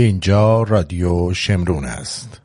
[0.00, 2.40] اینجا رادیو شمرون است.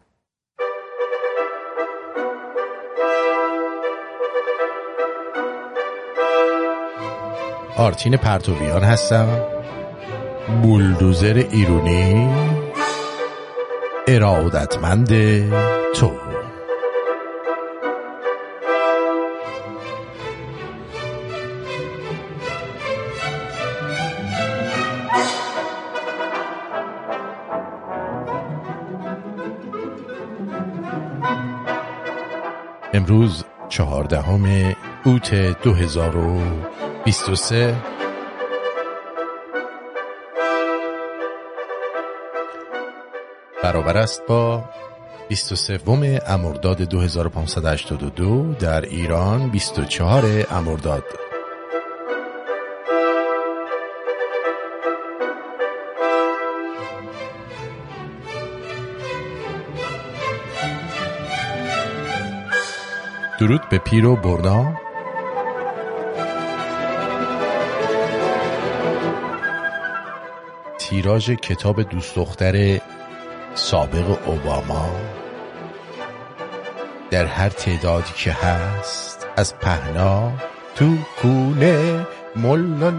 [7.78, 9.40] آرتین پرتویان هستم.
[10.64, 12.30] بولدوزر ایرونی.
[14.08, 15.10] ارادتمند
[15.96, 16.12] تو.
[34.38, 35.34] دهم اوت
[35.64, 37.76] 2023
[43.64, 44.64] برابر است با
[45.30, 45.80] 23
[46.28, 51.04] امرداد 2582 در ایران 24 امرداد.
[63.44, 64.74] درود به پیر و برنا
[70.78, 72.80] تیراژ کتاب دوست دختر
[73.56, 74.90] سابق اوباما.
[77.12, 80.32] در هر تعدادی که هست از پهنا
[80.76, 82.92] تو کونه مولا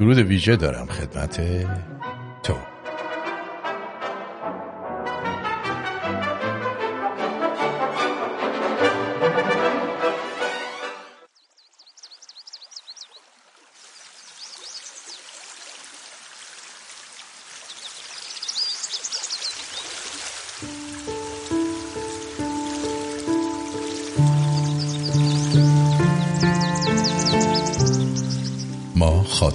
[0.00, 1.40] درود ویژه دارم خدمت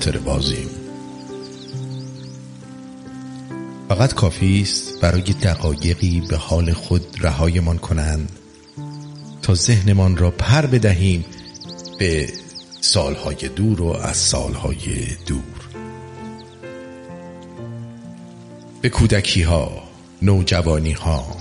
[0.06, 0.70] خاطر بازیم.
[3.90, 8.30] فقط کافی است برای دقایقی به حال خود رهایمان کنند
[9.42, 11.26] تا ذهنمان را پر بدهیم
[12.00, 12.30] به
[12.82, 15.44] سالهای دور و از سالهای دور.
[18.82, 19.84] به کودکی ها
[20.22, 21.38] نوجوانی ها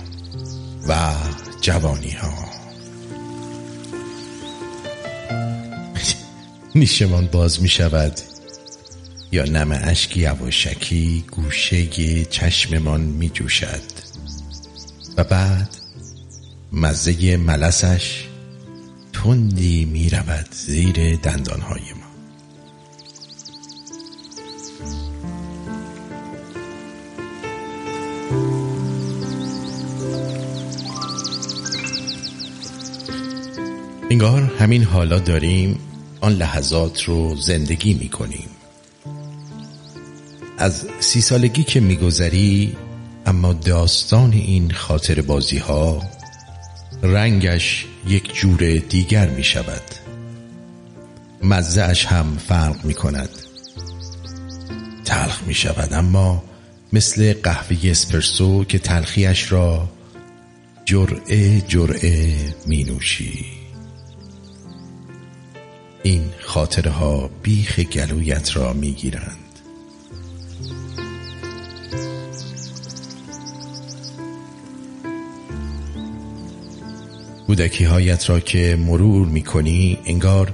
[0.87, 1.13] و
[1.61, 2.33] جوانی ها
[6.75, 8.34] نیشمان باز می شود
[9.35, 13.81] یا نم اشک یواشکی گوشه چشممان می جوشد
[15.17, 15.69] و بعد
[16.71, 18.23] مزه ملسش
[19.13, 22.05] تندی می رود زیر دندانهای ما.
[34.09, 35.79] انگار همین حالا داریم
[36.21, 38.54] آن لحظات رو زندگی می کنیم
[40.65, 42.75] از سی سالگی که میگذری
[43.25, 46.03] اما داستان این خاطر بازی ها
[47.03, 49.81] رنگش یک جور دیگر می شود
[51.43, 53.29] مزهش هم فرق می کند
[55.05, 56.43] تلخ می شود اما
[56.93, 59.89] مثل قهوه اسپرسو که تلخیش را
[60.85, 63.45] جرعه جرعه می نوشی
[66.03, 69.44] این خاطره ها بیخ گلویت را می گیرند
[77.55, 80.53] کودکی هایت را که مرور می کنی انگار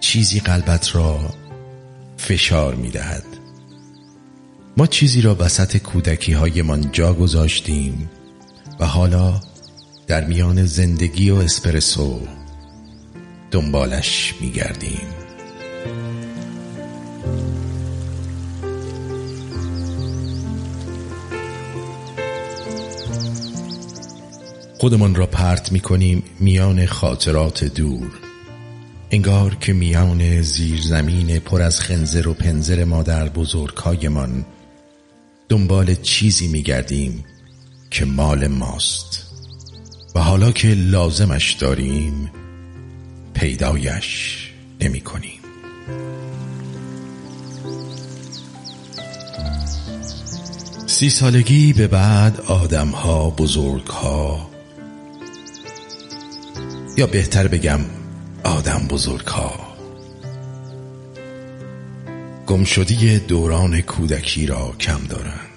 [0.00, 1.18] چیزی قلبت را
[2.16, 3.24] فشار می دهد
[4.76, 8.10] ما چیزی را وسط کودکی هایمان جا گذاشتیم
[8.80, 9.40] و حالا
[10.06, 12.20] در میان زندگی و اسپرسو
[13.50, 15.19] دنبالش می گردیم
[24.80, 28.10] خودمان را پرت می کنیم میان خاطرات دور.
[29.10, 34.44] انگار که میان زیرزمین پر از خنزر و پنزر مادر بزرگهایمان
[35.48, 37.24] دنبال چیزی می گردیم
[37.90, 39.26] که مال ماست.
[40.14, 42.30] و حالا که لازمش داریم
[43.34, 44.38] پیدایش
[44.80, 45.40] نمی کنیم
[50.86, 54.49] سی سالگی به بعد آدم ها بزرگ ها
[56.96, 57.80] یا بهتر بگم
[58.44, 59.76] آدم بزرگ ها
[62.46, 65.50] گمشدی دوران کودکی را کم دارند.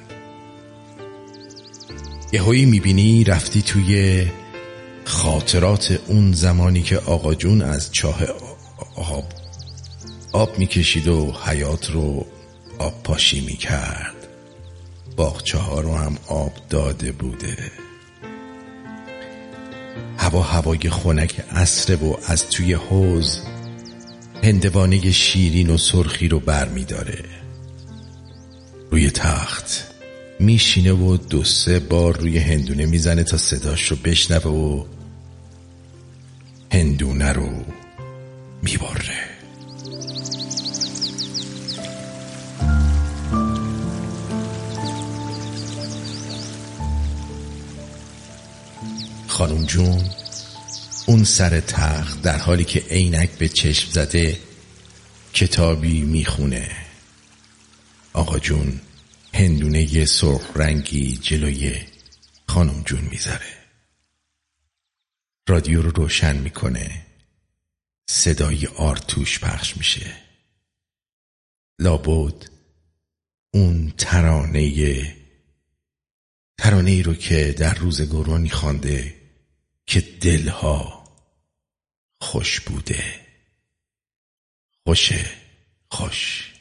[2.32, 4.26] یهویی می‌بینی رفتی توی
[5.06, 8.24] خاطرات اون زمانی که آقا جون از چاه
[8.96, 9.26] آب
[10.32, 12.26] آب می‌کشید و حیات رو
[12.80, 14.28] آب پاشی می‌کرد.
[15.16, 17.72] باغچه ها رو هم آب داده بوده.
[20.18, 23.42] هوا هوای خنک عصره و از توی حوز
[24.44, 27.24] هندوانه شیرین و سرخی رو بر می داره.
[28.92, 29.88] روی تخت
[30.40, 34.86] میشینه و دو سه بار روی هندونه می‌زنه تا صداش رو بشنوه و
[36.72, 37.50] هندونه رو
[38.62, 39.33] می‌بره
[49.44, 50.10] خانم جون
[51.06, 54.40] اون سر تخت در حالی که عینک به چشم زده
[55.34, 56.72] کتابی می‌خونه.
[58.14, 58.82] آقا جون
[59.34, 61.82] هندونه سرخ رنگی جلوی
[62.48, 63.54] خانم جون می‌ذاره.
[65.48, 67.06] رادیو رو روشن می‌کنه.
[68.10, 70.18] صدای آرتوش پخش میشه.
[71.80, 72.50] لابد
[73.54, 75.14] اون ترانه
[76.58, 79.23] ترانه ای رو که در روز گرونی خوانده
[79.86, 81.04] که دلها
[82.22, 83.04] خوش بوده.
[84.86, 85.26] خوشه
[85.90, 86.54] خوش.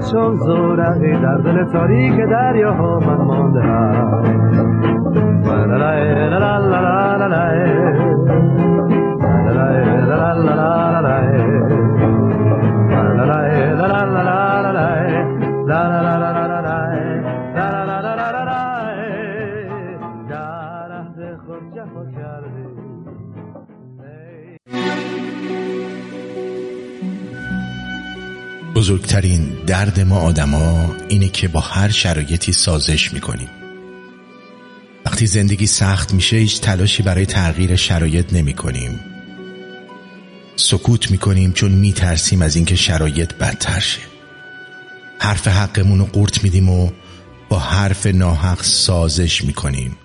[0.00, 4.38] چون زورقی در دل تاریک دریاها من مانده هم
[28.78, 33.48] بزرگترین درد ما آدما اینه که با هر شرایطی سازش می‌کنیم.
[35.06, 39.00] وقتی زندگی سخت میشه هیچ تلاشی برای تغییر شرایط نمی کنیم
[40.56, 44.00] سکوت می‌کنیم چون میترسیم از اینکه شرایط بدتر شه.
[45.18, 46.90] حرف حقمون رو قورت میدیم و
[47.48, 49.96] با حرف ناحق سازش می‌کنیم.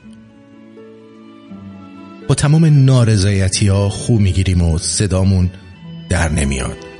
[2.27, 5.51] با تمام نارضایتی ها خوب می‌گیریم و صدامون
[6.09, 6.92] در نمیاد.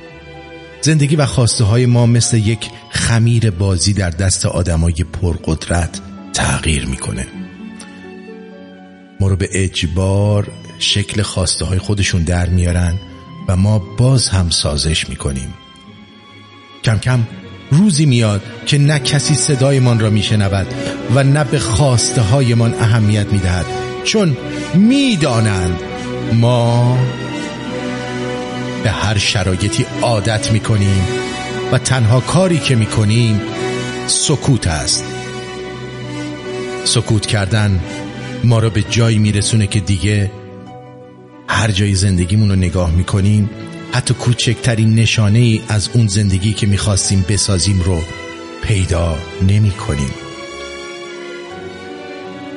[0.84, 6.00] زندگی و خواسته های ما مثل یک خمیر بازی در دست آدمای پرقدرت
[6.32, 7.26] تغییر می‌کنه.
[9.20, 10.48] ما رو به اجبار
[10.78, 12.94] شکل خواسته های خودشون در میارن
[13.48, 15.54] و ما باز هم سازش می‌کنیم.
[16.84, 17.20] کم کم
[17.70, 20.66] روزی میاد که نه کسی صدایمان را میشنود
[21.14, 23.66] و نه به خواسته هایمان اهمیت می‌دهد.
[24.04, 24.36] چون
[24.74, 25.80] می‌دانند
[26.32, 26.98] ما
[28.84, 31.04] به هر شرایطی عادت می‌کنیم
[31.72, 33.40] و تنها کاری که می‌کنیم
[34.06, 35.04] سکوت است.
[36.84, 37.80] سکوت کردن
[38.44, 40.30] ما را به جایی میرسونه که دیگه
[41.48, 43.50] هر جای زندگیمون رو نگاه می‌کنیم
[43.92, 48.00] حتی کوچکترین نشانه ای از اون زندگی که می‌خواستیم بسازیم رو
[48.62, 50.14] پیدا نمی کنیم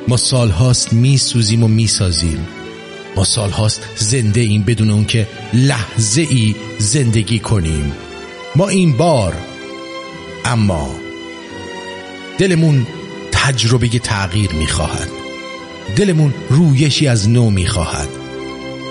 [0.07, 2.47] ما سالهاست میسوزیم و می‌سازیم.
[3.17, 7.91] ما سالهاست زنده ایم بدون اون که لحظه ای زندگی کنیم.
[8.55, 9.33] ما این بار
[10.45, 10.95] اما
[12.37, 12.87] دلمون
[13.31, 15.09] تجربه تغییر می‌خواهد.
[15.95, 18.07] دلمون رویشی از نو می‌خواهد.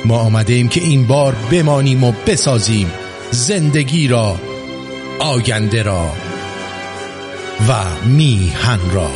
[0.05, 2.93] ما آمده ایم که این بار بمانیم و بسازیم
[3.31, 4.41] زندگی را
[5.19, 6.13] آینده را
[7.69, 9.11] و میهن را.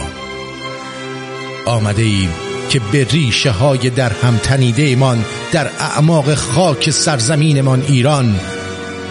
[1.67, 2.31] آمده ایم
[2.71, 8.41] که به ریشه های در هم تنیده ایمان در اعماق خاک سرزمینمان ایران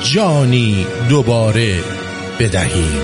[0.04, 1.80] جانی دوباره
[2.40, 3.02] بدهیم.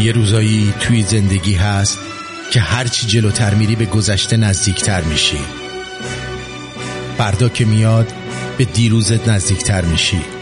[0.00, 1.98] یه روزایی توی زندگی هست
[2.50, 5.40] که هرچی جلوتر میری به گذشته نزدیکتر میشی.
[7.18, 8.12] فردا که میاد
[8.58, 10.39] به دیروزت نزدیکتر میشی.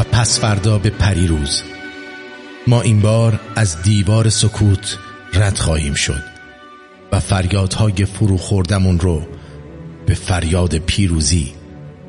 [0.00, 1.62] و پس فردا به پریروز
[2.66, 4.98] ما این بار از دیوار سکوت
[5.34, 6.22] رد خواهیم شد
[7.12, 9.26] و فریادهای فرو خوردمون رو
[10.06, 11.52] به فریاد پیروزی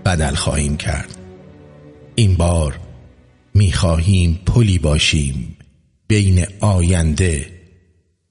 [0.05, 1.17] بدل خواهیم کرد.
[2.15, 2.79] این بار
[3.53, 5.57] می‌خواهیم پلی باشیم
[6.07, 7.49] بین آینده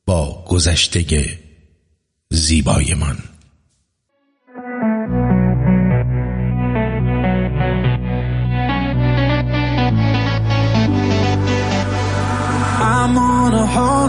[0.06, 1.38] با گذشته
[2.30, 3.18] زیبایمان.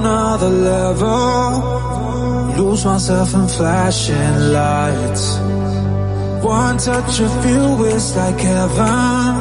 [0.06, 1.82] A whole nother level.
[2.58, 5.38] Lose myself in flashing lights.
[6.44, 9.36] One touch of you is like heaven.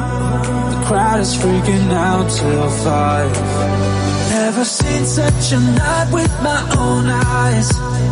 [0.71, 3.31] The crowd is freaking out till five.
[4.29, 7.71] Never seen such a night with my own eyes.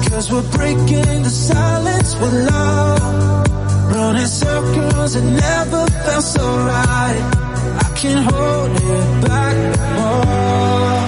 [0.10, 3.48] Cause we're breaking the silence with love.
[3.92, 7.24] Running circles, it never felt so right.
[7.86, 9.56] I can't hold it back
[9.96, 10.99] no more.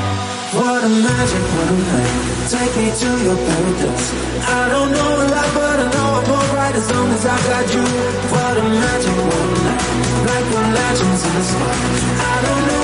[0.82, 2.50] A magic, what a night.
[2.50, 4.08] Take me to your paradise.
[4.50, 7.66] I don't know a lot, but I know I'm alright as long as I got
[7.72, 7.84] you.
[8.34, 9.86] What a magic, what night.
[10.26, 11.76] Like the legends in the sky.
[12.18, 12.81] I don't know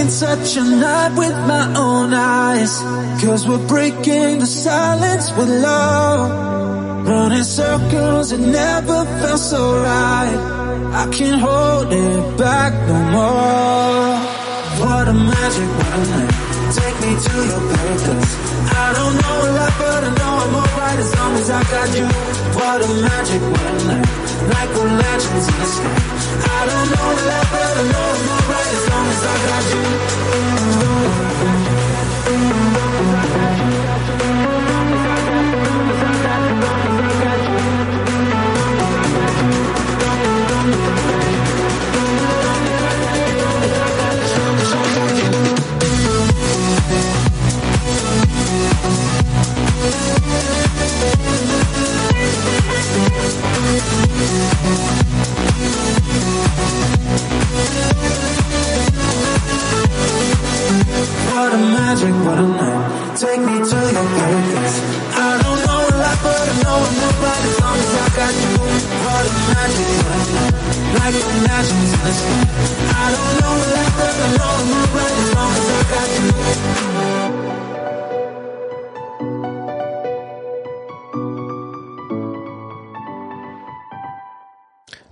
[0.00, 2.72] Seen such a night with my own eyes.
[3.22, 7.06] Cause we're breaking the silence with love.
[7.06, 10.38] Running circles, it never felt so right.
[11.02, 14.16] I can't hold it back no more.
[14.80, 16.32] What a magic, night.
[16.78, 18.34] Take me to your paradise.
[18.82, 20.98] I don't know a lot, but I know I'm alright
[21.30, 22.06] long as I got you.
[22.56, 24.08] What a magic, what a night.
[24.54, 25.98] Like the legends in the sky.
[26.42, 29.64] I don't know a lot, but I know I'm alright as long as I got
[33.34, 33.39] you.
[61.40, 63.16] What a magic, what a night.
[63.16, 64.76] Take me to your paradise.
[65.16, 68.34] I don't know a lot, but I know I'm alright as long as I got
[68.42, 68.52] you.
[69.04, 70.54] What a magic, what a night.
[71.00, 72.44] Like the legends in the sky.
[72.92, 76.08] I don't know a lot, but I know I'm alright as long as I got
[76.16, 76.28] you.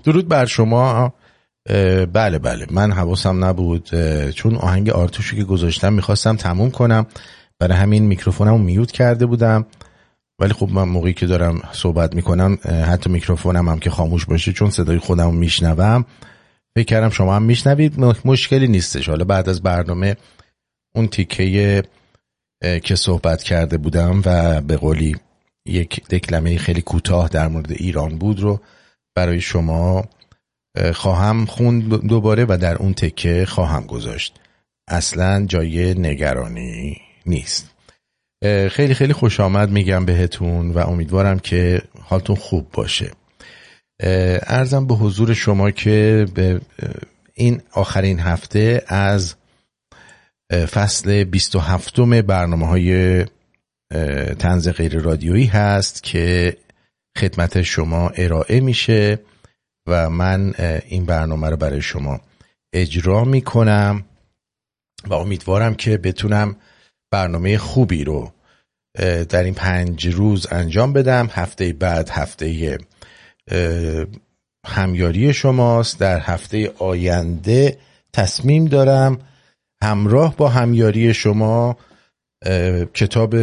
[0.04, 1.10] درود بر شما
[2.12, 2.66] بله بله.
[2.70, 3.88] من حواسم نبود
[4.30, 7.06] چون آهنگ آرتوشو که گذاشتم می‌خواستم تموم کنم.
[7.58, 9.66] برای همین میکروفونم رو میوت کرده بودم.
[10.38, 14.70] ولی خب من موقعی که دارم صحبت می‌کنم حتی میکروفونم هم که خاموش باشه چون
[14.70, 16.04] صدای خودم میشنوم.
[16.74, 18.00] فکر کردم شما هم میشنوید.
[18.24, 19.08] مشکلی نیستش.
[19.08, 20.16] حالا بعد از برنامه
[20.94, 21.82] اون تیکه
[22.82, 25.16] که صحبت کرده بودم و به قولی
[25.66, 28.60] یک دکلمه خیلی کوتاه در مورد ایران بود رو
[29.14, 30.04] برای شما
[30.94, 34.40] خواهم خوند دوباره و در اون تکه خواهم گذاشت.
[34.88, 37.70] اصلا جای نگرانی نیست.
[38.70, 43.10] خیلی خیلی خوش آمد میگم بهتون و امیدوارم که حالتون خوب باشه.
[44.46, 46.60] ارزم به حضور شما که به
[47.34, 49.34] این آخرین هفته از
[50.52, 53.24] فصل 27 برنامه های
[54.38, 56.56] تنز غیر رادیویی هست که
[57.18, 59.18] خدمت شما ارائه میشه.
[59.88, 60.54] و من
[60.88, 62.20] این برنامه رو برای شما
[62.72, 64.04] اجرا می‌کنم
[65.06, 66.56] و امیدوارم که بتونم
[67.10, 68.32] برنامه خوبی رو
[69.28, 71.28] در این پنج روز انجام بدم.
[71.32, 72.78] هفته بعد هفته
[74.66, 76.00] همیاری شماست.
[76.00, 77.78] در هفته آینده
[78.12, 79.18] تصمیم دارم
[79.82, 81.76] همراه با همیاری شما
[82.94, 83.34] کتاب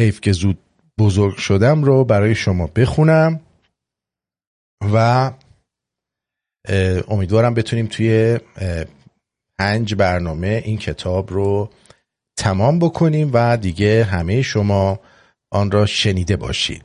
[0.00, 0.58] حیف که زود
[0.98, 3.40] بزرگ شدم رو برای شما بخونم
[4.92, 5.30] و
[7.08, 8.38] امیدوارم بتونیم توی
[9.58, 11.70] پنج برنامه این کتاب رو
[12.36, 15.00] تمام بکنیم و دیگه همه شما
[15.50, 16.82] آن را شنیده باشید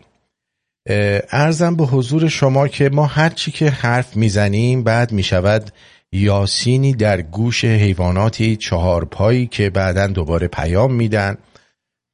[1.32, 5.72] ارزم به حضور شما که ما هرچی که حرف می‌زنیم بعد می‌شود
[6.12, 11.38] یاسینی در گوش حیواناتی چهار پایی که بعدا دوباره پیام میدن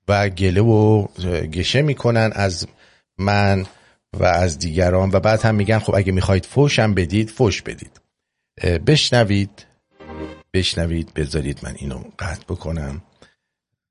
[0.08, 1.08] و گله و
[1.54, 2.68] گشه می‌کنن از
[3.18, 3.66] من
[4.14, 8.02] و از دیگران و بعد هم میگن خب اگه می‌خواید فوشم بدید فوش بدید.
[8.88, 9.66] بشنوید.
[10.54, 13.02] بشنوید بذارید من اینو قطع بکنم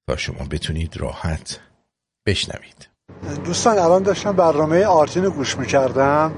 [0.09, 1.61] تا شما بتونید راحت
[2.27, 2.89] بشنوید.
[3.45, 6.37] دوستان الان داشتم برنامه آرتین رو گوش می‌کردم.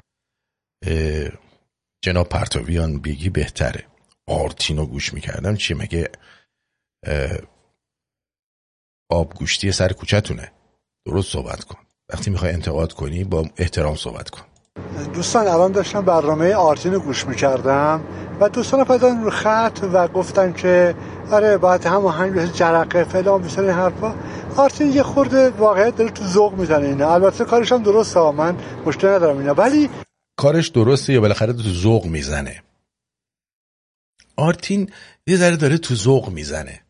[2.05, 3.87] جناب پرتویان بگی بهتره
[4.27, 5.57] آرتین رو گوش می‌کردم.
[5.57, 6.11] چی مگه؟
[9.11, 10.53] آب گوشتی سر کوچتونه
[11.07, 11.79] درست صحبت کن.
[12.13, 14.43] وقتی می‌خوای انتقاد کنی با احترام صحبت کن.
[15.15, 18.01] دوستان الان داشتم برنامه آرتین رو گوش می‌کردم
[18.41, 20.95] و دوستان پدن رو خط و گفتن که
[21.31, 24.15] آره باید هم آهنگ جرقه فلان بسن این حرفا.
[24.57, 27.15] آرتین یه خورده واقعیت داره تو ذوق می‌زنه اینا.
[27.15, 29.55] البته کارش هم درسته من مشکل ندارم اینا.
[29.55, 29.91] ولی
[30.37, 32.63] کارش درسته یا بالاخره تو ذوق می‌زنه؟
[34.37, 34.91] آرتین
[35.27, 36.81] یه ذره داره تو ذوق می‌زنه.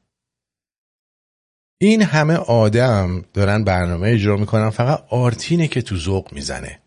[1.82, 6.78] این همه آدم دارن برنامه اجرا می‌کنن فقط آرتینه که تو ذوق می‌زنه.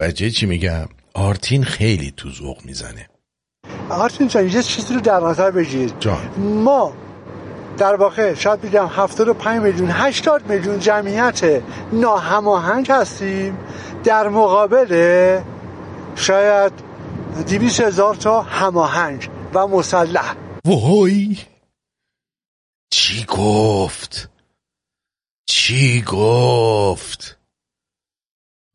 [0.00, 3.08] وجه چی میگم؟ آرتین خیلی تو ذوق می‌زنه.
[3.88, 5.92] آرتین جان یه چیزی رو در نظر بگیر.
[6.00, 6.28] جان.
[6.38, 6.92] ما
[7.78, 11.62] در واقع شاید بگم 75 میلیون 80 میلیون جمعیت
[11.92, 13.58] ناهماهنگ هستیم.
[14.04, 15.40] در مقابل
[16.16, 16.72] شاید
[17.48, 20.34] 200 هزار تا هماهنگ و مسلح.
[20.64, 21.38] وای!
[22.90, 24.30] چی گفت؟
[25.48, 27.38] چی گفت؟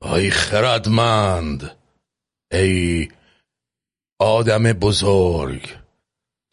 [0.01, 1.77] ای خردمند
[2.51, 3.09] ای
[4.19, 5.77] آدم بزرگ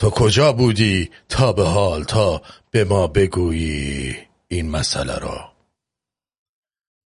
[0.00, 4.16] تو کجا بودی تا به حال تا به ما بگویی
[4.48, 5.52] این مسئله را؟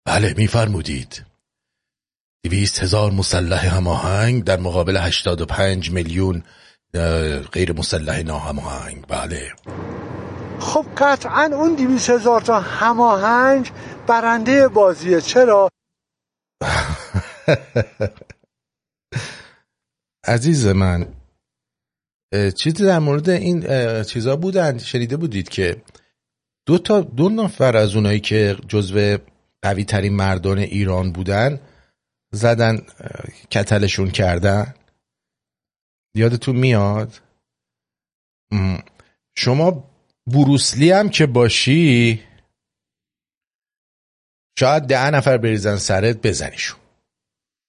[0.06, 1.26] بله میفرمودید.
[2.44, 6.42] دویست هزار مسلح هماهنگ در مقابل هشتاد و پنج میلیون
[7.52, 9.04] غیر مسلح ناهماهنگ.
[9.06, 9.52] بله.
[10.60, 13.70] خب قطعا اون دویست هزار تا هماهنگ
[14.06, 15.68] برنده بازیه چرا؟
[20.26, 21.14] عزیز من
[22.56, 23.62] چیزی در مورد این
[24.02, 25.82] چیزا بودن شنیده بودید که
[26.66, 29.18] دو تا دو نفر از اونایی که جزو
[29.62, 31.60] قوی ترین مردان ایران بودن
[32.32, 32.86] زدن
[33.50, 34.74] کتلشون کردن.
[36.14, 37.20] یادتون میاد؟
[39.36, 39.93] شما
[40.26, 42.22] بروسلی هم که باشی
[44.58, 46.78] شاید ده نفر بریزن سرت بزنیشون.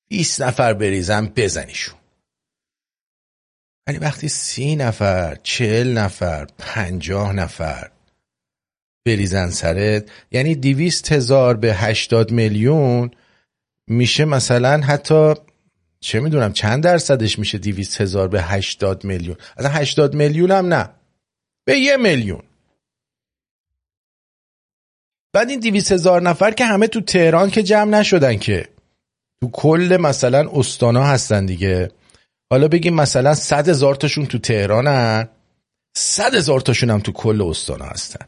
[0.09, 1.95] 20 نفر بریزن بزنیشون.
[3.87, 7.91] ولی وقتی سی نفر چهل نفر پنجاه نفر
[9.05, 13.11] بریزن سرت یعنی دیویست هزار به هشتاد میلیون
[13.87, 15.33] میشه مثلا حتی
[15.99, 20.89] چه می‌دونم چند درصدش میشه دیویست هزار به هشتاد میلیون؟ اصلا هشتاد میلیون هم نه.
[21.65, 22.43] به یه میلیون.
[25.33, 28.69] بعد این دیویست هزار نفر که همه تو تهران که جمع نشدن که
[29.41, 31.91] تو کل مثلا استانا هستن دیگه.
[32.51, 35.29] حالا بگیم مثلا صد هزار تاشون تو تهرانن.
[35.97, 38.27] صد هزار تاشون هم تو کل استانا هستن.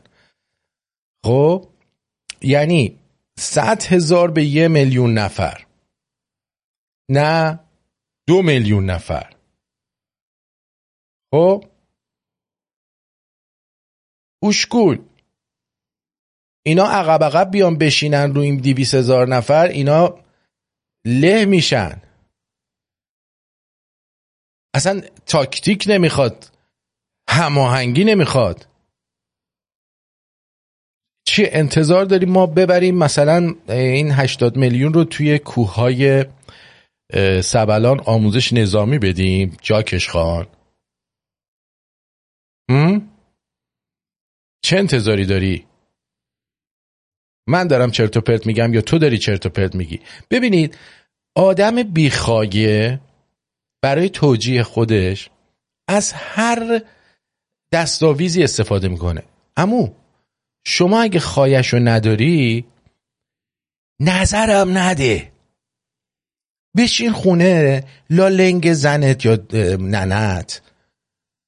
[1.26, 1.68] خب؟
[2.42, 3.00] یعنی
[3.40, 5.66] صد هزار به یه میلیون نفر.
[7.10, 7.60] نه
[8.28, 9.34] دو میلیون نفر.
[11.32, 11.66] خب؟
[14.44, 15.06] اوشکول.
[16.66, 20.20] اینا عقب عقب بیان بشینن رو این دیویس هزار نفر اینا
[21.06, 22.02] له میشن.
[24.76, 26.52] اصلا تاکتیک نمی‌خواد
[27.30, 28.68] هماهنگی نمی‌خواد.
[31.28, 36.26] چی انتظار داریم ما ببریم؟ مثلا این 80 میلیون رو توی کوههای
[37.44, 40.48] سبلان آموزش نظامی بدیم؟ جاکش خان.
[44.62, 45.66] چه انتظاری داری؟
[47.48, 50.78] من دارم چرت و پرت میگم یا تو داری چرت و پرت میگی؟ ببینید
[51.36, 53.00] آدم بیخواگه
[53.82, 55.30] برای توجیه خودش
[55.88, 56.82] از هر
[57.72, 59.24] دستاویزی استفاده می‌کنه.
[59.58, 59.90] امو
[60.66, 62.66] شما اگه خواهش رو نداری
[64.02, 65.32] نظرم نده.
[66.78, 69.40] بشین خونه لا لنگ زنت یا
[69.80, 70.62] ننت.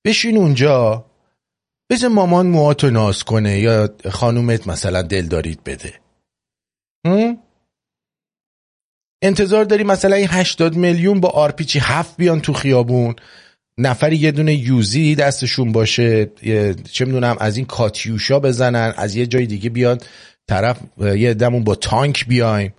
[0.05, 1.08] بشین اونجا.
[1.89, 5.93] بذار مامان موهاتو ناز کنه یا خانومت مثلا دلدارید بده.
[9.21, 13.15] انتظار داری مثلا این 80 میلیون با آرپیچی هفت بیان تو خیابون
[13.77, 16.31] نفری یه دونه یوزی دستشون باشه
[16.91, 19.99] چه می‌دونم از این کاتیوشا بزنن از یه جای دیگه بیان
[20.47, 22.73] طرف یه دمون با تانک بیایم.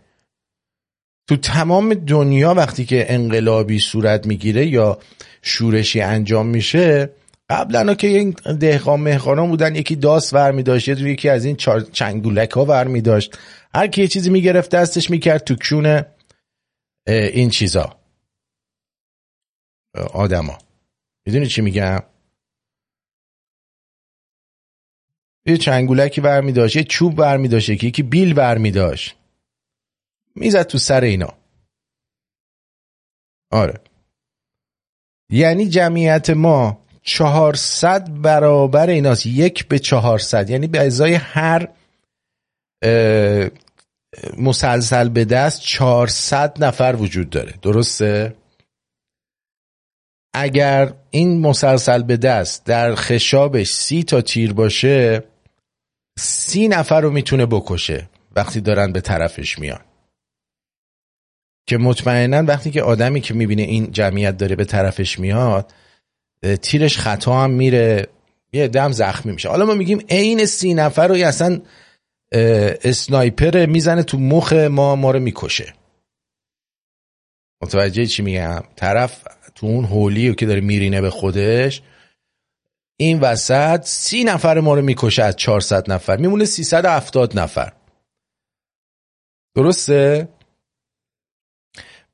[1.28, 4.98] تو تمام دنیا وقتی که انقلابی صورت می‌گیره یا
[5.42, 7.10] شورشی انجام میشه
[7.50, 11.56] قبلا که این دهقان مهقانا بودن یکی داس ور داشت یکی از این
[11.92, 13.38] چنگولک ها ور می داشت
[13.74, 16.06] هر کی یه چیزی می‌گرفت دستش می‌کرد تو کونه
[17.06, 18.00] این چیزا.
[20.12, 20.58] آدما.
[21.26, 22.02] می‌دونی چی میگم؟
[25.46, 29.16] یه چنگولکی برمی داشت یه چوب برمی داشت یکی بیل برمی داشت
[30.34, 31.34] می‌زد تو سر اینا.
[33.50, 33.80] آره.
[35.30, 39.26] یعنی جمعیت ما چهارصد برابر ایناست.
[39.26, 40.50] یک به چهارصد.
[40.50, 41.68] یعنی به ازای هر
[44.38, 47.54] مسلسل به دست چهارصد نفر وجود داره.
[47.62, 48.36] درسته؟
[50.34, 55.24] اگر این مسلسل به دست در خشابش سی تا تیر باشه
[56.18, 59.80] سی نفر رو می‌تونه بکشه وقتی دارن به طرفش میان.
[61.68, 65.72] که مطمئنا وقتی که آدمی که می‌بینه این جمعیت داره به طرفش میاد
[66.62, 68.06] تیرش خطا هم میره
[68.52, 69.48] یه دم زخمی میشه.
[69.48, 71.60] حالا ما میگیم عین سی نفر رو اصلا
[72.32, 75.74] اسنایپر می‌زنه تو مخ ما ما رو می‌کشه.
[77.62, 79.24] متوجه چی میگم؟ طرف
[79.54, 81.82] تو اون هولی که داره میرینه به خودش
[82.96, 86.16] این وسط سی نفر ما رو می‌کشه از 400 نفر.
[86.16, 87.72] میمونه 370 نفر.
[89.54, 90.28] درسته؟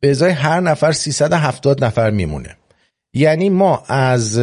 [0.00, 2.56] به ازای هر نفر 370 نفر میمونه.
[3.16, 4.38] یعنی ما از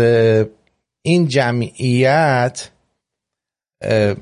[1.01, 2.69] این جمعیت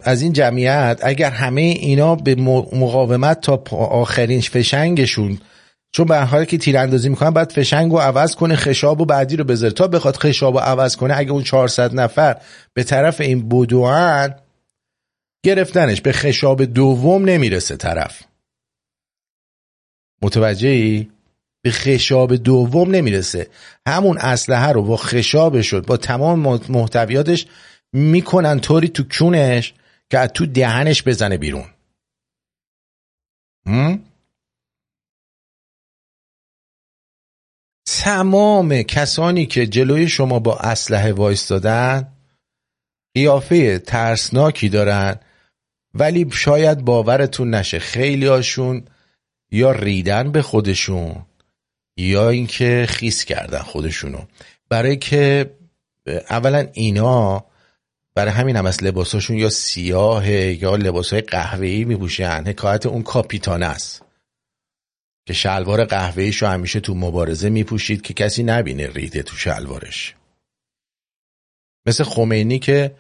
[0.04, 5.40] از این جمعیت اگر همه اینا به مقاومت تا آخرین فشنگشون
[5.92, 9.44] چون به حالی که تیراندازی می‌کنن بعد فشنگ رو عوض کنه خشاب و بعدی رو
[9.44, 12.38] بذاره تا بخواد خشاب رو عوض کنه اگه اون 400 نفر
[12.74, 14.36] به طرف این بدوان
[15.46, 18.24] گرفتنش به خشاب دوم نمی‌رسه طرف
[20.22, 21.08] متوجه ای؟
[21.62, 23.48] به خشاب دوم نمی‌رسه.
[23.88, 27.46] همون اسلحه رو با خشاب شد با تمام محتویاتش
[27.94, 29.74] می‌کنن طوری تو کونش
[30.10, 31.66] که از تو دهنش بزنه بیرون.
[37.86, 42.14] تمام کسانی که جلوی شما با اسلحه وایستادن
[43.16, 45.20] قیافه ترسناکی دارن
[45.94, 48.86] ولی شاید باورتون نشه خیلی هاشون
[49.52, 51.26] یا ریدن به خودشون.
[51.98, 54.26] یا اینکه خیس کردن خودشونو.
[54.70, 55.54] برای که
[56.30, 57.46] اولا اینا
[58.16, 62.44] برای همین هم از لباساشون یا سیاه یا لباسهای قهوه‌ای میپوشن.
[62.48, 64.02] حکایت اون کاپیتان است.
[65.28, 70.16] که شلوار قهوه‌ایشو همیشه تو مبارزه میپوشید که کسی نبینه ریده تو شلوارش.
[71.86, 72.96] مثل خمینی که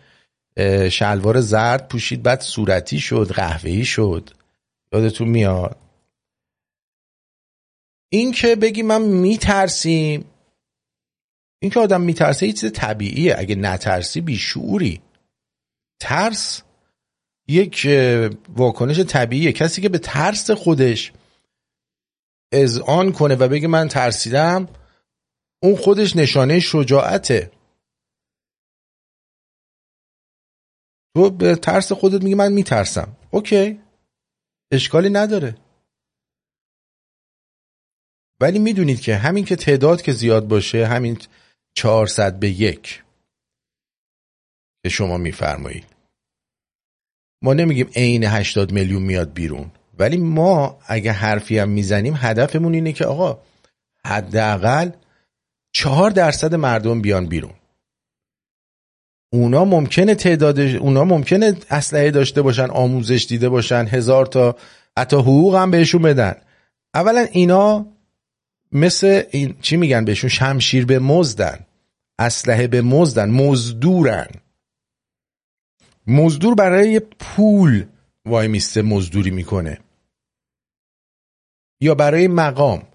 [0.92, 4.30] شلوار زرد پوشید بعد صورتی شد قهوه‌ای شد.
[4.94, 5.78] یادتون میاد؟
[8.14, 10.26] این که بگی من میترسیم.
[11.62, 13.36] این که آدم میترسه یه چیز طبیعیه.
[13.38, 15.02] اگه نترسی بیشعوری.
[16.02, 16.62] ترس
[17.48, 17.88] یک
[18.50, 19.52] واکنش طبیعیه.
[19.52, 21.14] کسی که به ترس خودش
[22.88, 24.70] آن کنه و بگه من ترسیدم
[25.64, 27.52] اون خودش نشانه شجاعته.
[31.16, 33.18] تو به ترس خودت میگه من میترسم.
[33.32, 33.82] اوکی.
[34.72, 35.58] اشکالی نداره.
[38.42, 41.18] ولی می‌دونید که همین که تعداد که زیاد باشه همین
[41.74, 43.04] 400 به یک
[44.84, 45.86] که شما میفرمایید.
[47.44, 52.94] ما نمیگیم عین 80 میلیون میاد بیرون ولی ما اگه حرفی هم می‌زنیم هدفمون اینه
[52.94, 53.40] که آقا
[54.06, 54.92] حداقل
[55.74, 57.54] چهار درصد مردم بیان بیرون.
[59.34, 64.56] اونا ممکنه تعداد اونا ممکنه اسلحه داشته باشن آموزش دیده باشن هزار تا
[64.98, 66.36] حتی حقوق هم بهشون بدن.
[66.94, 67.86] اولا اینا
[68.72, 71.66] مثل این چی میگن بهشون؟ شمشیر به مزدن
[72.20, 74.28] اسلحه به مزدن مزدورن.
[76.08, 77.86] مزدور برای پول
[78.26, 79.78] وای میسته مزدوری می‌کنه.
[81.82, 82.88] یا برای مقام.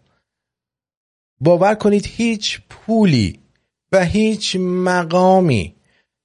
[1.41, 3.41] باور کنید هیچ پولی
[3.93, 5.75] و هیچ مقامی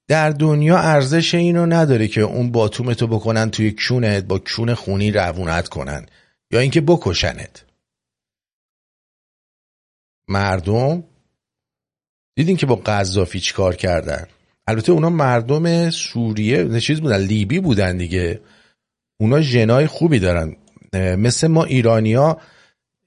[0.08, 5.68] در دنیا ارزش اینو نداره که اون باتومتو بکنن توی کونت با کون خونی روونت
[5.68, 6.06] کنن.
[6.50, 7.71] یا اینکه بکشنت.
[10.32, 11.04] مردم
[12.36, 14.26] دیدین که با قذافی کار کردن؟
[14.66, 18.40] البته اونا مردم سوریه چیز بودن لیبی بودن دیگه.
[19.20, 20.56] اونا ژنای خوبی دارن.
[20.94, 22.38] مثل ما ایرانیا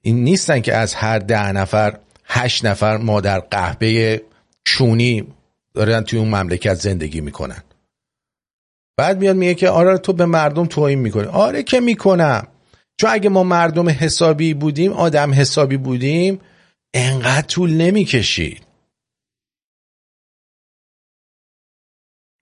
[0.02, 4.22] این نیستن که از هر ده نفر هشت نفر مادر قهبه
[4.64, 5.26] چونی
[5.74, 7.62] دارن توی اون مملکت زندگی می‌کنن.
[8.96, 11.26] بعد میاد میگه که آره تو به مردم توهین می‌کنی.
[11.26, 12.46] آره که می‌کنم.
[13.00, 16.40] چون اگه ما مردم حسابی بودیم آدم حسابی بودیم
[16.96, 18.66] انقدر طول نمی‌کشید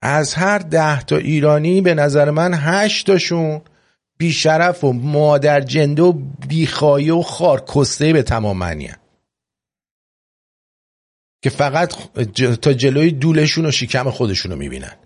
[0.01, 3.61] از هر ده تا ایرانی به نظر من هشت تاشون
[4.17, 6.11] بیشرف و مادر جنده و
[6.47, 8.91] بیخایه و خارکسته به تمام معنی
[11.41, 11.93] که فقط
[12.61, 14.97] تا جلوی دولشون و شکم خودشون رو می‌بینن.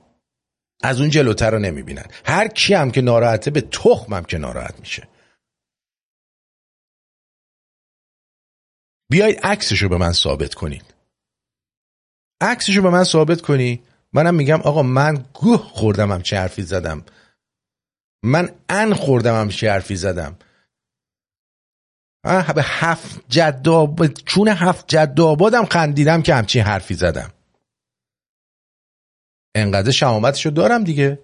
[0.82, 2.06] از اون جلوتر رو نمی‌بینن.
[2.26, 5.08] هر کی هم که ناراحته به تخمم که ناراحت میشه.
[9.12, 10.94] بیایید عکسشو به من ثابت کنید.
[12.42, 17.06] عکسشو به من ثابت کنی؟ منم میگم آقا من گوه خوردم هم چه حرفی زدم.
[18.24, 20.38] من ان خوردم هم چه حرفی زدم.
[22.56, 23.66] به هفت جد
[24.26, 27.34] چون هفت جد آبادم خندیدم که همچین حرفی زدم.
[29.56, 31.20] انقدر شهامتشو دارم دیگه.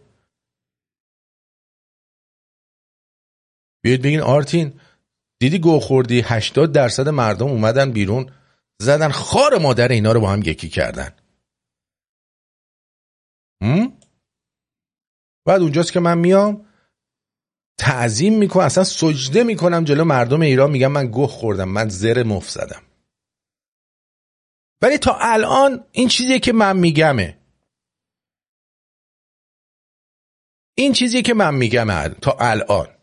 [3.83, 4.79] بیاید بگین آرتین
[5.39, 8.31] دیدی گو خوردی؟ 80 درصد مردم اومدن بیرون
[8.81, 11.15] زدن خار مادر اینا رو با هم یکی کردن.
[15.45, 16.67] بعد اونجاست که من میام
[17.79, 22.49] تعظیم می‌کنم اصلا سجده می‌کنم جلو مردم ایران میگم من گوه خوردم من زر مف
[22.49, 22.81] زدم.
[24.81, 27.39] ولی تا الان این چیزی که من میگمه.
[30.77, 32.94] این چیزی که من میگم تا الان.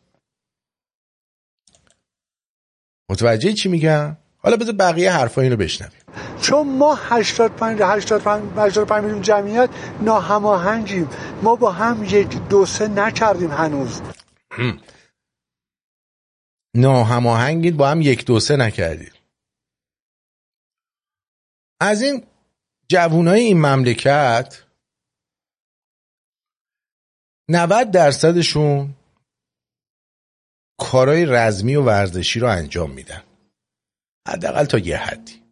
[3.12, 6.01] متوجه چی میگم؟ حالا بذار بقیه حرفا اینو بشنویم.
[6.40, 9.70] چون ما 85 85 85 میلیون جمعیت
[10.01, 11.09] ناهماهنگیم.
[11.42, 14.01] ما با هم یک دو سه نکردیم هنوز.
[16.75, 19.12] ناهماهنگید با هم یک دو سه نکردید
[21.81, 22.27] از این
[22.88, 24.62] جوانای این مملکت
[27.48, 28.94] 90 درصدشون
[30.82, 33.22] کارهای رزمی و ورزشی رو انجام میدن.
[34.28, 35.42] حداقل تا یه حدی.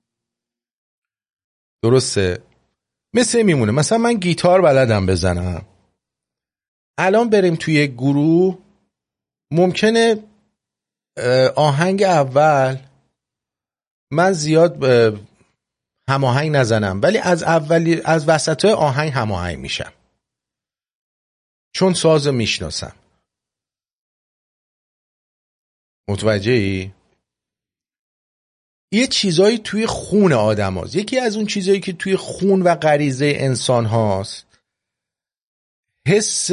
[1.82, 2.42] درسته؟
[3.14, 3.72] مثل میمونه.
[3.72, 5.66] مثلا من گیتار بلدم بزنم.
[6.98, 8.58] الان بریم توی گروه.
[9.52, 10.24] ممکنه
[11.56, 12.76] آهنگ اول.
[14.12, 14.84] من زیاد
[16.08, 17.00] هماهنگ نزنم.
[17.02, 19.92] ولی از اولی از وسط آهنگ هماهنگ میشم.
[21.74, 22.96] چون ساز می‌شناسم.
[26.10, 26.90] متوجه ای؟
[28.92, 30.96] یه چیزایی توی خون آدم هاست.
[30.96, 34.46] یکی از اون چیزایی که توی خون و غریزه انسان هاست
[36.08, 36.50] حس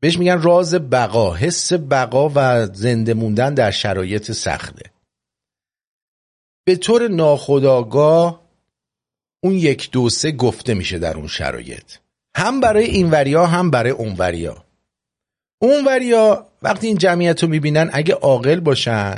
[0.00, 4.90] بهش میگن راز بقا حس بقا و زنده موندن در شرایط سخته
[6.64, 8.46] به طور ناخداگاه
[9.44, 11.96] اون یک دو سه گفته میشه در اون شرایط
[12.36, 14.65] هم برای این وریا هم برای اون وریا
[15.58, 19.14] اون وریا وقتی این جمعیت رو می‌بینن اگه عاقل باشن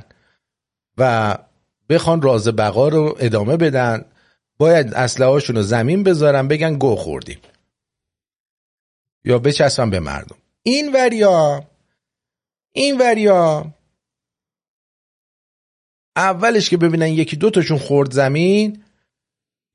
[0.98, 1.34] و
[1.88, 4.04] بخوان راز بقا رو ادامه بدن
[4.58, 7.38] باید اسلحه رو زمین بذارن بگن گو خوردیم.
[9.24, 10.36] یا بچسبن به مردم.
[10.62, 11.64] این وریا
[12.72, 13.74] این وریا
[16.16, 18.84] اولش که ببینن یکی دوتاشون خورد زمین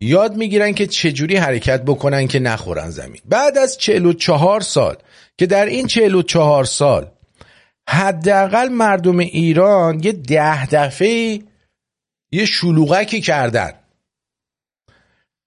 [0.03, 3.21] یاد می‌گیرن که چجوری حرکت بکنن که نخورن زمین.
[3.25, 3.77] بعد از
[4.17, 4.95] چهار سال
[5.37, 5.87] که در این
[6.27, 7.11] چهار سال
[7.89, 11.39] حداقل مردم ایران یه ده دفعه
[12.31, 13.71] یه شلوغکی کردن.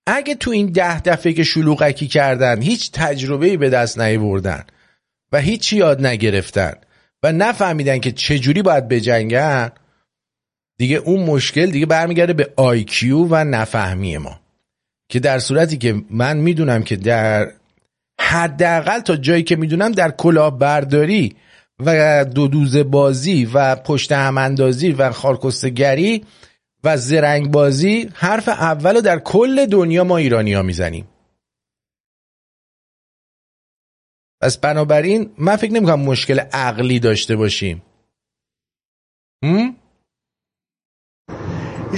[0.06, 4.64] اگه تو این ده دفعه که شلوغکی کردن هیچ تجربه‌ای به دست نیاوردن
[5.32, 6.72] و هیچی یاد نگرفتن
[7.22, 9.70] و نفهمیدن که چجوری باید بجنگن
[10.78, 14.45] دیگه اون مشکل دیگه برمیگرده به آیکیو و نفهمی ما.
[15.08, 17.52] که در صورتی که من می‌دونم که در
[18.20, 21.36] حداقل تا جایی که می‌دونم در کلاهبرداری
[21.80, 26.24] و دو دوز بازی و پشت هم اندازی و خارکستگری
[26.84, 31.08] و زرنگ بازی حرف اول در کل دنیا ما ایرانی ها می‌زنیم
[34.40, 37.82] پس بنابراین من فکر نمی کنم مشکل عقلی داشته باشیم
[39.42, 39.76] هم؟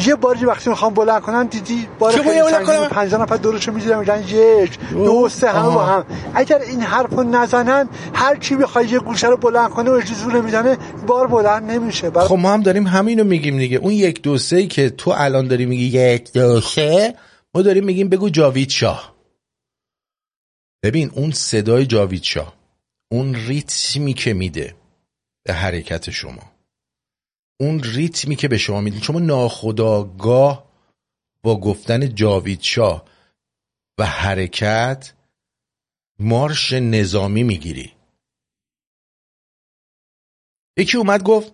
[0.06, 4.22] یه باری وقتی می‌خوام بلند کنم دیدی بار خیلی سنگین پنج نفر دورشو می‌دیدم میگن
[4.28, 6.04] یک دو سه هم با هم.
[6.34, 10.78] اگر این حرفو نزنن هر کی بخواد یه گوشه رو بلند کنه و اجازه می‌زنه
[11.06, 12.10] بار بلند نمیشه.
[12.10, 13.76] خب ما هم داریم همینو میگیم دیگه.
[13.76, 17.14] اون یک دو سه که تو الان داری میگی یک دو سه
[17.54, 19.14] ما داریم میگیم بگو جاوید شاه.
[20.82, 22.54] ببین اون صدای جاوید شاه
[23.10, 24.74] اون ریتمی که میده
[25.44, 26.57] به حرکت شما.
[27.60, 30.68] اون ریتمی که به شما میدین شما ناخداگاه
[31.42, 33.08] با گفتن جاوید شاه
[33.98, 35.12] و حرکت
[36.18, 37.92] مارش نظامی می‌گیری.
[40.78, 41.52] یکی اومد گفت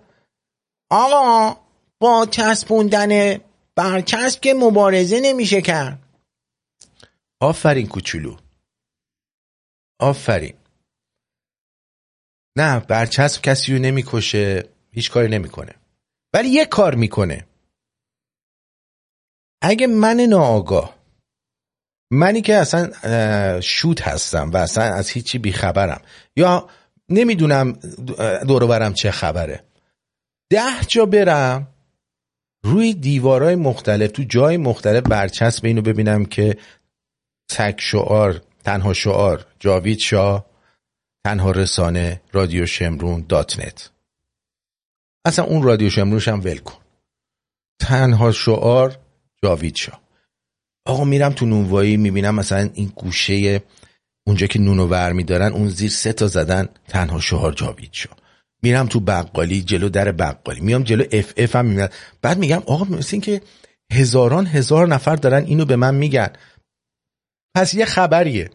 [0.91, 1.61] آقا
[2.01, 3.39] با چسبوندن
[3.77, 5.99] برچسب که مبارزه نمیشه کرد.
[7.41, 8.37] آفرین کوچولو.
[10.01, 10.55] آفرین.
[12.57, 15.75] نه برچسب کسی رو نمی‌کشه هیچ کاری نمی‌کنه.
[16.35, 17.47] ولی یه کار می‌کنه.
[19.63, 20.95] اگه من ناآگاه
[22.11, 22.91] منی که اصلا
[23.61, 26.03] شوت هستم و اصلا از هیچی بیخبرم
[26.37, 26.69] یا
[27.09, 27.73] نمی‌دونم
[28.49, 29.65] دورو برم چه خبره.
[30.51, 31.69] ده جا برم
[32.65, 36.59] روی دیوارای مختلف تو جای مختلف برچسب اینو ببینم که
[37.51, 40.47] تک شعار تنها شعار جاوید شاه
[41.27, 43.91] تنها رسانه رادیو شمرون دات نت.
[45.25, 46.79] اصلا اون رادیو شمرونش هم ول کن.
[47.81, 48.99] تنها شعار
[49.43, 50.01] جاوید شاه.
[50.87, 53.63] آقا میرم تو نونوایی می‌بینم مثلا این گوشه
[54.27, 58.17] اونجا که نونو ور میدارن اون زیر سه تا زدن تنها شعار جاوید شاه.
[58.63, 60.61] میرم تو بقالی جلو در بقالی.
[60.61, 61.93] میام جلو اف اف هم میاد.
[62.23, 63.41] بعد میگم آقا مثل که
[63.93, 66.29] هزاران هزار نفر دارن اینو به من میگن.
[67.55, 68.51] پس یه خبریه.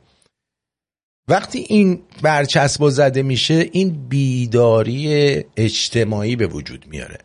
[1.30, 7.18] وقتی این برچسب زده میشه این بیداری اجتماعی به وجود میاره.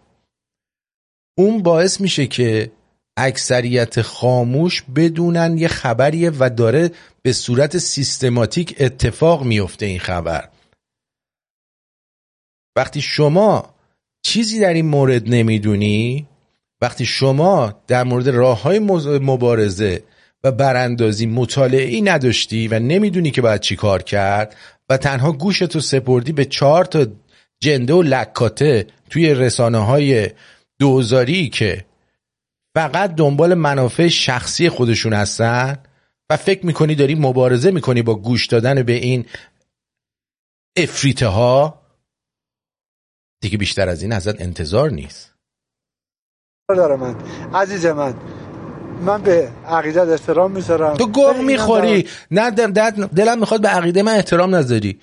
[1.38, 2.72] اون باعث میشه که
[3.16, 6.90] اکثریت خاموش بدونن یه خبریه و داره
[7.22, 10.48] به صورت سیستماتیک اتفاق میفته این خبر.
[12.76, 13.74] وقتی شما
[14.22, 16.26] چیزی در این مورد نمی‌دونی
[16.82, 18.78] وقتی شما در مورد راه های
[19.18, 20.02] مبارزه
[20.44, 24.56] و براندازی مطالعه ای نداشتی و نمی‌دونی که باید چی کار کرد
[24.88, 27.06] و تنها گوشتو سپردی به چهار تا
[27.60, 30.30] جنده و لکاته توی رسانه های
[30.78, 31.84] دوزاری که
[32.74, 35.78] فقط دنبال منافع شخصی خودشون هستن
[36.30, 39.26] و فکر می‌کنی داری مبارزه می‌کنی با گوش دادن به این
[40.76, 41.80] افریته ها
[43.40, 45.34] دیگه بیشتر از این ازت انتظار نیست.
[46.68, 47.16] داره من.
[47.54, 48.14] عزیز من
[49.00, 50.96] من به عقیده احترام می‌ذارم.
[50.96, 52.08] تو گوه می‌خوری.
[52.30, 52.50] نه
[53.06, 55.00] دلم می‌خواد به عقیده من احترام نذاری.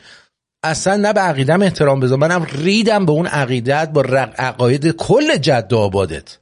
[0.64, 2.18] اصلا نه به عقیدم احترام بذار.
[2.18, 4.02] منم ریدم به اون عقیدت با
[4.38, 6.38] عقاید کل جد آبادت.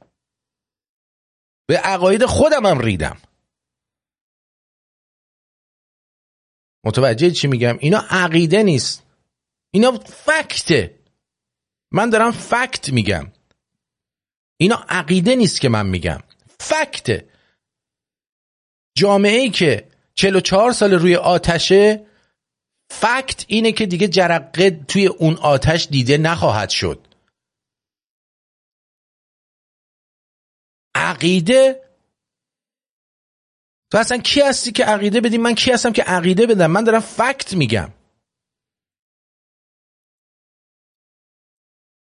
[1.66, 3.16] به عقاید خودم هم ریدم.
[6.84, 9.02] متوجه چی میگم؟ اینا عقیده نیست.
[9.70, 11.00] اینا فکته.
[11.92, 13.32] من دارم فکت میگم.
[14.56, 16.18] اینا عقیده نیست که من میگم.
[16.60, 17.29] فکته.
[18.96, 22.06] جامعه ای که 44 سال روی آتشه
[22.90, 27.06] فکت اینه که دیگه جرقه توی اون آتش دیده نخواهد شد.
[30.94, 31.90] عقیده؟
[33.90, 37.00] تو اصلا کی هستی که عقیده بدی؟ من کی هستم که عقیده بدم؟ من دارم
[37.00, 37.92] فکت میگم.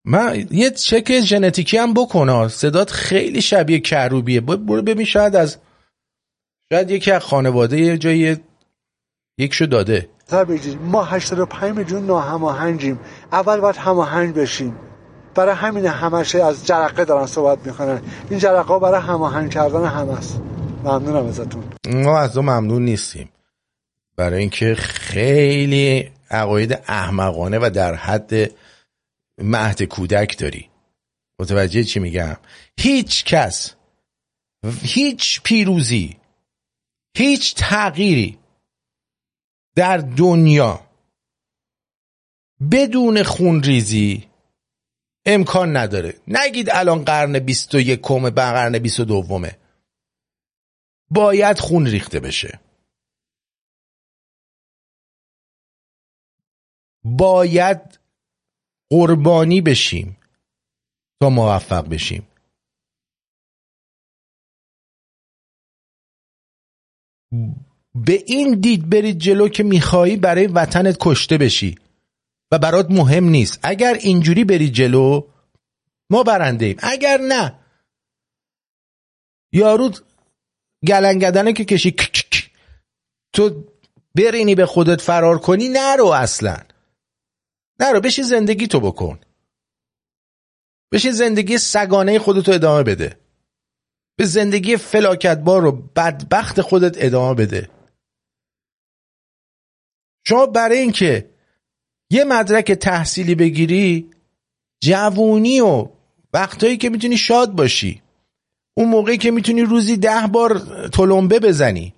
[0.05, 5.59] من یه چک ژنتیکی هم بکنه صدات خیلی شبیه کروبیه برو ببین شاید از
[6.73, 8.37] شاید یکی از خانواده یه جایی
[9.39, 10.09] یکشو داده.
[10.81, 13.01] ما 85 میلیون ناهماهنگیم.
[13.33, 14.77] اول باید هماهنگ بشیم.
[15.35, 18.03] برای همین همشه از جرقه دارن صحبت می‌کنن.
[18.31, 20.41] این جرقه برای هماهنگ کردن همه است.
[20.85, 21.65] ممنونم ازتون.
[21.87, 23.29] ما از دو ممنون نیستیم.
[24.17, 28.33] برای اینکه خیلی عقاید احمقانه و در حد
[29.39, 30.71] مهد کودک داری.
[31.41, 32.37] متوجه چی میگم؟
[32.79, 33.75] هیچ کس
[34.83, 36.20] هیچ پیروزی
[37.17, 38.39] هیچ تغییری
[39.77, 40.87] در دنیا
[42.73, 44.31] بدون خونریزی
[45.27, 46.21] امکان نداره.
[46.29, 49.51] نگید الان قرن 21 کمه به قرن 22
[51.11, 52.61] باید خون ریخته بشه.
[57.05, 57.99] باید
[58.91, 60.17] قربانی بشیم
[61.21, 62.30] تا موفق بشیم.
[67.95, 71.79] به این دید برید جلو که میخوایی برای وطنت کشته بشی
[72.53, 73.59] و برات مهم نیست.
[73.63, 75.29] اگر اینجوری بری جلو
[76.11, 77.59] ما برنده ایم اگر نه
[79.53, 79.91] یارو
[80.87, 81.95] گلنگدنه که کشی
[83.33, 83.65] تو
[84.15, 86.57] برینی به خودت فرار کنی نرو اصلا.
[87.81, 89.21] نرو بشی زندگی تو بکن.
[90.93, 93.20] بشی زندگی سگانه خودتو ادامه بده.
[94.21, 97.69] به زندگی فلاکتبار و بدبخت خودت ادامه بده.
[100.27, 101.31] شما برای اینکه
[102.11, 104.11] یه مدرک تحصیلی بگیری
[104.83, 105.89] جوونی و
[106.33, 108.03] وقتایی که می‌تونی شاد باشی
[108.77, 110.59] اون موقعی که می‌تونی روزی ده بار
[110.93, 111.95] تلمبه بزنی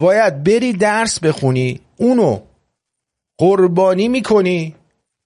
[0.00, 2.40] باید بری درس بخونی اونو
[3.38, 4.74] قربانی می‌کنی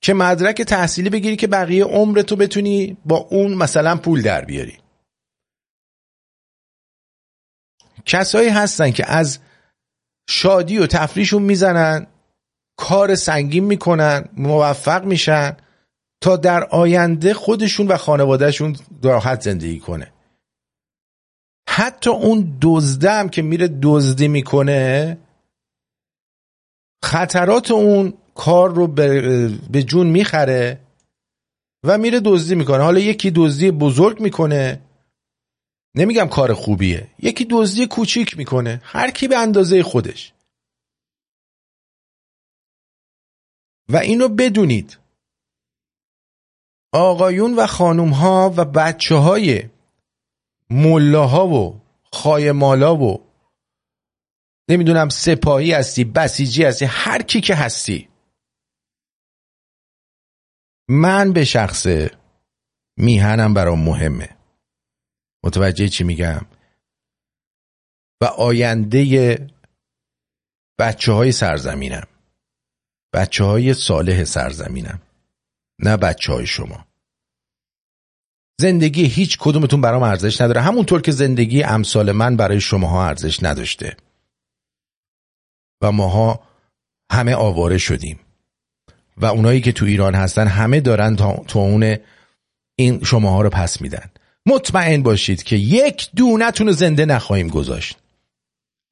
[0.02, 4.79] که مدرک تحصیلی بگیری که بقیه عمرتو بتونی با اون مثلا پول در بیاری.
[8.06, 9.38] کسایی هستن که از
[10.28, 12.06] شادی و تفریشون می‌زنن
[12.78, 15.56] کار سنگین می‌کنن موفق میشن
[16.22, 20.12] تا در آینده خودشون و خانوادهشون راحت زندگی کنه.
[21.68, 25.18] حتی اون دزده هم که میره دزدی می‌کنه
[27.04, 28.86] خطرات اون کار رو
[29.70, 30.80] به جون می‌خره
[31.86, 32.82] و میره دزدی می‌کنه.
[32.82, 34.80] حالا یکی دزدی بزرگ می‌کنه
[35.94, 37.10] نمیگم کار خوبیه.
[37.18, 38.80] یکی دزدی کوچیک می‌کنه.
[38.84, 40.32] هر کی به اندازه خودش.
[43.88, 44.98] و اینو بدونید.
[46.92, 49.68] آقایون و خانوم ها و بچه های
[50.70, 51.80] ملاها و
[52.12, 53.30] خایمالا و
[54.68, 58.08] نمی‌دونم سپاهی هستی بسیجی هستی هر کی که هستی.
[60.88, 62.10] من به شخصه
[62.96, 64.39] میهنم برام مهمه.
[65.44, 66.46] متوجه چی میگم؟
[68.20, 69.46] و آینده
[70.78, 72.06] بچه های سرزمینم.
[73.12, 75.00] بچه های صالح سرزمینم.
[75.78, 76.86] نه بچه های شما.
[78.60, 80.60] زندگی هیچ کدومتون برام ارزش نداره.
[80.60, 83.96] همونطور که زندگی امثال من برای شماها ارزش نداشته.
[85.82, 86.40] و ماها
[87.10, 88.20] همه آواره شدیم.
[89.16, 91.96] و اونایی که تو ایران هستن همه دارن تا اون
[92.78, 94.10] این شماها رو پس میدن.
[94.46, 97.96] مطمئن باشید که یک دونتون رو زنده نخواهیم گذاشت.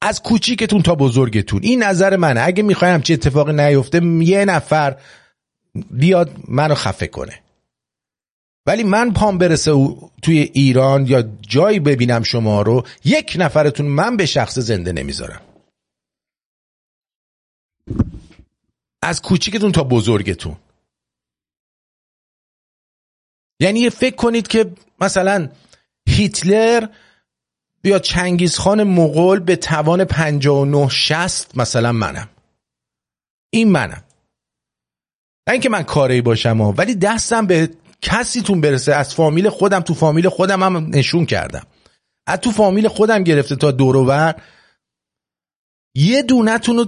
[0.02, 1.60] از کوچیکتون تا بزرگتون.
[1.62, 2.40] این نظر منه.
[2.40, 5.00] اگه می‌خوایم چه اتفاقی نیفته یه نفر
[5.90, 7.42] بیاد منو خفه کنه.
[8.66, 14.26] ولی من پام برسه توی ایران یا جایی ببینم شما رو یک نفرتون من به
[14.26, 15.40] شخص زنده نمی‌ذارم.
[19.02, 20.56] از کوچیکتون تا بزرگتون.
[23.60, 25.48] یعنی فکر کنید که مثلا
[26.08, 26.86] هیتلر
[27.84, 32.28] یا چنگیزخان مغول به توان 59 60 مثلا منم.
[33.50, 34.04] این منم.
[35.46, 36.60] نه اینکه من کاری باشم.
[36.60, 37.70] ولی دستم به
[38.02, 41.66] کسیتون برسه از فامیل خودم تو فامیل خودم هم نشون کردم.
[42.26, 44.34] از تو فامیل خودم گرفته تا دوروبر
[45.94, 46.86] یه دونتون رو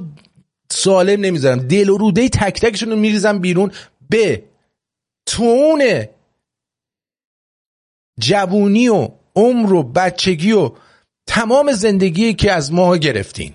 [0.70, 1.58] سالم نمی‌ذارم.
[1.58, 3.72] دل و روده تک تکشون رو میریزم بیرون.
[4.10, 4.44] به
[5.26, 6.04] تون
[8.20, 10.70] جوونی و عمر و بچگی و
[11.26, 13.54] تمام زندگی که از ما گرفتین.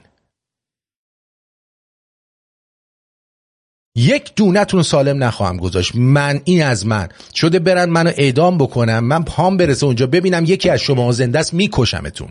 [3.98, 5.96] یک دونتون سالم نخواهم گذاشت.
[5.96, 7.10] من این از من.
[7.36, 11.54] شده برن منو اعدام بکنم من پام برسه اونجا ببینم یکی از شما زنده است
[11.54, 12.30] میکشمتون.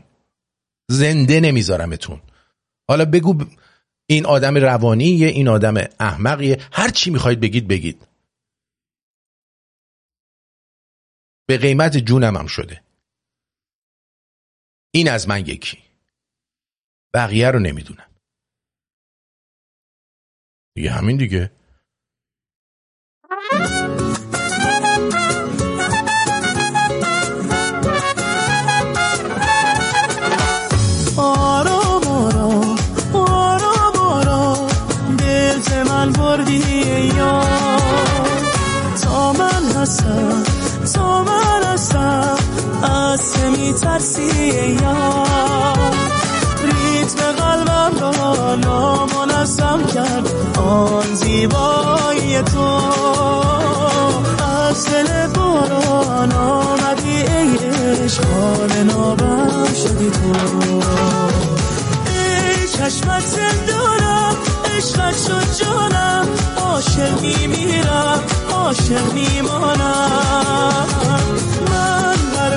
[0.90, 2.20] زنده نمیذارمتون.
[2.88, 3.44] حالا بگو
[4.06, 6.58] این آدم روانیه این آدم احمقیه.
[6.72, 8.13] هر چی می‌خواید بگید بگید.
[11.48, 12.84] به قیمت جونم هم شده.
[14.94, 15.78] این از من یکی.
[17.14, 18.10] بقیه رو نمی‌دونم.
[20.76, 21.50] دیگه همین دیگه.
[31.18, 32.78] آرام آرام
[33.14, 34.68] آرام آرام
[35.18, 36.62] دل من بردی
[37.16, 37.44] یا
[39.02, 40.53] تا من هستم
[40.94, 42.36] تا من هستم.
[42.82, 44.48] از میترسی
[44.82, 45.24] یا
[46.64, 50.28] ریتم قلبم را نامنظم کرد.
[50.58, 52.80] آن زیبایی تو.
[54.68, 57.58] از دل باران آمدی ای
[58.04, 58.24] عشق.
[58.24, 60.32] حال نابم شدی تو.
[62.06, 64.36] ای چشمت زندانم
[64.76, 66.28] عشقت شد جانم.
[66.56, 68.20] عاشق میمیرم.
[68.64, 70.86] عاشق میمانم
[71.70, 72.56] من در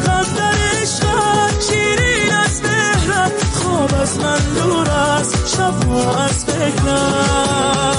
[0.81, 7.97] عشقت شیرین از مهرت خواب از من دور است شب از فکرم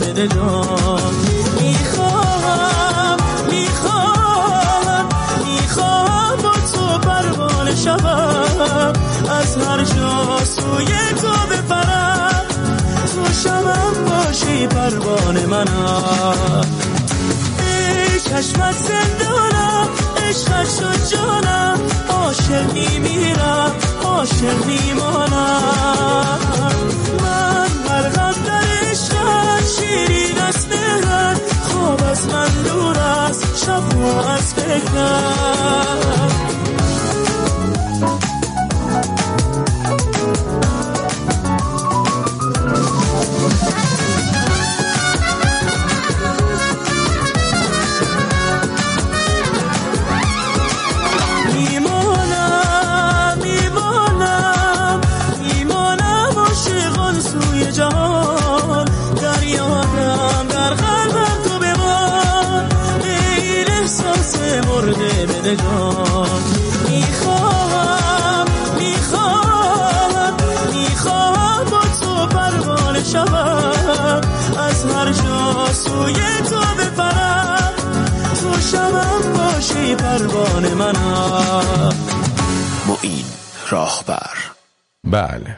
[0.00, 1.12] بده جان.
[1.60, 3.16] می‌خواهم
[3.50, 5.08] می‌خواهم
[5.44, 8.92] می‌خواهم با تو پروانه شوم.
[9.40, 10.86] از هر جا سوی
[11.20, 12.44] تو بپرم
[13.14, 16.66] تو شبم باشی پروانه منم.
[17.58, 19.88] ای چشمت زندانم
[20.28, 21.78] عشقت شد جانم
[22.08, 23.72] عاشق میمیرم
[24.04, 26.38] عاشق میمانم.
[27.22, 28.27] من عشقت
[29.88, 35.98] شیرین دست مهرت خواب از من دور است شب و از فکرم
[72.26, 74.20] پروانه شوم
[74.68, 76.14] از هر جا سوی
[76.50, 77.74] تو بپرم
[78.40, 81.92] تو شبم باشی پروانه منم
[83.02, 83.24] این
[83.70, 84.36] راهبر
[85.04, 85.56] بله.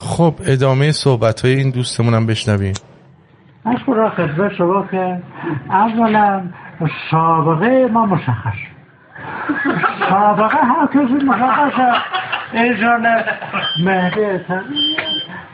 [0.00, 2.74] خب ادامه صحبت های این دوستمونم بشنویم.
[3.66, 5.22] اشکر خدمت شما که
[5.70, 6.42] اولا
[7.10, 8.56] سابقه ما مشخص
[10.08, 11.92] سابقه هر کسی مشخصه
[12.52, 13.06] ایجان
[13.84, 14.40] مهدی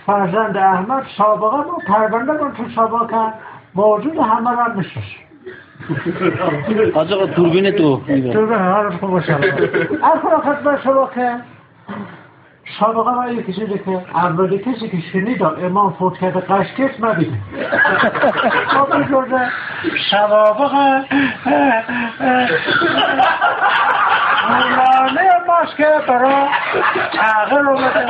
[0.06, 3.32] فرزند احمد سابقه ما پرونده ما تو سابقه
[3.74, 5.04] موجود همه را میشنس
[6.94, 7.96] آقا دوربین تو.
[8.06, 11.36] دوربین حالت خوب باشه ارکو خدمت شما که
[12.80, 17.38] سابقه ما یکی چیزی که اولی کسی که شنیدم امام فوت کرده قشکت ندیده
[18.68, 19.50] خب جوزه
[20.10, 20.72] سوابق
[24.50, 26.46] مولانه ماست که برای
[27.12, 28.06] تغییر رو بده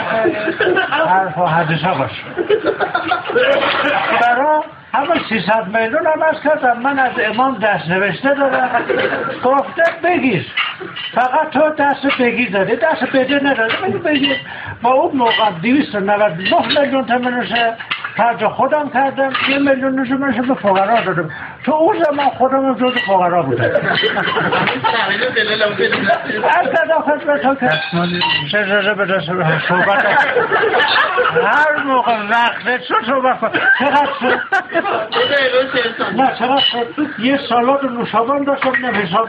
[1.09, 2.22] حرف و حدیثه باشه.
[4.20, 4.62] برای
[4.95, 6.80] همه سیصد میلیون هم از کردم.
[6.82, 8.82] من از امام دست نوشته دارم.
[9.45, 10.47] گفته بگیر.
[11.14, 14.36] فقط تو دست بگیر داری دست بده نداری بگیر.
[14.82, 17.74] با اون موقع دیویست و نوت نه میلیون تمنشه
[18.16, 19.32] خرج خودم کردم.
[19.49, 21.30] یه میلیون نشون به فقرا دادم.
[21.64, 23.56] تو اون زمان خودم جز فقرا تو
[29.68, 30.04] صحبت
[31.44, 34.40] هر موقع وقت شد صحبت چقدر شد
[36.16, 36.86] نه چقدر شد
[37.18, 39.28] یه سالات نوشابان داشتم نه حساب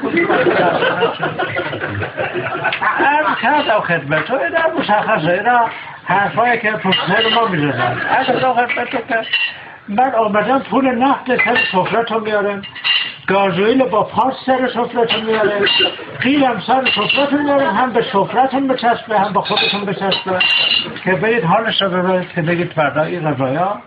[2.99, 5.69] عرض کردم خدمت تو اینا مشخصه اینا
[6.05, 8.97] حرفایی که پروفسور ما می‌زدن از خدمت که
[9.89, 12.61] من آمدم پول نقد سر سفرتو میارم.
[13.27, 15.65] گازویل با پاس سر سفرتو میارم.
[16.21, 17.75] قیلم سر سفرتو میارم.
[17.75, 20.39] هم به سفرتون بچسبه هم به خودتون بچسبه.
[21.03, 23.81] که برید حالش رو ببرید که بگید فردا این غذایا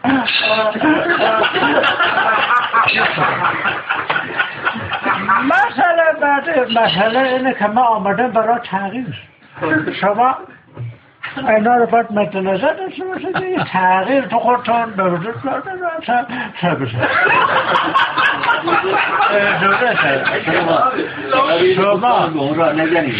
[5.44, 9.22] مسئله بعد مسئله اینه که ما آمدم برای تغییر.
[10.00, 10.36] شما
[11.36, 15.62] اینا رو باید مد نظر داشته باشه که یه تغییر تو خودتان به وجود بیاد
[16.60, 16.98] چه بشه
[21.76, 22.30] شما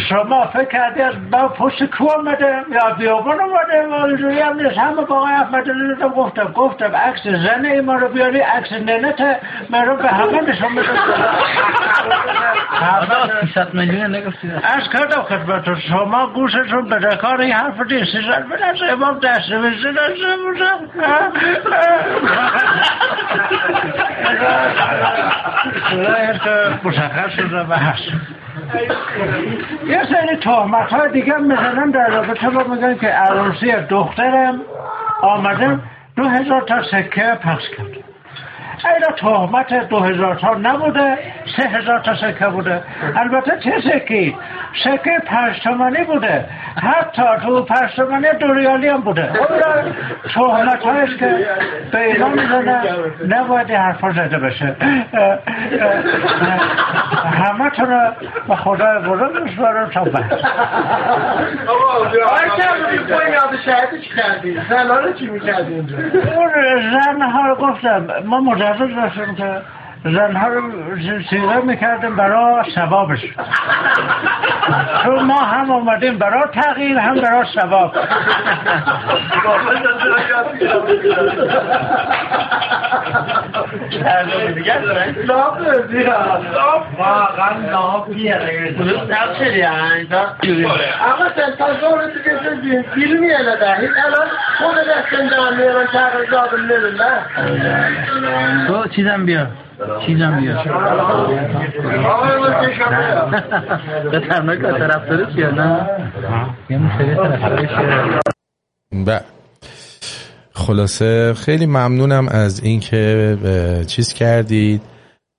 [0.09, 5.03] شما فکر کردی از با پشت کو آمده یا بیابان آمده روی هم نیست همه
[5.03, 5.65] با آقای احمد
[6.17, 9.41] گفتم گفتم عکس زن ای ما رو بیاری عکس ننت
[9.71, 10.73] من رو به همه نشون
[13.73, 19.19] میلیون نگفتی از کردم خدمت شما گوشتون به رکار این حرف سیزن به دست امام
[19.19, 20.79] دست نوشته داشته بودم
[26.85, 28.01] مشخص شده بحث
[29.87, 34.61] یه سری تهمت های دیگه می‌زنن در رابطه با میگن که عروسی دخترم
[35.23, 35.83] آمدم
[36.17, 38.12] دو هزار تا سکه پخش کرد
[38.95, 41.19] اینا تهمت دو هزار تا نبوده
[41.57, 42.83] سه هزار تا سکه بوده.
[43.17, 44.37] البته چه سکی
[44.85, 46.45] سکه پنج تومنی بوده.
[46.83, 49.31] حتی تو پنج تومنی دو ریالی هم بوده.
[50.35, 51.47] تهمت هایش که
[51.93, 52.83] به اینا می‌زنه
[53.29, 54.77] نباید این حرفا زده بشه.
[57.45, 58.13] همه تو رو
[58.49, 59.91] به خدا بزرگ میسپارم.
[59.91, 60.39] تا بعد.
[66.93, 69.63] زن ها رو گفتم ما مجرد داشتم که
[70.05, 70.63] زنها رو
[71.31, 73.21] سیغه می‌کردیم برای سبابش
[75.05, 77.97] چون ما هم آمدیم برای تغییر هم برای سباب
[91.01, 93.57] اما تنتظر دیگه فیلمی الان
[94.07, 94.27] الان
[94.59, 97.23] خود دستن دارم میرن تغییر دادم نمیدن
[98.67, 99.47] تو چیزم بیا.
[100.07, 100.41] چیزم
[104.13, 105.89] به ترمای که طرف چیه نه؟
[106.71, 106.79] یه
[109.05, 109.21] بله.
[110.55, 113.37] خلاصه خیلی ممنونم از اینکه
[113.87, 114.83] چیز کردید.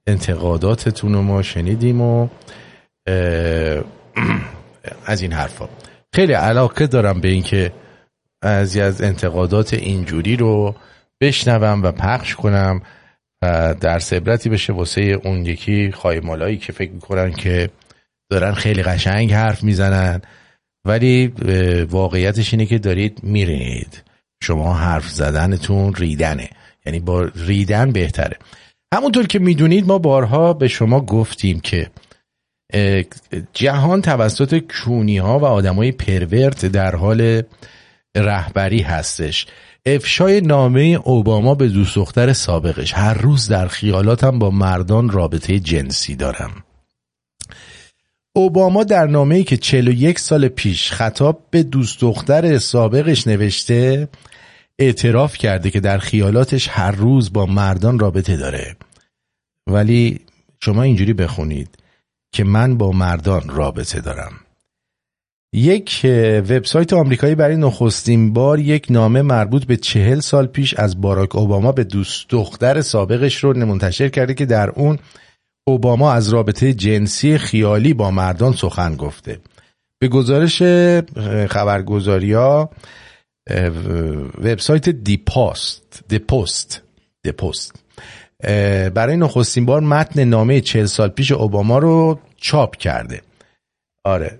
[0.07, 2.27] انتقاداتتون رو ما شنیدیم و
[5.05, 5.69] از این حرفا.
[6.13, 7.71] خیلی علاقه دارم به اینکه
[8.41, 10.75] بعضی از انتقادات اینجوری رو
[11.21, 12.81] بشنوم و پخش کنم.
[13.73, 17.69] در عبرتی بشه واسه اون یکی خواهی که فکر می‌کنن که
[18.31, 20.21] دارن خیلی قشنگ حرف می‌زنن.
[20.85, 21.27] ولی
[21.89, 24.03] واقعیتش اینه که دارید میرید.
[24.43, 26.49] شما حرف زدنتون ریدنه.
[26.85, 28.37] یعنی با ریدن بهتره.
[28.93, 31.89] همونطور که می‌دونید ما بارها به شما گفتیم که
[33.53, 37.41] جهان توسط کونی ها و آدمای پرورت در حال
[38.15, 39.47] رهبری هستش.
[39.85, 42.93] افشای نامه اوباما به دوست دختر سابقش.
[42.93, 46.63] هر روز در خیالاتم با مردان رابطه جنسی دارم.
[48.35, 54.07] اوباما در نامه‌ای که 41 سال پیش خطاب به دوست دختر سابقش نوشته
[54.79, 58.75] اعتراف کرده که در خیالاتش هر روز با مردان رابطه داره.
[59.67, 60.19] ولی
[60.61, 61.77] شما اینجوری بخونید
[62.31, 64.42] که من با مردان رابطه دارم.
[65.53, 66.01] یک
[66.49, 71.71] وبسایت آمریکایی برای نخستین بار یک نامه مربوط به چهل سال پیش از باراک اوباما
[71.71, 74.99] به دوست دختر سابقش رو منتشر کرده که در اون
[75.67, 79.39] اوباما از رابطه جنسی خیالی با مردان سخن گفته.
[79.99, 80.61] به گزارش
[81.49, 82.69] خبرگزاری ها
[84.43, 86.81] وبسایت دی پاست دی پست
[87.23, 87.83] دی پست.
[88.93, 93.21] برای نخستین بار متن نامه چهل سال پیش اوباما رو چاپ کرده.
[94.03, 94.39] آره.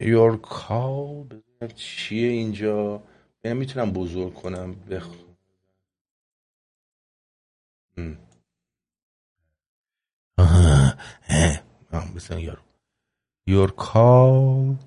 [0.00, 1.26] یور کال
[1.74, 3.02] چیه اینجا
[3.44, 5.08] من می‌تونم بزرگ کنم بخ...
[12.30, 12.62] یارو
[13.48, 14.78] Your call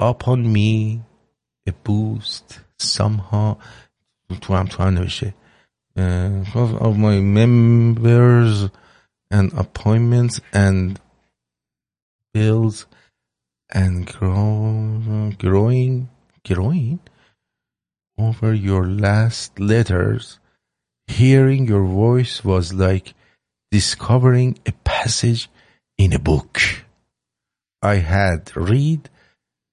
[0.00, 1.00] upon me
[1.68, 3.56] a boost somehow
[4.40, 5.34] تو هم تو هم نوشه
[6.86, 8.70] of my members
[9.30, 11.00] and appointments and
[12.34, 12.86] bills
[13.71, 16.09] and grow, growing
[16.45, 16.99] growing
[18.17, 20.39] over your last letters
[21.07, 23.13] hearing your voice was like
[23.71, 25.49] discovering a passage
[25.97, 26.59] in a book
[27.81, 29.09] I had read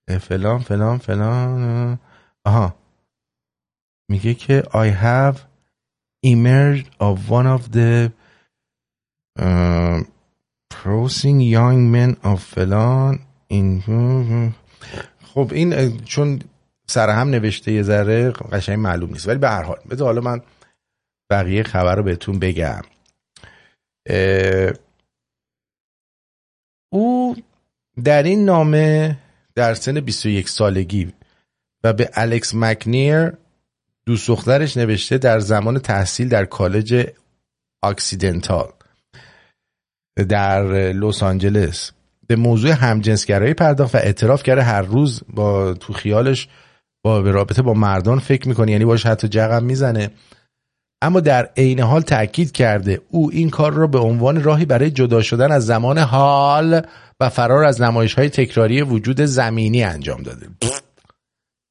[0.08, 1.98] فلان فلان فلان
[2.46, 2.74] آها
[4.10, 5.46] میگه که I have
[6.22, 8.12] emerged of one of the
[9.38, 10.02] uh,
[10.70, 14.53] promising young men of فلان این
[15.23, 16.39] خب این چون
[16.87, 19.27] سر هم نوشته یه ذره قشنگ معلوم نیست.
[19.27, 20.41] ولی به هر حال بذار حالا من
[21.29, 22.81] بقیه خبر رو بهتون بگم.
[26.91, 27.35] او
[28.03, 29.17] در این نامه
[29.55, 31.13] در سن 21 سالگی
[31.83, 33.31] و به الکس مکنیر
[34.05, 37.07] دوست دخترش نوشته در زمان تحصیل در کالج
[37.83, 38.71] اکسیدنتال
[40.29, 41.91] در لس آنجلس.
[42.35, 46.47] به موضوع همجنسگرایی پرداخت و اعتراف کرده هر روز با تو خیالش
[47.05, 50.09] با به رابطه با مردان فکر می‌کنه یعنی باش حتی جغم می‌زنه.
[51.01, 55.21] اما در عین حال تاکید کرده او این کار را به عنوان راهی برای جدا
[55.21, 56.81] شدن از زمان حال
[57.19, 60.47] و فرار از نمایش های تکراری وجود زمینی انجام داده.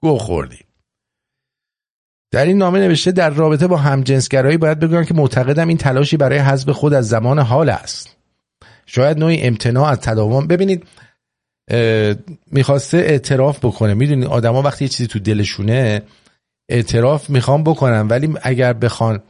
[0.03, 0.59] گو خوردی.
[2.33, 6.39] در این نامه نوشته در رابطه با همجنسگرایی باید بگویم که معتقدم این تلاشی برای
[6.39, 8.22] حذف خود از زمان حال است.
[8.87, 10.47] شاید نوعی امتناع از تداوم.
[10.47, 10.87] ببینید
[12.53, 13.95] می‌خواسته اعتراف بکنه.
[13.95, 16.03] می‌دونید آدما وقتی یه چیزی تو دلشونه
[16.69, 19.23] اعتراف می‌خوام بکنم ولی اگر بخوان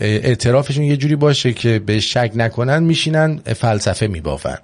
[0.00, 4.58] اعترافشون یه جوری باشه که به شک نکنن میشینن فلسفه میبافن.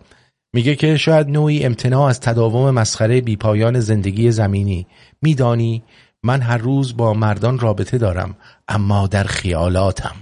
[0.55, 4.87] میگه که شاید نوعی امتناع از تداوم مسخره بیپایان زندگی زمینی.
[5.23, 5.83] میدانی
[6.23, 8.37] من هر روز با مردان رابطه دارم
[8.69, 10.17] اما در خیالاتم.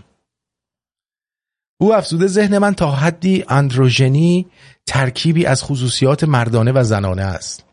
[1.83, 4.47] او افزوده ذهن من تا حدی اندروژنی
[4.87, 7.65] ترکیبی از خصوصیات مردانه و زنانه است.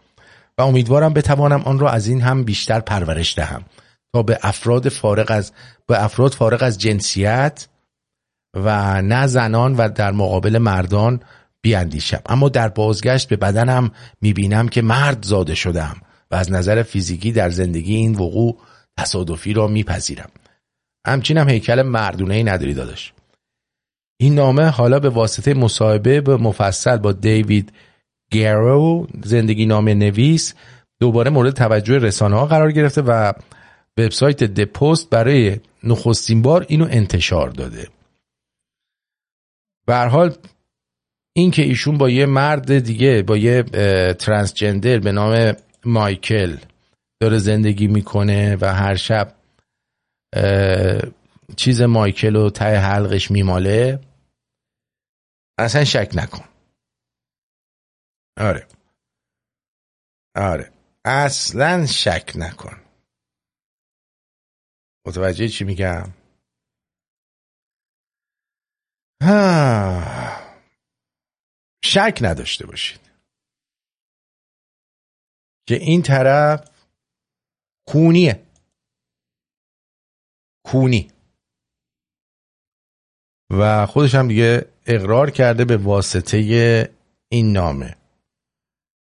[0.57, 3.63] و امیدوارم بتوانم آن را از این هم بیشتر پرورش دهم.
[4.13, 5.51] تا به افراد فارغ از
[5.87, 7.67] به افراد فارغ از جنسیت
[8.53, 11.19] و نه زنان و در مقابل مردان
[11.61, 12.21] بیاندیشم.
[12.25, 13.91] اما در بازگشت به بدنم
[14.21, 15.97] می‌بینم که مرد زاده شدم
[16.31, 18.57] و از نظر فیزیکی در زندگی این وقوع
[18.97, 20.29] تصادفی را میپذیرم.
[21.07, 23.13] همچینم هیکل مردونه ای نداری داداش.
[24.21, 27.73] این نامه حالا به واسطه مصاحبه به مفصل با دیوید
[28.31, 30.53] گرو زندگی نامه نویس
[30.99, 33.33] دوباره مورد توجه رسانه ها قرار گرفته و
[33.97, 37.87] وبسایت دپوست برای نخستین بار اینو انتشار داده.
[39.85, 40.35] به حال
[41.33, 43.63] این که ایشون با یه مرد دیگه با یه
[44.13, 45.53] ترانسجندر به نام
[45.85, 46.57] مایکل
[47.19, 49.35] داره زندگی می‌کنه و هر شب
[51.55, 53.99] چیز مایکل و ته حلقش میماله
[55.59, 56.45] اصلا شک نکن.
[58.37, 58.67] آره.
[60.35, 60.73] آره.
[61.05, 62.85] اصلا شک نکن.
[65.05, 66.13] متوجه چی میگم؟
[69.21, 70.01] ها.
[71.83, 73.09] شک نداشته باشید.
[75.67, 76.69] که این طرف
[77.87, 78.47] کونیه
[80.65, 81.11] کونی
[83.51, 86.89] و خودش هم دیگه اقرار کرده به واسطه
[87.31, 87.95] این نامه.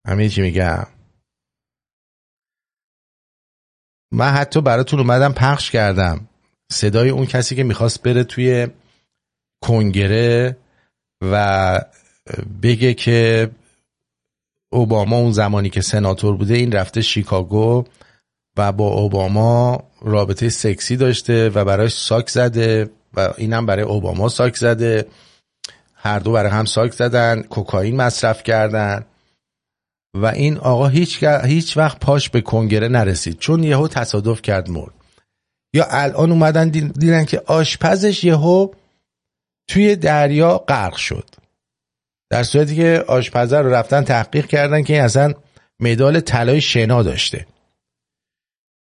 [0.08, 0.88] همین چی میگم؟
[4.12, 6.28] من حتی براتون اومدم پخش کردم.
[6.72, 8.68] صدای اون کسی که می‌خواست بره توی
[9.64, 10.58] کنگره
[11.22, 11.82] و
[12.62, 13.52] بگه که
[14.72, 17.84] اوباما اون زمانی که سناتور بوده این رفته شیکاگو
[18.58, 24.56] و با اوباما رابطه سکسی داشته و برایش ساک زده و اینم برای اوباما ساک
[24.56, 25.08] زده.
[26.02, 29.06] هر دو برای هم ساک زدن کوکائین مصرف کردن.
[30.14, 34.93] و این آقا هیچ, هیچ وقت پاش به کنگره نرسید چون یهو تصادف کرد مرد.
[35.74, 38.74] یا الان اومدن دیدن که آشپزش یهو
[39.70, 41.30] توی دریا غرق شد.
[42.30, 45.34] در صورتی که آشپزه رو رفتن تحقیق کردن که این اصلا
[45.80, 47.45] مدال طلای شنا داشته.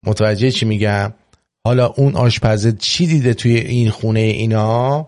[0.06, 1.14] متوجه چی میگم؟
[1.66, 5.08] حالا اون آشپزه چی دیده توی این خونه اینا؟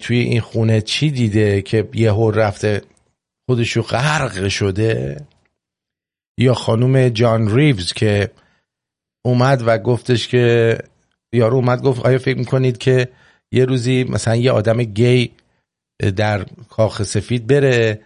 [0.00, 2.82] توی این خونه چی دیده که یهو رفته
[3.46, 5.20] خودشو غرق شده؟
[6.38, 8.30] یا خانوم جان ریوز که
[9.24, 10.78] اومد و گفتش که
[11.32, 13.08] یارو اومد گفت آیا فکر می‌کنید که
[13.52, 15.32] یه روزی مثلا یه آدم گی
[16.16, 18.00] در کاخ سفید بره؟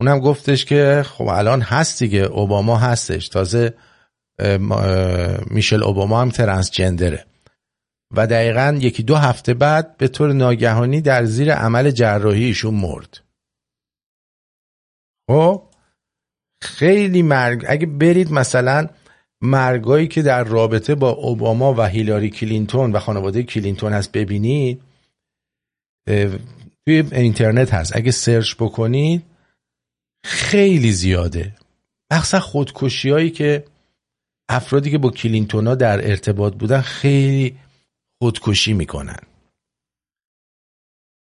[0.00, 3.28] اونم گفتش که خب الان هست دیگه اوباما هستش.
[3.28, 3.74] تازه
[5.46, 7.24] میشل اوباما هم ترنسجندره.
[8.16, 13.20] و دقیقا یکی دو هفته بعد به طور ناگهانی در زیر عمل جراحی ایشون مرد.
[15.30, 15.62] خب
[16.62, 17.64] خیلی مرگ.
[17.68, 18.88] اگه برید مثلا
[19.42, 24.82] مرگایی که در رابطه با اوباما و هیلاری کلینتون و خانواده کلینتون هست ببینید
[26.86, 27.96] توی اینترنت هست.
[27.96, 29.22] اگه سرچ بکنید
[30.24, 31.54] خیلی زیاده.
[32.12, 33.64] مخصوصا خودکشی هایی که
[34.48, 37.56] افرادی که با کلینتونا در ارتباط بودن خیلی
[38.22, 39.18] خودکشی می‌کنن.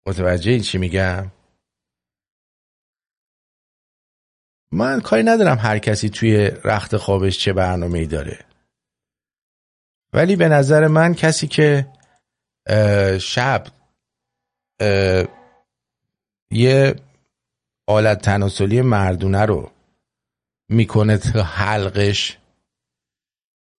[0.07, 1.33] متوجه این چی میگم؟
[4.73, 8.45] من کاری ندارم هر کسی توی رخت خوابش چه برنامه ای داره.
[10.13, 11.93] ولی به نظر من کسی که
[13.21, 13.67] شب
[16.51, 16.95] یه
[17.89, 19.73] آلت تناسلی مردونه رو
[20.69, 22.39] می‌کنه تا حلقش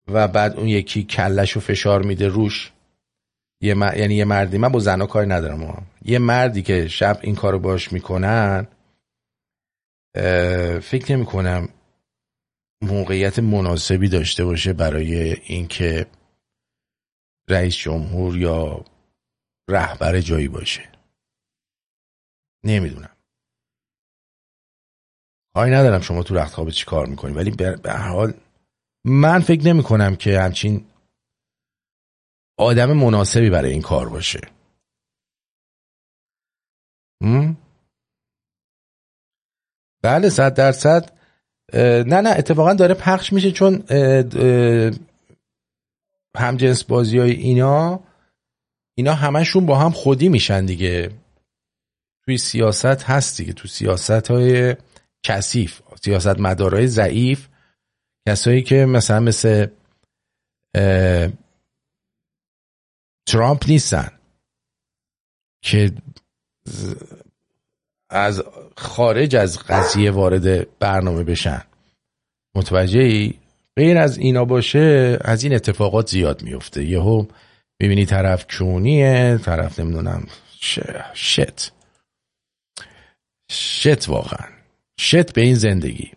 [0.08, 2.72] و بعد اون یکی کلش رو فشار میده روش.
[3.62, 7.60] یه یعنی یه مردی من با زنا کاری ندارم یه مردی که شب این کارو
[7.60, 8.68] باش می‌کنن
[10.82, 11.70] فکر نمی کنم
[12.82, 16.06] موقعیت مناسبی داشته باشه برای اینکه
[17.50, 18.86] رئیس جمهور یا
[19.70, 20.90] رهبر جایی باشه.
[22.66, 23.16] نمی‌دونم.
[25.56, 28.34] کاری ندارم شما تو رخت خواب چی کار می‌کنی ولی به هر حال
[29.06, 30.86] من فکر نمی کنم که همچین
[32.58, 34.42] آدم مناسبی برای این کار باشه.
[40.04, 41.12] بله صد درصد.
[41.74, 43.84] نه نه اتفاقا داره پخش میشه چون
[46.38, 48.00] همجنس بازی های اینا
[48.98, 51.12] اینا همشون با هم خودی میشن دیگه.
[52.26, 54.76] توی سیاست هست دیگه تو سیاست های
[55.24, 57.48] کثیف سیاست مدارای ضعیف.
[58.28, 59.68] کسایی که مثلا مثل
[63.26, 64.12] ترامپ نیستن.
[65.62, 65.92] که
[68.10, 68.44] از
[68.78, 71.62] خارج از قضیه وارد برنامه بشن.
[72.56, 73.34] متوجه ای؟
[73.78, 76.84] غیر از اینا باشه از این اتفاقات زیاد میفته.
[76.84, 77.26] یهو
[77.80, 80.28] می‌بینی طرف کونیه طرف نمی‌دونم
[81.14, 81.72] شت
[83.52, 84.48] شت واقعا.
[85.00, 86.12] شت به این زندگی.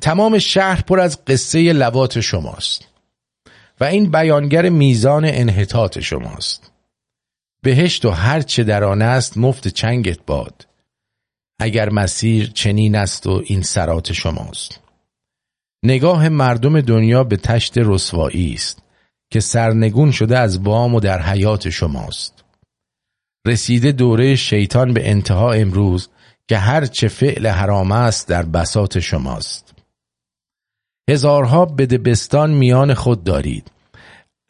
[0.00, 2.88] تمام شهر پر از قصه لوات شماست.
[3.80, 6.72] و این بیانگر میزان انحطاط شماست.
[7.62, 10.66] بهشت و هر چه در آن است مفت چنگت باد.
[11.58, 14.80] اگر مسیر چنین است و این سرات شماست.
[15.84, 18.82] نگاه مردم دنیا به تشت رسوایی است
[19.30, 22.44] که سرنگون شده از بام و در حیات شماست.
[23.46, 26.08] رسیده دوره شیطان به انتها امروز
[26.48, 29.73] که هر چه فعل حرام است در بسات شماست.
[31.10, 33.70] هزارها بدبستان میان خود دارید.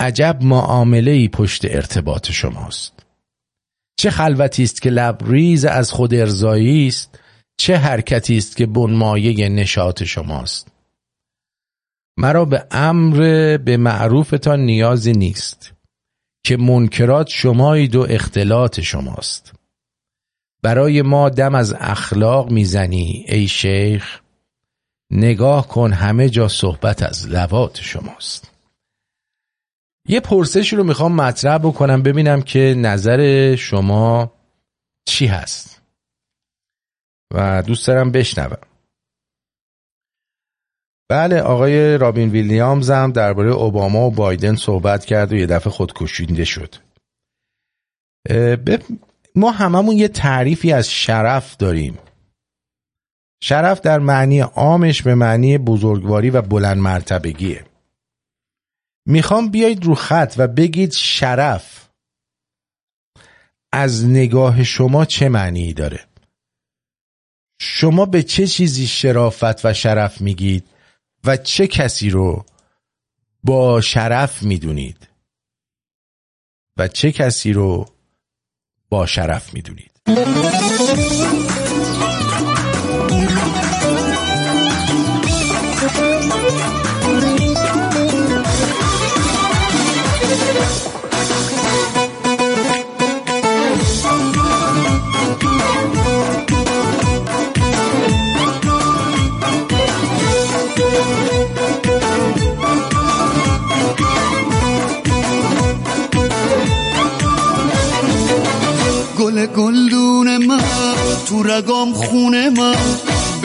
[0.01, 3.07] عجب معامله ای پشت ارتباط شماست.
[3.97, 7.19] چه خلوتی است که لبریز از خود ارزایی است
[7.57, 10.69] چه حرکتی است که بنمایه نشاط شماست.
[12.17, 13.17] مرا به امر
[13.57, 15.73] به معروفتان نیازی نیست
[16.45, 19.53] که منکرات شمایید و اختلاط شماست.
[20.63, 24.21] برای ما دم از اخلاق می‌زنی ای شیخ.
[25.15, 28.51] نگاه کن همه جا صحبت از لوات شماست.
[30.09, 34.33] یه پرسشی رو می‌خوام مطرح بکنم ببینم که نظر شما
[35.09, 35.83] چی هست.
[37.35, 38.61] و دوست دارم بشنوم.
[41.09, 46.45] بله آقای رابین ویلیامز هم درباره اوباما و بایدن صحبت کرد و یه دفعه خودکشیده
[46.45, 46.75] شد.
[49.35, 51.99] ما هممون یه تعریفی از شرف داریم.
[53.47, 57.65] شرف در معنی عامش به معنی بزرگواری و بلند مرتبگیه.
[59.07, 61.89] می‌خوام بیایید رو خط و بگید شرف
[63.73, 66.07] از نگاه شما چه معنی داره؟
[67.61, 70.65] شما به چه چیزی شرافت و شرف میگید
[71.25, 72.47] و چه کسی رو
[73.43, 75.09] با شرف می‌دونید؟
[76.77, 77.87] و چه کسی رو
[78.89, 79.91] با شرف می‌دونید؟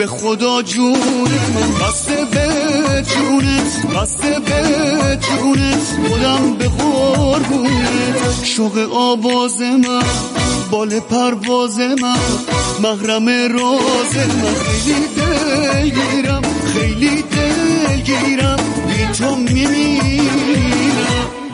[0.00, 2.46] به خدا جون من بسته به
[3.02, 6.08] جونت بسته به جونت.
[6.08, 8.44] خودم به قربونت.
[8.44, 10.02] شوق آواز من
[10.70, 12.16] بال پرواز من
[12.82, 14.54] مغرم راز من.
[14.54, 16.42] خیلی دلگیرم
[16.74, 18.56] خیلی دلگیرم.
[18.88, 19.89] بی تو میمیرم.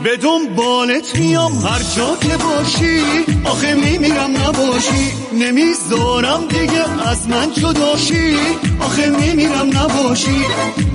[0.06, 3.00] به دنبالت میام هر جا که باشی
[3.44, 5.12] آخه میمیرم نباشی.
[5.32, 8.36] نمی‌ذارم دیگه از من جداشی.
[8.80, 10.44] آخه میمیرم نباشی.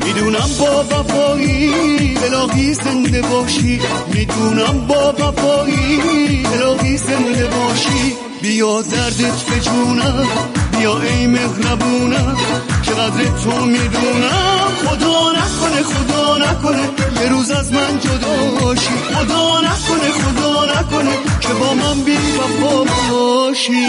[0.05, 1.72] می‌دونم با وفایی
[2.18, 3.82] الهی زنده باشی.
[4.14, 8.16] می‌دونم با وفایی الهی زنده باشی.
[8.41, 10.28] بیا دردت به جونم
[10.78, 12.38] بیا ای مهربونم.
[12.84, 14.68] که قدر تو می‌دونم.
[14.86, 16.89] خدا نکنه خدا نکنه
[17.21, 18.89] یه روز از من جدا باشی.
[18.89, 23.87] خدا نکنه خدا نکنه که با من بی وفا باشی.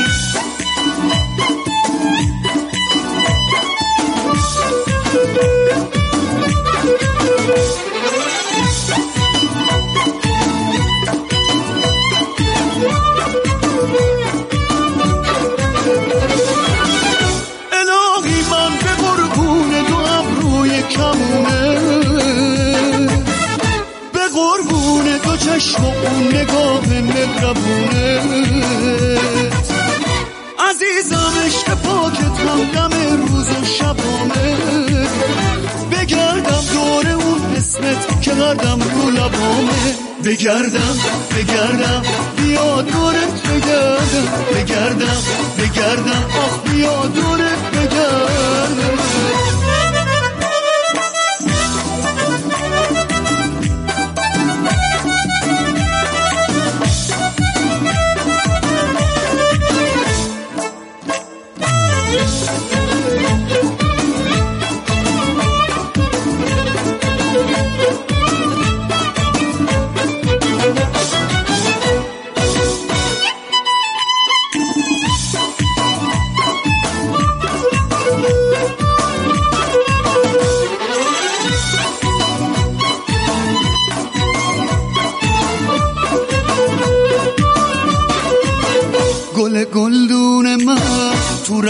[27.42, 28.20] مهربونه
[30.58, 34.56] عزیزم عشق پاکت هم غم روز و شبامه
[35.92, 39.94] بگردم دور اون اسمت که قردم رو لبامه.
[40.24, 40.96] بگردم
[41.36, 42.02] بگردم
[42.36, 44.28] بیا دورت بگردم.
[44.54, 45.22] بگردم
[45.58, 48.98] بگردم آخ بیا دورت بگردم.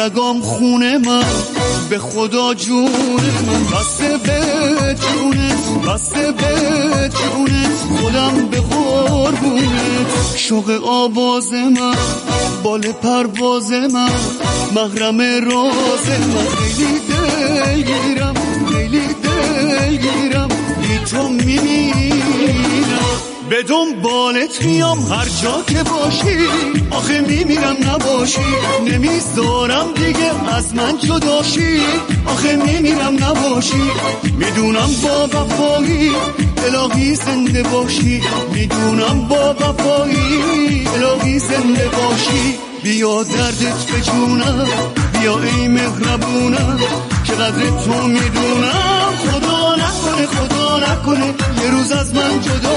[0.03, 1.25] رگام خونه من
[1.91, 3.79] به خدا جون من.
[3.79, 4.41] بسته به
[4.95, 6.55] جونت بسته به
[7.09, 8.01] جونت.
[8.01, 10.37] خودم به قربونت.
[10.37, 11.95] شوق آواز من
[12.63, 14.11] بال پرواز من
[14.75, 16.47] مغرم راز من.
[16.57, 18.42] خیلی دلگیرم.
[23.53, 26.47] به دنبالت میام هر جا که باشی
[26.91, 28.41] آخه میمیرم نباشی.
[28.87, 31.81] نمی‌ذارم دیگه از من جداشی.
[32.27, 33.83] آخه میمیرم نباشی.
[34.39, 36.11] می‌دونم با وفایی
[36.67, 38.23] الهی زنده باشی.
[38.53, 42.59] می‌دونم با وفایی الهی زنده باشی.
[42.83, 44.69] بیا دردت به جونم
[45.21, 46.81] بیا ای مهربونم
[47.25, 49.13] که قدر تو می‌دونم.
[49.33, 51.27] خدا نکنه خدا نکنه
[51.63, 52.73] یه روز از من جدا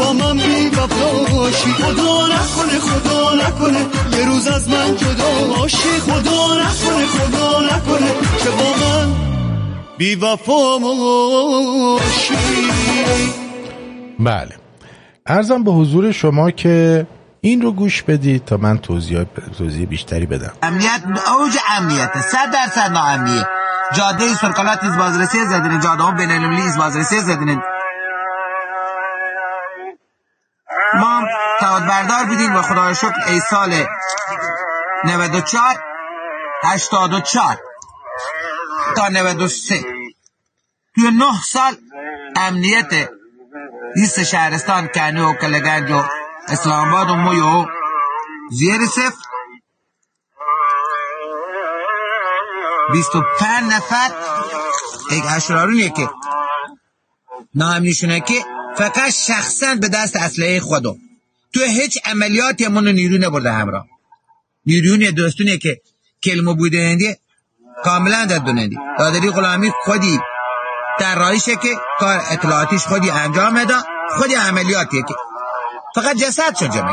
[0.00, 3.86] با من بی وفاشی خدا نکنه خدا نکنه.
[4.18, 5.88] یه روز از من جدا باشی.
[6.00, 8.10] خدا نکنه خدا نکنه
[8.44, 9.12] که با من
[9.98, 12.34] بی وفا باشی.
[14.20, 14.56] بله.
[15.26, 17.06] ارزم به حضور شما که
[17.40, 19.24] این رو گوش بدید تا من توضیح,
[19.58, 20.52] توضیح بیشتری بدم.
[20.62, 22.10] امنیت اوج امنیت.
[22.20, 23.46] صد درصد ناامنیه.
[23.94, 27.60] جاده سرکلات از بازرسی زدین جاده ها بین المللی از بازرسی زدین
[30.94, 31.22] ما
[31.60, 33.86] تعهد بردار بودیم و خدای شکر ای سال
[35.04, 35.74] 94
[36.64, 37.58] 84
[38.96, 39.84] تا 93
[40.94, 41.76] توی نه سال
[42.36, 43.10] امنیت
[43.96, 46.02] لیست شهرستان کنی و کلگنج و
[46.48, 47.66] اسلام آباد و مویو
[48.50, 49.30] زیر صفر.
[52.92, 54.10] 25 نفر
[55.10, 56.10] یک اشرارونیه که
[57.54, 58.44] نامنیشونه که
[58.80, 60.96] فقط شخصا به دست اسلحه خودو
[61.54, 63.86] تو هیچ عملیاتی همون نیرو نبرده همراه.
[64.66, 65.80] نیرونی دوستونیه که
[66.24, 67.16] کلمه بوده هندی
[67.84, 70.18] کاملا در دونندی دادری غلامی خودی
[71.00, 71.68] در رایشه که
[71.98, 73.74] کار اطلاعاتیش خودی انجام میده
[74.10, 75.14] خودی عملیاتیه که.
[75.94, 76.84] فقط جسد شد که.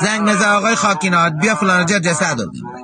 [0.00, 2.82] زنگ مزه آقای خاکینات بیا فلان جا جسد رو ببره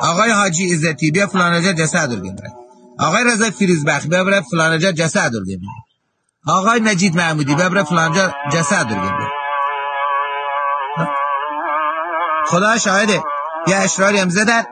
[0.00, 2.52] آقای حاجی عزتی بیا فلان جا جسد رو ببره
[2.98, 5.89] آقای رضا فیروزبخش بیا بره فلان جا جسد رو ببره
[6.46, 9.30] آقای نجید محمودی بیا بره فلان جا جسد رو ببره.
[12.46, 13.22] خدا شاهده
[13.66, 14.62] یه اشراری هم زدن.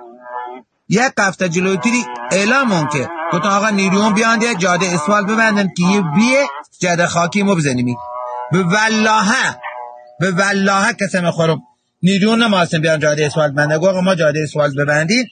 [0.89, 6.03] یک هفته جلوتری اعلام که گفتن آقا نیروان بیان دیگه جاده اسفال ببندن که یه
[6.16, 6.47] بیه
[6.81, 7.97] جاده خاکی ما بزنیم.
[8.53, 9.35] به والله
[10.21, 11.62] به والله قسم خورم.
[12.03, 15.27] نیرون نماسن بیان جاده اسفالت بنده گفت ما جاده اسفالت ببندید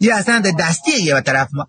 [0.00, 1.66] یه اصلا دستیه یه طرف ما.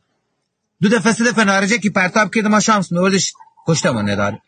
[0.81, 3.33] دو دفعه سه دفعه نارجه که پرتاب کرده ما شامس میوردش
[3.67, 4.41] کشتمون نداره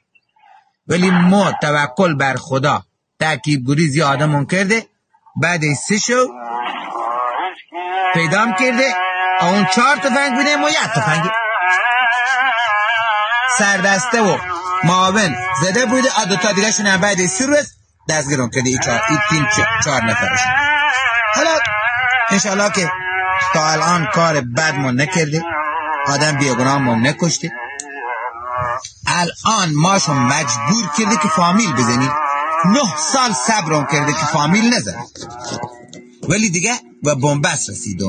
[0.88, 2.84] ولی ما توکل بر خدا
[3.20, 4.86] ترکیب گریز یه آدمون کرده
[5.42, 6.28] بعد سه شو
[8.14, 8.94] پیدام کرده
[9.42, 11.32] اون چهار تفنگ بوده ما یک تفنگ
[13.58, 14.38] سردسته و
[14.84, 17.74] معاون زده بوده آ دوتا دیگه شون بعد سی روز
[18.10, 19.48] دستگیرون کرده ای چهار ای تیم
[19.84, 20.52] چهار نفرشون
[21.36, 21.60] حالا
[22.30, 22.92] انشالله که
[23.54, 25.44] تا الان کار بد ما نکرده
[26.08, 27.52] آدم بیگناه ما نکشته.
[29.18, 32.10] الان ماشون مجبور کرده که فامیل بزنی
[32.66, 35.06] نه سال صبرم کرده که فامیل نزنه.
[36.30, 36.72] ولی دیگه
[37.04, 38.08] به بنبست رسیدم.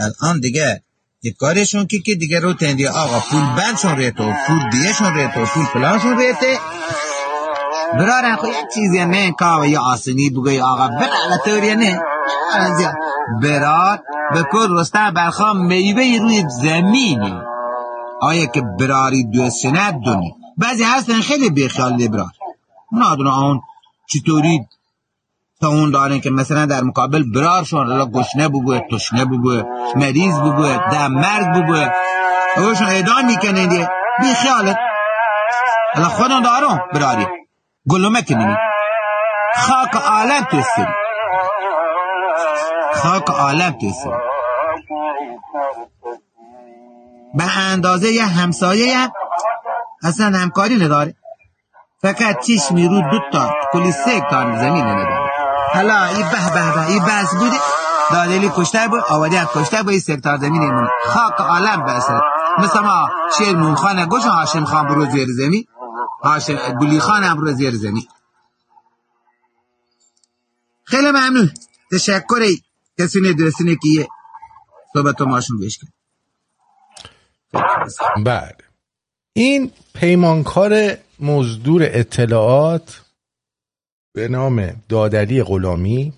[0.00, 0.82] الان دیگه
[1.22, 5.64] یه کارشون که که دیگه رو تندی آقا پول بندشون ریتو پول دیگهشون ریتو پول
[5.64, 6.58] فلانشون ریته
[7.98, 12.00] برارن خو یک چیزی نه کاوه یا آسنی بگوی آقا برا طوری نه.
[13.42, 14.02] برار
[14.34, 17.49] به کل رستم برخوام میوه روی زمینی.
[18.20, 22.30] آیا که براری دوست شند دونی؟ بعضی هستن خیلی بیخیال برار
[22.92, 23.60] نادونه آن
[24.06, 24.60] چطوری
[25.60, 29.62] تا اون دارن که مثلا در مقابل برارشون را گشنه بگوه تشنه بگوه
[29.96, 31.88] مریض بگوه در مرگ بگوه
[32.56, 33.90] اوشون اعدام می‌کنه دیگه.
[34.20, 34.76] بی خیاله
[35.94, 37.26] حالا خودم دارم براری.
[37.88, 38.56] گلومه کنی.
[39.54, 40.86] خاک عالم تو سری
[42.94, 44.12] خاک عالم تو سری
[47.34, 49.12] به اندازه یه همسایه هم
[50.02, 51.14] اصلا همکاری نداره.
[52.02, 55.30] فقط چیش میرو دو تا کلی سه هکتار زمین نداره.
[55.74, 57.56] حالا این به به به این بس بوده.
[58.12, 60.88] دادلی کشته بود آوادی کشته بود این سکتار زمین ایمون.
[61.06, 62.20] خاک عالم برسد
[62.58, 63.08] مثل ما
[63.38, 65.66] شیر مونخانه گوش هاشم خان برو زیر زمین.
[66.24, 68.08] هاشم گلی خان هم برو زیر زمین.
[70.84, 71.50] خیلی ممنون.
[71.92, 72.40] تشکر
[72.98, 74.08] کسی ندرسینه که یه
[74.94, 75.99] صحبت ماشون بش کرد
[78.24, 78.56] بله.
[79.36, 83.04] این پیمانکار مزدور اطلاعات
[84.14, 86.12] به نام دادلی غلامی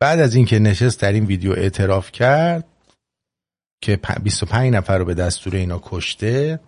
[0.00, 2.64] بعد از اینکه نشست در این ویدیو اعتراف کرد
[3.82, 6.60] که 25 نفر رو به دستور اینا کشته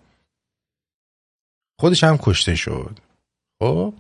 [1.80, 2.98] خودش هم کشته شد.
[3.62, 3.94] خب؟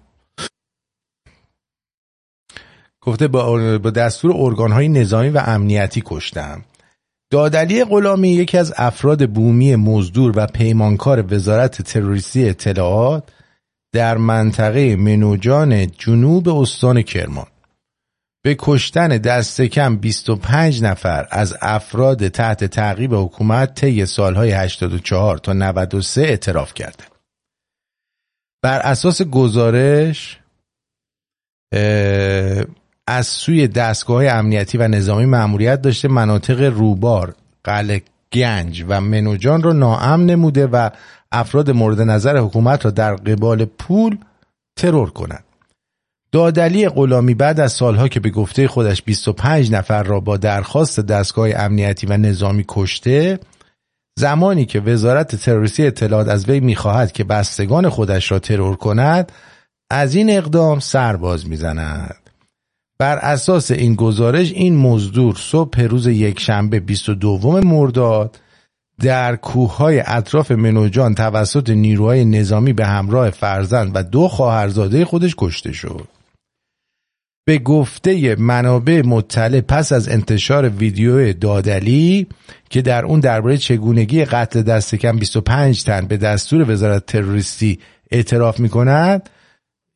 [3.00, 6.64] گفته با دستور ارگان های نظامی و امنیتی کشتم.
[7.34, 13.28] دادلی غلامی یکی از افراد بومی مزدور و پیمانکار وزارت تروریستی اطلاعات
[13.92, 17.46] در منطقه منوجان جنوب استان کرمان
[18.44, 25.52] به کشتن دست کم 25 نفر از افراد تحت تعقیب حکومت طی سالهای 84 تا
[25.52, 27.04] 93 اعتراف کرده.
[28.62, 30.40] بر اساس گزارش
[33.06, 37.34] از سوی دستگاه امنیتی و نظامی مأموریت داشته مناطق روبار،
[37.64, 38.02] قلعه
[38.32, 40.90] گنج و منوجان را ناامن نموده و
[41.32, 44.18] افراد مورد نظر حکومت را در قبال پول
[44.76, 45.44] ترور کنند.
[46.32, 51.48] دادلی غلامی بعد از سالها که به گفته خودش 25 نفر را با درخواست دستگاه
[51.56, 53.38] امنیتی و نظامی کشته
[54.18, 59.32] زمانی که وزارت تروریستی اطلاعات از وی می‌خواهد که بستگان خودش را ترور کند
[59.90, 62.23] از این اقدام سرباز می‌زند
[62.98, 68.38] بر اساس این گزارش این مزدور صبح روز یکشنبه 22 مرداد
[69.00, 75.72] در کوههای اطراف منوجان توسط نیروهای نظامی به همراه فرزند و دو خواهرزاده خودش کشته
[75.72, 76.08] شد.
[77.46, 82.26] به گفته منابع مطلع پس از انتشار ویدیو دادلی
[82.70, 87.78] که در اون درباره چگونگی قتل دست کم 25 تن به دستور وزارت تروریستی
[88.10, 89.30] اعتراف می کند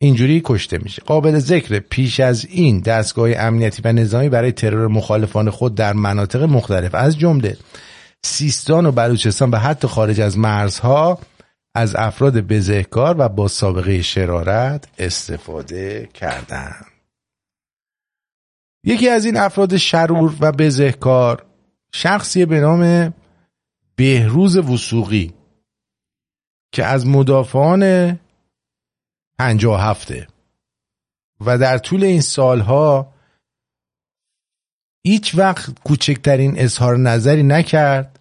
[0.00, 5.50] اینجوری کشته میشه قابل ذکر پیش از این دستگاه امنیتی و نظامی برای ترور مخالفان
[5.50, 7.56] خود در مناطق مختلف از جمله
[8.24, 11.18] سیستان و بلوچستان و حتی خارج از مرزها
[11.74, 16.86] از افراد بزهکار و با سابقه شرارت استفاده کردند.
[18.84, 21.46] یکی از این افراد شرور و بزهکار
[21.92, 23.14] شخصی به نام
[23.96, 25.32] بهروز وسوقی
[26.72, 28.12] که از مدافعان
[29.38, 30.26] پنجاه هفته.
[31.46, 33.12] و در طول این سالها
[35.06, 38.20] هیچ وقت کوچکترین اظهار نظری نکرد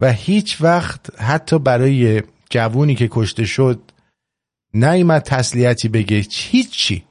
[0.00, 3.80] و هیچ وقت حتی برای جوونی که کشته شد
[4.74, 7.02] نیمد تسلیتی بگه هیچی.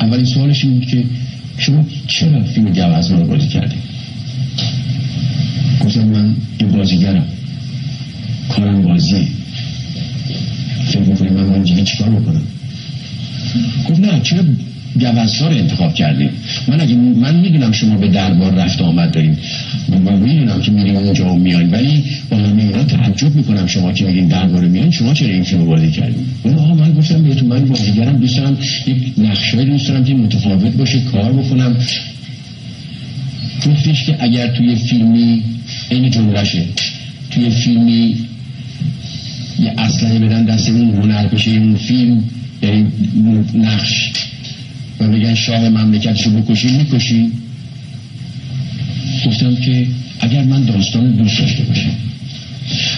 [0.00, 1.04] اولین سوالش این که
[1.58, 3.82] شما چرا فیلم گوزمان رو بازی کردیم
[5.84, 7.28] گفتم من یه بازیگرم.
[8.56, 9.28] کارم بازیه.
[10.86, 12.42] فکر می‌کنی من من چیکار می‌کنم؟
[13.88, 14.42] گفت نه چرا
[15.00, 16.30] گوزها رو انتخاب کردیم
[16.68, 19.38] من اگه من می‌دونم شما به دربار رفت آمد داریم
[20.04, 24.04] من می‌دونم که میریم اونجا و میاییم ولی با همه اینا تعجب می‌کنم شما که
[24.04, 27.64] میرین دربار میایین شما چرا این فیلم بازی کردیم اون آقا من گفتم بهتون من
[27.64, 28.56] بازیگرم دوست دارم
[28.86, 31.76] یک نقشه دوست دارم که متفاوت باشه کار بکنم.
[33.66, 35.42] گفتش که اگر توی فیلمی
[35.90, 36.62] این جملهشه.
[37.30, 38.16] توی فیلمی
[39.58, 42.24] یه اسلحه بدن دست اون بشه این فیلم
[42.62, 42.86] یعنی
[43.54, 44.12] نقش.
[45.00, 47.32] و بگن شاه مملکتشو بکشی می‌کشی.
[49.26, 49.86] گفتم که
[50.20, 51.90] اگر من داستان دوست داشته باشم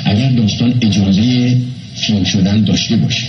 [0.05, 1.57] اگر داستان اجازه
[1.95, 3.27] فیلم شدن داشته باشه.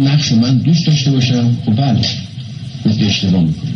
[0.00, 2.00] نقش من دوست داشته باشم خب بله.
[2.86, 3.72] گفت اشتباه می‌کنم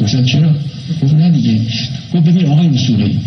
[0.00, 0.54] گفتم چرا؟
[1.02, 1.60] گفت نه دیگه.
[2.14, 3.18] گفت ببین آقای مسئولی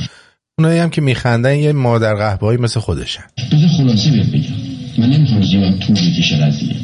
[0.59, 3.23] اونایی هم که میخندن یه مادر قهبایی مثل خودشن.
[3.51, 4.55] بذار خلاصه بهت بگم
[4.97, 6.75] من نمی‌خوام زیاد طول بکشه قضیه.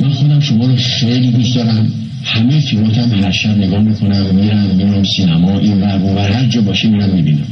[0.00, 1.92] من خودم شما رو خیلی دوست دارم.
[2.24, 6.88] همه فیلمات هم هر شب نگاه می‌کنم میرم میرم سینما این ور هر جا باشه
[6.88, 7.46] میرم می‌بینم.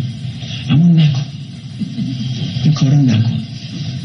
[0.70, 1.22] اما نکن.
[2.64, 3.38] این کارو نکن.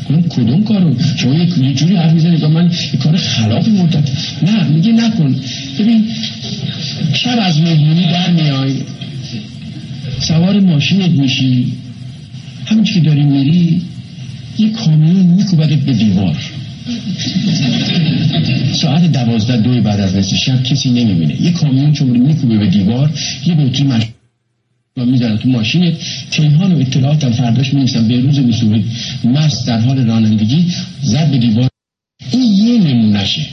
[0.08, 2.72] کنم کدوم کارو؟ شما یه جوری حرف می‌زنی که من
[3.04, 4.10] کار خلاف مدت
[4.44, 5.36] نه میگه نکن.
[5.80, 6.06] ببین
[7.14, 8.74] شب از مهمونی در میای.
[10.20, 11.74] سوار ماشینت میشی.
[12.66, 13.82] همین که داری میری
[14.58, 16.36] یه کامیون میکوبدت به دیوار.
[18.74, 21.42] ساعت دوازده دوی بعد از نصف شب کسی نمی‌بینه.
[21.42, 23.12] یه کامیون چون میکوبه به دیوار
[23.46, 24.04] یه بطری مش
[24.98, 25.94] و می‌زنن تو ماشینت
[26.32, 28.86] تیهان و اطلاعات هم فرداش می‌رسن به روز میسوری
[29.24, 30.66] مست در حال رانندگی.
[31.02, 31.70] زد به دیوار.
[32.32, 33.46] این یه نمونشه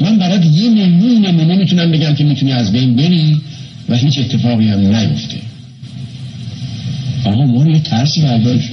[0.00, 3.40] من برات یه میلیون نمونه می‌تونم بگم که می‌تونی از بین بری
[3.88, 5.36] و هیچ اتفاقی هم نیفته.
[7.24, 8.70] آقا ما یه ترسی برداشت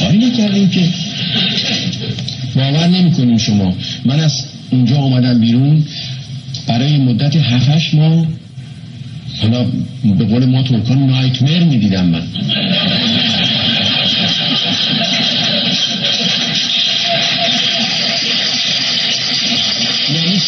[0.00, 0.88] کاری نکردیم که.
[2.56, 3.74] باور نمی شما.
[4.04, 5.84] من از اونجا آمدم بیرون.
[6.66, 8.26] برای مدت هفتش ماه
[9.44, 9.66] حالا
[10.18, 12.22] به قول ما ترکان نایتمر می دیدم من.
[20.14, 20.40] یعنی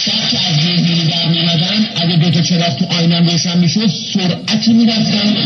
[1.48, 1.60] از
[1.96, 5.36] اگه دوتا چراغ تو آینم روشن می‌شد سرعتی می‌رفتم.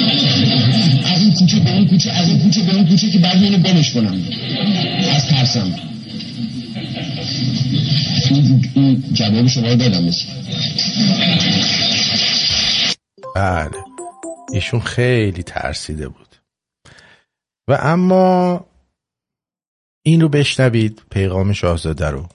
[1.14, 3.58] از این کوچه به اون کوچه از این کوچه به اون کوچه که بعد اینو
[3.58, 4.14] گمش کنم.
[5.16, 5.72] از ترسم.
[9.12, 10.04] جواب شما رو دادم.
[10.04, 10.24] مثل
[13.34, 13.84] بله.
[14.52, 16.36] ایشون خیلی ترسیده بود.
[17.68, 18.66] و اما
[20.02, 22.26] این رو بشنوید پیغام شاهزاده رو.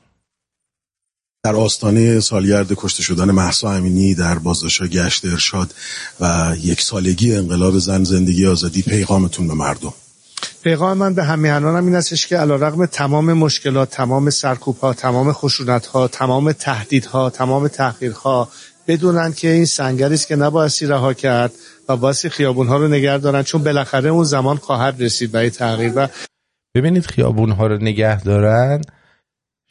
[1.43, 5.73] در آستانه سالگرد کشته شدن محسا امینی در بازداشتگاه گشت ارشاد
[6.19, 9.93] و یک سالگی انقلاب زن زندگی آزادی پیغامتون به مردم.
[10.63, 15.33] پیغام من به همیهنانم این استش که علا رقم تمام مشکلات تمام سرکوب ها تمام
[15.33, 18.49] خشونت ها تمام تهدیدها تمام تحقیرها
[18.87, 21.51] بدونن که این سنگری است که نبایستی رها کرد
[21.89, 25.93] و باسی خیابون ها رو نگه دارن چون بالاخره اون زمان خواهد رسید برای تغییر.
[25.95, 26.07] و
[26.75, 28.81] ببینید خیابون ها رو نگه دارن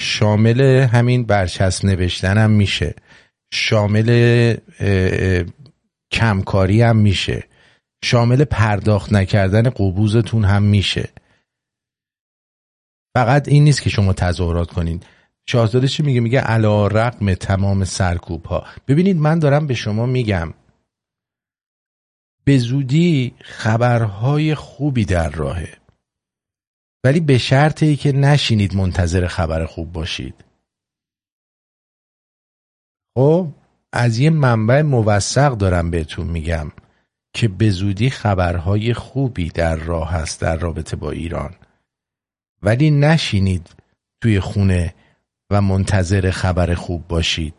[0.01, 0.61] شامل
[0.93, 2.95] همین برچسب نوشتن هم میشه.
[3.53, 4.57] شامل
[6.13, 7.45] کمکاری هم میشه.
[8.05, 11.09] شامل پرداخت نکردن قبوزتون هم میشه.
[13.17, 15.01] فقط این نیست که شما تظاهرات کنین.
[15.47, 18.67] شاهزاده چی میگه؟ میگه علا رقم تمام سرکوب ها.
[18.89, 20.55] ببینید من دارم به شما میگم.
[22.45, 25.79] به زودی خبرهای خوبی در راهه.
[27.05, 30.45] ولی به شرطی که نشینید منتظر خبر خوب باشید.
[33.17, 33.49] خب
[33.93, 36.73] از یه منبع موثق دارم بهتون میگم
[37.35, 41.55] که به زودی خبرهای خوبی در راه هست در رابطه با ایران.
[42.63, 43.71] ولی نشینید
[44.23, 44.95] توی خونه
[45.51, 47.55] و منتظر خبر خوب باشید.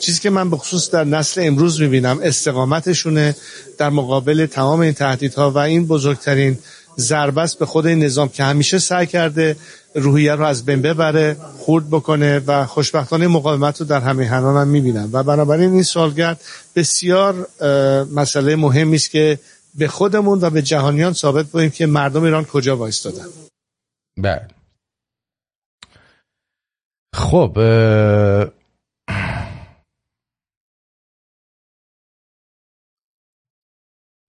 [0.00, 3.36] چیزی که من به خصوص در نسل امروز می‌بینم استقامتشونه
[3.78, 6.58] در مقابل تمام این تهدیدها و این بزرگترین
[6.98, 9.56] ضربست به خود این نظام که همیشه سعی کرده
[9.94, 14.68] روحیه رو از بین ببره خورد بکنه و خوشبختانه مقاومت رو در همه هنان هم
[14.68, 16.40] می‌بینم و بنابراین این سالگرد
[16.74, 17.48] بسیار
[18.14, 19.38] مسئله مهمی است که
[19.74, 23.26] به خودمون و به جهانیان ثابت بکنیم که مردم ایران کجا وایستادن.
[24.16, 24.57] بله.
[27.18, 27.58] خب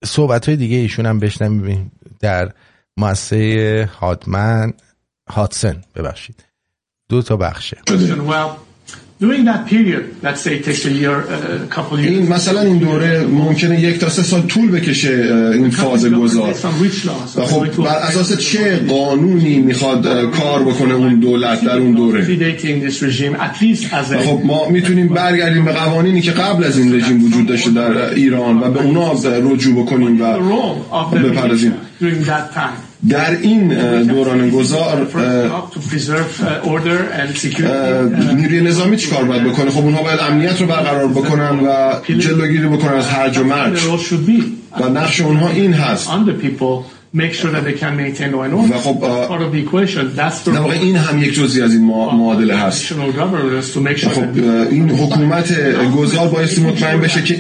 [0.06, 2.54] صحبت های دیگه ایشون هم بشنم در
[2.98, 4.74] مؤسسه هادمن
[5.30, 6.46] هاتسن ببخشید.
[7.10, 7.78] دو تا بخشه.
[12.08, 16.54] این مثلا این دوره ممکنه یک تا سه سال طول بکشه این فاز گذار.
[17.36, 22.22] و خب بر اساس چه قانونی می‌خواد کار بکنه اون دولت در اون دوره؟
[24.16, 28.14] و خب ما می‌تونیم برگردیم به قوانینی که قبل از این رژیم وجود داشته در
[28.14, 29.14] ایران و به اونا
[29.52, 30.26] رجوع بکنیم و
[31.24, 31.74] بپردازیم.
[33.10, 33.68] در این
[34.04, 35.08] دوران گذار
[38.36, 42.94] نیروی نظامی چیکار باید بکنه؟ خب اونها باید امنیت رو برقرار بکنن و جلوگیری بکنن
[42.94, 43.80] از هرج و مرج.
[44.80, 46.10] و نقش اونها این هست.
[47.14, 48.78] Make sure that they can maintain law and order.
[48.78, 52.56] خب part of the equation that's the role این هم یک جزئی از این معادله
[52.56, 52.94] هست.
[54.08, 54.24] خب
[54.72, 55.54] این حکومت
[55.98, 57.36] گذار بایستی مطمئن بشه که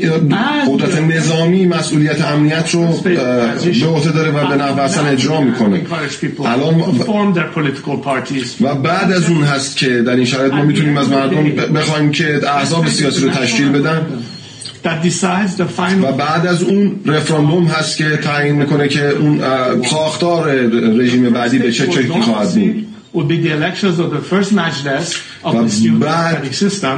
[0.68, 5.82] قدرت نظامی مسئولیت امنیت رو به عهده داره و به اصلا اجرا می‌کنه.
[6.46, 6.84] الان
[8.62, 11.44] و بعد از اون هست که در این شرایط ما می‌تونیم از مردم
[11.74, 14.06] بخوایم که احزاب سیاسی رو تشکیل بدن.
[16.04, 19.42] و بعد از اون رفراندوم هست که تعیین می‌کنه که اون
[19.90, 20.52] ساختار
[21.00, 22.86] رژیم بعدی به چه شکلی خواهد بود.
[26.00, 26.44] بعد,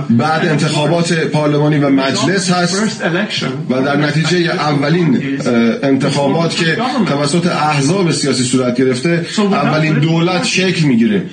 [0.09, 2.75] بعد انتخابات پارلمانی و مجلس هست
[3.69, 5.39] و در نتیجه اولین
[5.83, 6.77] انتخابات که
[7.07, 11.23] توسط احزاب سیاسی صورت گرفته اولین دولت شکل می‌گیره.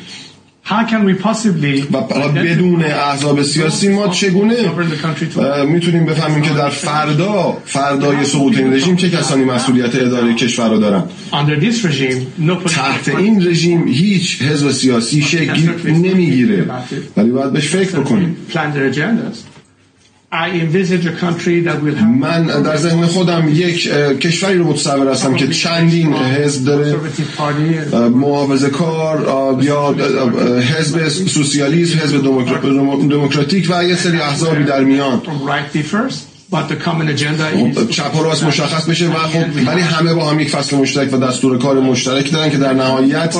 [1.92, 4.54] و بدون احزاب سیاسی ما چگونه
[5.66, 10.78] می‌تونیم بفهمیم که در فردا فردای سقوط این رژیم چه کسانی مسئولیت اداره کشور رو
[10.78, 11.02] دارن؟
[12.74, 16.64] تحت این رژیم هیچ حزب سیاسی شکل نمی‌گیره.
[17.16, 18.36] ولی باید بهش فکر بکنیم.
[22.20, 23.90] من در ذهن خودم یک
[24.20, 26.96] کشوری رو متصور هستم که چندین حزب داره
[28.08, 29.18] محافظه کار
[29.62, 29.94] یا
[30.60, 32.22] حزب سوسیالیسم حزب
[33.10, 35.22] دموکراتیک و یه سری احزابی در میان.
[37.90, 41.16] چپ و راست مشخص بشه و خب ولی همه با هم یک فصل مشترک و
[41.16, 43.36] دستور کار مشترک دارن که در نهایت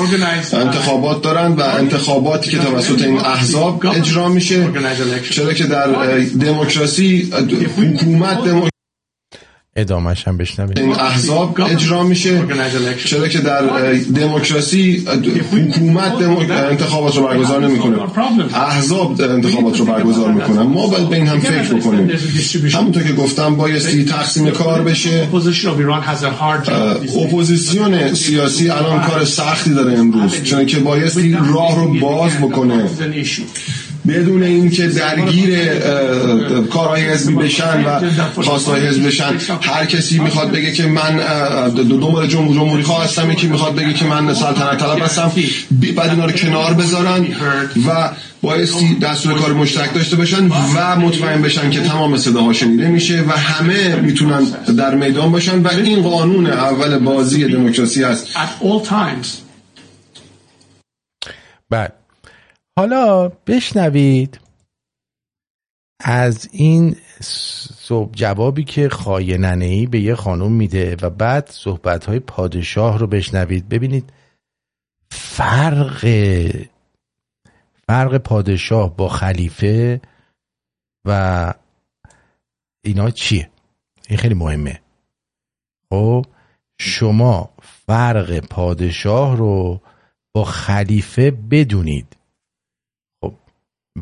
[0.53, 4.67] انتخابات دارن و انتخاباتی که توسط این احزاب اجرا میشه.
[5.29, 5.87] چرا که در
[6.19, 7.33] دموکراسی
[7.77, 8.37] حکومت
[9.79, 12.43] ادامهش هم بشنوید این احزاب اجرا میشه.
[13.05, 13.61] چرا که در
[14.15, 15.05] دموکراسی
[15.51, 16.13] حکومت
[16.51, 17.97] انتخابات رو برگزار نمی‌کنه.
[18.53, 20.61] احزاب انتخابات رو برگزار می‌کنن.
[20.61, 22.11] ما باید به این هم فکر بکنیم.
[22.73, 25.27] همونطور که گفتم بایستی تقسیم کار بشه.
[27.25, 30.43] اپوزیسیون سیاسی الان کار سختی داره امروز.
[30.43, 32.89] چون که بایستی راه رو باز بکنه.
[34.07, 35.59] بدون اینکه درگیر
[36.71, 37.99] کارهای حزبی بشن و
[38.41, 41.17] خواستهای حزبی بشن هر کسی می‌خواد بگه که من
[41.73, 45.31] دنبال جمهور جمهوری خواه هستم یکی می‌خواد بگه که من سلطنت طلب هستم
[45.95, 47.27] بعد اینا رو کنار بذارن
[47.87, 48.11] و
[48.41, 53.31] بایستی دستور کار مشترک داشته باشن و مطمئن بشن که تمام صداها شنیده میشه و
[53.31, 54.43] همه می‌تونن
[54.77, 58.27] در میدان باشن و این قانون اول بازی دموکراسی هست.
[61.69, 61.98] بعد
[62.79, 64.39] حالا بشنوید
[65.99, 72.19] از این صبح جوابی که خایننه ای به یه خانم میده و بعد صحبت های
[72.19, 73.69] پادشاه رو بشنوید.
[73.69, 74.13] ببینید
[75.11, 76.07] فرق
[77.87, 80.01] فرق پادشاه با خلیفه
[81.05, 81.53] و
[82.83, 83.49] اینا چیه؟
[84.09, 84.81] این خیلی مهمه.
[85.89, 86.25] خب
[86.77, 89.81] شما فرق پادشاه رو
[90.33, 92.18] با خلیفه بدونید.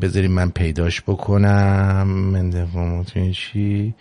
[0.02, 2.06] بذاریم من پیداش بکنم.
[2.32, 2.50] من
[3.32, 3.94] چی؟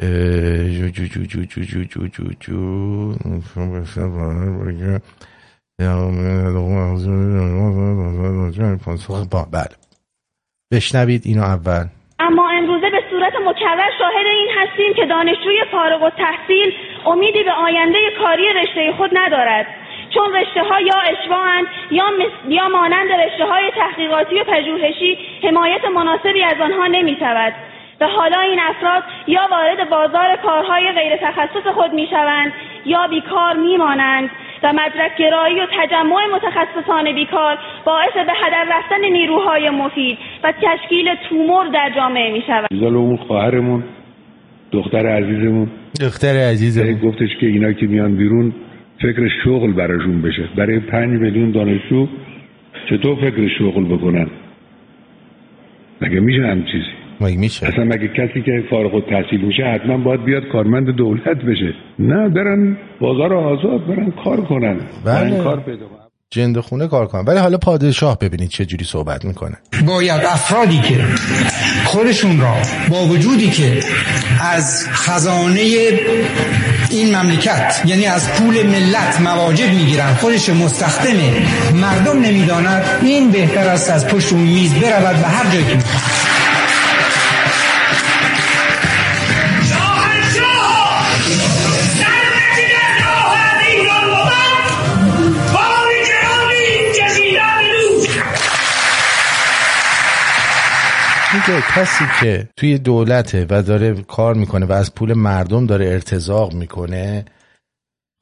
[0.00, 3.14] جو جو جو جو جو جو جو جو جو.
[9.52, 9.76] بله.
[10.72, 11.84] بشنوید اینو اول.
[12.18, 16.72] اما امروزه به صورت مکرر شاهد این هستیم که دانشجوی فارغ و تحصیل
[17.06, 19.66] امیدی به آینده کاری رشته خود ندارد.
[20.14, 22.04] چون رشته ها یا اشواهند یا,
[22.48, 27.52] یا مانند رشته های تحقیقاتی و پژوهشی حمایت مناسبی از آنها نمی‌شود.
[28.00, 32.52] و حالا این افراد یا وارد بازار کارهای غیر تخصص خود می‌شوند
[32.86, 34.30] یا بیکار میمانند
[34.62, 41.06] و مدرک گرایی و تجمع متخصصان بیکار باعث به هدر رفتن نیروهای مفید و تشکیل
[41.28, 43.84] تومور در جامعه می شود اون خواهرمون
[44.72, 45.70] دختر عزیزمون.
[46.00, 47.10] دختر عزیزمون.
[47.10, 48.52] گفتش که اینا که میان بیرون
[49.02, 50.48] فکر شغل براشون بشه.
[50.56, 52.06] برای پنج میلیون دانشجو
[52.90, 54.26] چطور فکر شغل بکنن؟
[56.00, 60.24] مگه میشه هم چیزی؟ مگه میشه؟ اصلا مگه کسی که فارغ التحصیل میشه حتما باید
[60.24, 64.80] بیاد کارمند دولت بشه؟ نه برن بازار آزاد برن کار کنن.
[65.04, 65.38] بله.
[65.44, 65.86] کار پیدا
[66.30, 67.24] جند خونه کار کنن.
[67.28, 69.56] ولی حالا پادشاه ببینید چه جوری صحبت می‌کنه.
[69.86, 70.94] باید افرادی که
[71.84, 72.54] خودشون را
[72.90, 73.80] با وجودی که
[74.54, 75.60] از خزانه
[76.92, 81.16] این مملکت یعنی از پول ملت مواجب می‌گیرن خودش مستخدم
[81.74, 85.78] مردم نمی‌داند این بهتر است از پشت اون میز برود و هر جایی که
[101.48, 106.54] میگه کسی که توی دولته و داره کار می‌کنه و از پول مردم داره ارتزاق
[106.54, 107.24] می‌کنه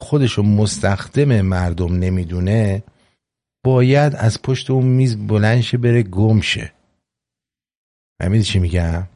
[0.01, 2.83] خودشو مستخدم مردم نمی‌دونه
[3.65, 6.73] باید از پشت اون میز بلنشه بره گمشه
[8.21, 9.07] فهمیدی چی میگم؟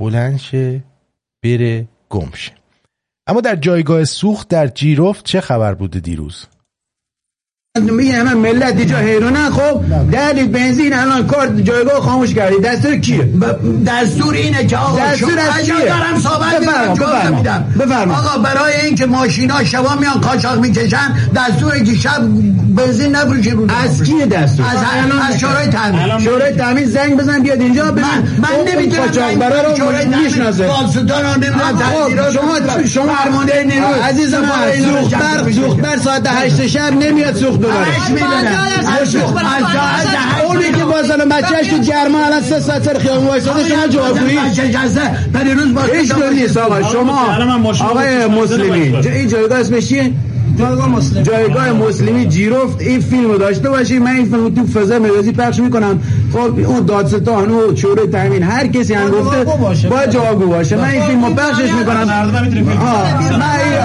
[0.00, 0.84] بلنشه
[1.44, 2.52] بره گمشه
[3.26, 6.46] اما در جایگاه سوخت در جیرفت چه خبر بوده دیروز؟
[7.78, 9.80] میگه همه ملت اینجا حیرانن خب
[10.12, 12.56] دلیل بنزین الان کار جایگاه خاموش کردی.
[12.60, 13.28] دستور کیه؟
[13.86, 17.42] دستور اینه که آقا دستور از کیه؟ دارم صحبت بفرما
[17.80, 22.20] بفرما آقا برای اینکه ماشینا شبا میان قاچاق می‌کشن دستور که شب
[22.76, 24.76] بنزین نفروشه رو از کیه دستور؟ از
[25.30, 28.04] از شورای تامین شورای تامین زنگ بزن بیاد اینجا ببین.
[28.38, 30.66] من نمی‌دونم قاچاق برا رو می‌شناسه.
[30.66, 30.72] رو
[31.34, 32.32] نمی‌دونم.
[32.32, 34.00] شما شما فرمانده نیروی.
[34.08, 34.42] عزیزم
[34.84, 37.86] سوختبر سوختبر ساعت 8 شب نمیاد ببره
[40.44, 44.38] اونی که بازن بچهش تو گرما الان سه ساعت سر خیابون وایساده شما جوابگویی
[45.34, 45.72] ولی روز
[46.32, 47.36] نیست آقا شما
[47.80, 50.12] آقای مسلمی این جایگاه اسمش چیه؟
[51.22, 55.58] جایگاه مسلمی جیرفت این فیلم رو داشته باشی من این فیلم تو فضا مجازی پخش
[55.58, 56.00] می‌کنم
[56.32, 59.44] خب اون دادستان و شورای تامین هر کسی هم گفته
[59.88, 62.30] باید جوابگو باشه من این فیلم رو پخشش می‌کنم من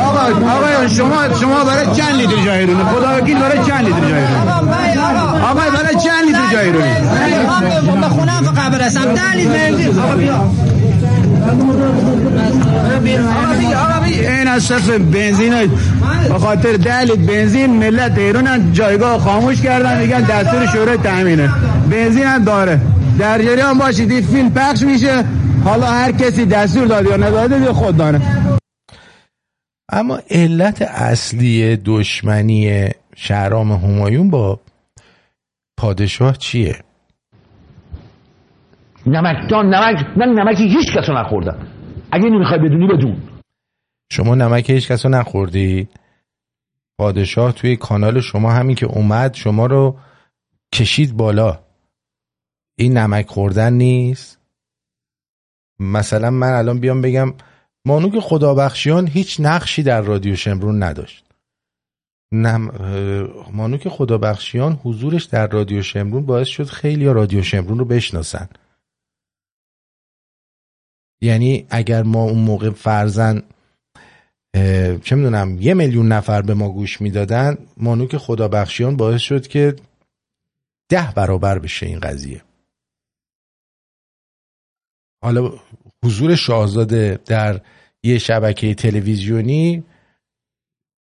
[0.06, 0.20] آقا
[0.52, 4.24] آقا شما شما برای چند لیتر جای خدا وکیل برای چند لیتر جای
[5.44, 6.72] آقا برای چند لیتر جای
[8.10, 9.72] خونه هم فقط برسم ده لیتر
[14.06, 15.54] این از صف بنزین
[16.28, 21.50] به خاطر دلیل بنزین ملت ایران جایگاه خاموش کردن میگن دستور شورای تامینه
[21.92, 22.82] بنزین هم داره.
[23.20, 25.24] در جریان باشید این فیلم پخش میشه.
[25.64, 28.22] حالا هر کسی دستور داد یا نداده خود دانه.
[29.90, 34.60] اما علت اصلی دشمنی شهرام همایون با
[35.78, 36.76] پادشاه چیه؟
[39.06, 41.75] نمکدان نمک من نمکی هیچ کسو نخوردم.
[42.16, 43.22] اگه نمی‌خوای بدونی بدون.
[44.12, 45.88] شما نمک هیچ کسو نخوردی؟
[46.98, 50.00] پادشاه توی کانال شما همین که اومد شما رو
[50.74, 51.60] کشید بالا.
[52.78, 54.40] این نمک خوردن نیست؟
[55.80, 57.34] مثلا من الان بیام بگم
[57.86, 61.26] مانوک خدابخشیان هیچ نقشی در رادیو شمرون نداشت.
[62.32, 62.72] نم...
[63.54, 68.50] مانوک خدابخشیان حضورش در رادیو شمرون باعث شد خیلی رادیو شمرون رو بشناسن.
[71.26, 73.42] یعنی اگر ما اون موقع فرزن
[75.04, 79.76] چه می‌دونم یه میلیون نفر به ما گوش می‌دادن مانوک خدابخشیان باعث شد که
[80.90, 82.42] ده برابر بشه این قضیه.
[85.24, 85.52] حالا
[86.06, 87.62] حضور شاهزاده در
[88.04, 89.84] یه شبکه تلویزیونی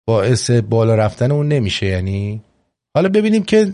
[0.07, 2.41] باعث بالا رفتن اون نمیشه یعنی؟
[2.95, 3.73] حالا ببینیم که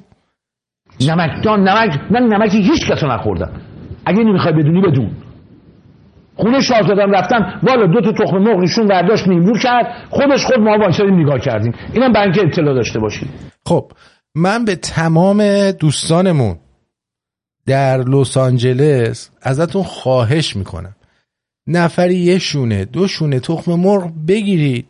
[1.02, 3.61] نمکدان نمک من نمکی هیچ کسو نخوردم.
[4.06, 5.27] اگه نمی‌خوای بدونی بدون.
[6.38, 9.85] خونه شاهزادم رفتم والا دو تا تخم مرغ ایشون برداشت نیمور کرد.
[10.09, 11.73] خودش خود ما وایسادیم نگاه کردیم.
[11.93, 13.30] اینم برای اینکه اطلاع داشته باشید
[13.65, 13.91] خب
[14.35, 16.55] من به تمام دوستانمون
[17.65, 20.95] در لس آنجلس ازتون خواهش می‌کنم.
[21.68, 24.88] نفری یه شونه دو شونه تخم مرغ بگیرید.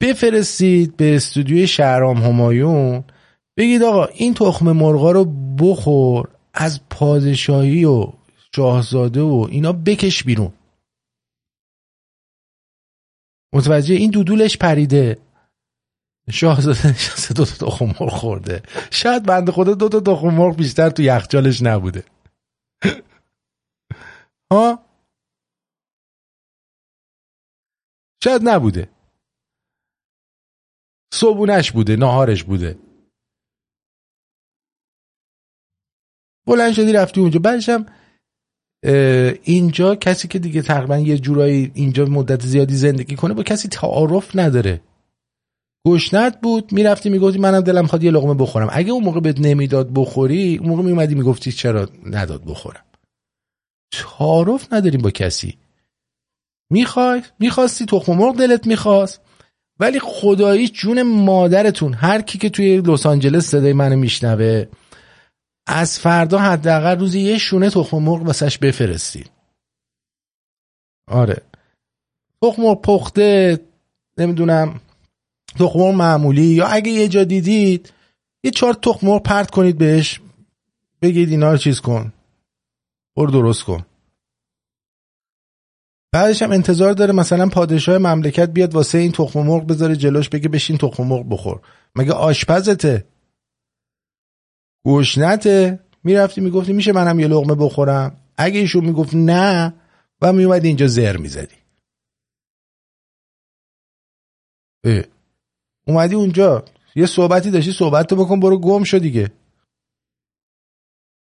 [0.00, 3.04] بفرستید به استودیوی شهرام همایون.
[3.56, 8.06] بگید آقا این تخم مرغا رو بخور از پادشاهی و
[8.56, 10.52] شاهزاده و اینا بکش بیرون.
[13.54, 15.18] متوجه این دودولش پریده.
[16.30, 18.62] شاهزاده نشسته دو تا تخم مرغ خورده.
[18.90, 22.04] شاید بنده خدا دو تا تخم مرغ بیشتر تو یخچالش نبوده.
[24.52, 24.84] ها؟
[28.24, 28.90] شاید نبوده.
[31.14, 32.78] صبونش بوده ناهارش بوده.
[36.46, 37.40] بلند شدی رفتی اونجا.
[37.40, 37.86] بعدشم
[39.42, 44.36] اینجا کسی که دیگه تقریبا یه جورایی اینجا مدت زیادی زندگی کنه با کسی تعارف
[44.36, 44.80] نداره.
[45.86, 48.68] گشنت بود می‌رفتی می‌گفتی منم دلم خواد یه لقمه بخورم.
[48.72, 52.84] اگه اون موقع بهت نمی‌داد بخوری اون موقع میومدی می‌گفتی چرا نداد بخورم.
[53.92, 55.58] تعارف نداریم با کسی.
[56.70, 59.20] می‌خوای؟ می‌خواستی تخم مرغ دلت می‌خواست.
[59.80, 64.66] ولی خدایی جون مادرتون هر کی که توی لس آنجلس صدای منو میشنوه
[65.72, 69.30] از فردا حداقل روزی یه شونه تخم مرغ واسش بفرستید.
[71.08, 71.42] آره.
[72.42, 73.60] تخم مرغ پخته
[74.18, 74.80] نمی‌دونم
[75.58, 77.92] تخم مرغ معمولی یا اگه یه جا دیدید
[78.44, 80.20] یه چهار تخم مرغ پرت کنید بهش
[81.02, 82.12] بگید اینا رو چیز کن.
[83.16, 83.86] برو درست کن.
[86.12, 90.48] بعدش هم انتظار داره مثلا پادشاه مملکت بیاد واسه این تخم مرغ بذاره جلوش بگه
[90.48, 91.60] بشین تخم مرغ بخور.
[91.94, 93.04] مگه آشپزته؟
[94.84, 99.74] گوشنته می‌رفتی می‌گفتی میشه منم یه لغمه بخورم؟ اگه ایشون می‌گفت نه
[100.22, 101.56] و میومدی اینجا زر می‌زدی.
[105.86, 106.64] اومدی اونجا.
[106.94, 109.32] یه صحبتی داشتی صحبت تو بکن برو گم شو دیگه.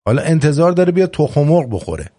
[0.07, 2.11] حالا انتظار داره بیاد تخم مرغ بخوره.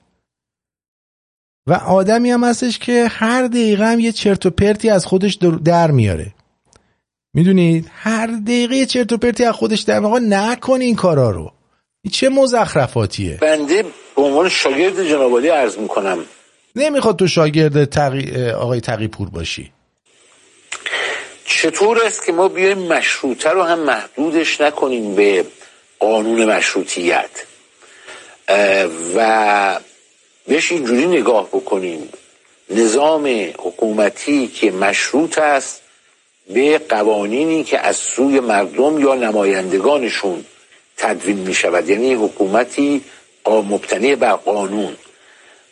[1.67, 5.35] و آدمی هم هستش که هر دقیقه هم یه چرت و پرتی از خودش
[5.65, 6.33] در میاره.
[7.33, 11.51] می‌دونید؟ هر دقیقه چرت و پرتی از خودش در آقا نکن این کارا رو.
[12.01, 13.83] این چه مزخرفاتیه؟ بنده
[14.15, 16.25] به عنوان شاگرد جنابالی عرض می‌کنم.
[16.75, 18.49] نمی‌خواد تو شاگرد تقی...
[18.49, 19.71] آقای تقی پور باشی.
[21.45, 25.45] چطور است که ما بیایم مشروطه رو هم محدودش نکنیم به
[25.99, 27.29] قانون مشروطیت؟
[29.15, 29.79] و
[30.47, 32.09] بهش اینجوری نگاه بکنیم.
[32.69, 35.78] نظام حکومتی که مشروط است
[36.49, 40.45] به قوانینی که از سوی مردم یا نمایندگانشون
[40.97, 43.03] تدوین می شود یعنی حکومتی
[43.47, 44.95] مبتنی بر قانون.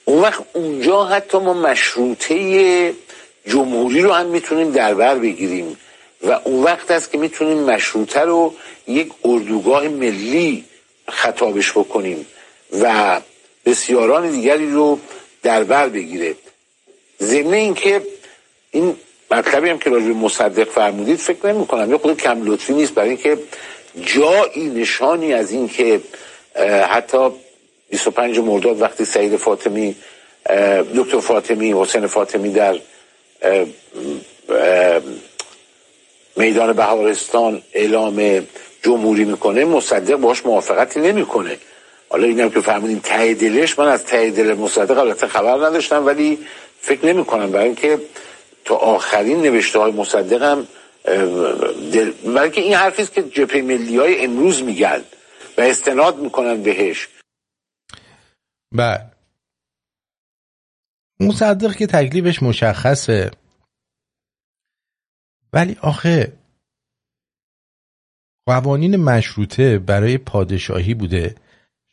[0.06, 2.94] اون وقت اونجا حتی ما مشروطه
[3.48, 5.78] جمهوری رو هم می‌تونیم در بر بگیریم.
[6.24, 8.54] و اون وقت است که می‌تونیم مشروطه رو
[8.88, 10.66] یک اردوگاه ملی
[11.08, 12.28] خطابش بکنیم
[12.82, 13.22] و
[13.66, 15.00] بسیاران دیگری رو
[15.44, 16.36] در بر بگیره.
[17.22, 18.02] ضمن اینکه
[18.72, 18.96] این
[19.32, 23.10] مطلبی هم که راجع مصدق فرمودید فکر نمی کنم یه خود کم لطفی نیست برای
[23.10, 23.38] اینکه
[24.02, 26.02] جایی نشانی از اینکه
[26.90, 27.30] حتی
[27.90, 29.96] 25 مرداد وقتی سعید فاطمی
[30.96, 32.80] دکتر فاطمی حسین فاطمی در
[36.38, 38.48] میدان بهارستان اعلام
[38.84, 41.58] جمهوری می‌کنه مصدق باش موافقتی نمی‌کنه.
[42.10, 46.40] حالا اینم که فهمیدیم ته دلش من از ته دل مصدق البته خبر نداشتم ولی
[46.82, 48.00] فکر نمی کنم برای اینکه
[48.68, 50.68] تا آخرین نوشته های مصدقم
[51.94, 52.12] دل...
[52.36, 55.02] بلکه این حرفی است که جبهه ملی های امروز میگن
[55.58, 57.08] و استناد می‌کنن بهش.
[58.72, 59.12] بله
[61.20, 63.32] مصدق که تکلیفش مشخصه.
[65.54, 66.34] ولی آخه
[68.46, 71.36] قوانین مشروطه برای پادشاهی بوده.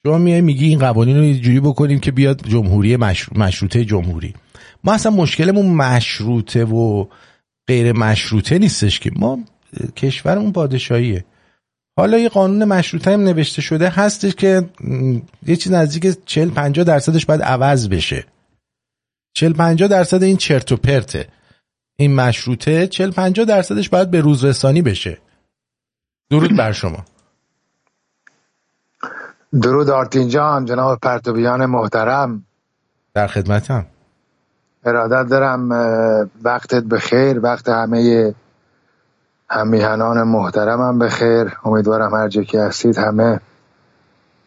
[0.03, 2.97] شما میای میگی این قوانین رو جوری بکنیم که بیاد جمهوری
[3.37, 4.35] مشروطه جمهوری.
[4.85, 7.07] ما اصلا مشکلمون مشروطه و
[7.69, 9.11] غیر مشروطه نیستش که.
[9.17, 9.39] ما
[9.97, 11.25] کشورمون پادشاهیه.
[11.97, 14.69] حالا یه قانون مشروطه هم نوشته شده هستش که
[15.47, 18.25] یه چیز نزدیک 40 50 درصدش باید عوض بشه.
[19.33, 21.29] 40 50 درصد این چرت و پرته.
[21.97, 25.19] این مشروطه 40 50 درصدش باید به روز رسانی بشه.
[26.31, 27.05] درود بر شما.
[29.63, 32.47] درود آرتین جان جناب پرتویان محترم.
[33.15, 33.87] در خدمتم.
[34.85, 35.69] ارادت دارم
[36.43, 38.35] وقتت بخیر وقت همه
[39.51, 41.57] همیهنان محترمم بخیر.
[41.65, 43.41] امیدوارم هر جا که هستید همه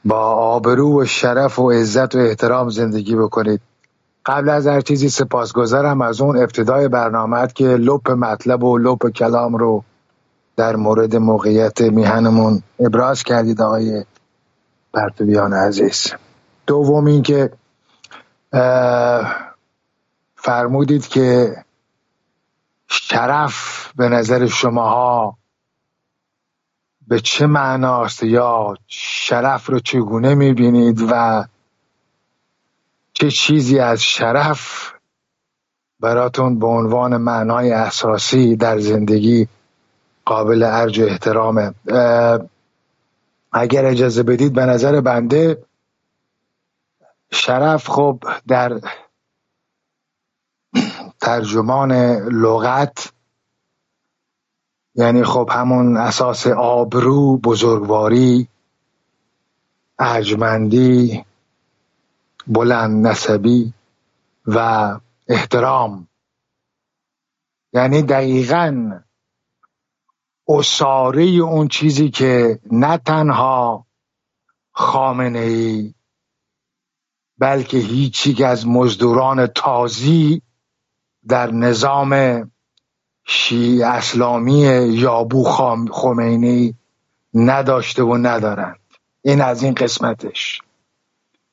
[0.06, 3.62] با آبرو و شرف و عزت و احترام زندگی بکنید.
[4.26, 9.58] قبل از هر چیزی سپاسگزارم از اون ابتدای برنامه که لپ مطلب و لپ کلام
[9.58, 9.84] رو
[10.56, 14.06] در مورد موقعیت میهنمون ابراز کردید آقای
[14.94, 16.14] پرتویان عزیز.
[16.68, 17.52] دوم این که
[20.48, 21.56] فرمودید که
[22.88, 25.38] شرف به نظر شماها
[27.08, 31.46] به چه معناست یا شرف رو چگونه می‌بینید و
[33.14, 34.94] چه چیزی از شرف
[36.00, 39.48] براتون به عنوان معنای اساسی در زندگی
[40.26, 41.74] قابل ارج و احترامه؟
[43.52, 45.66] اگر اجازه بدید به نظر بنده
[47.32, 48.80] شرف خب در
[51.28, 51.92] ترجمان
[52.32, 53.14] لغت.
[54.96, 58.48] یعنی خب همون اساس آبرو بزرگواری
[60.00, 61.26] ارجمندی
[62.48, 63.74] بلند نسبی
[64.46, 64.60] و
[65.28, 66.08] احترام.
[67.74, 69.00] یعنی دقیقا
[70.48, 73.86] اصاره اون چیزی که نه تنها
[74.72, 75.94] خامنه ای
[77.38, 80.42] بلکه هیچی از مزدوران تازی
[81.30, 82.44] در نظام
[83.26, 85.44] شیعه اسلامی یابو
[85.92, 86.76] خمینی
[87.34, 88.80] نداشته و ندارند.
[89.22, 90.62] این از این قسمتش.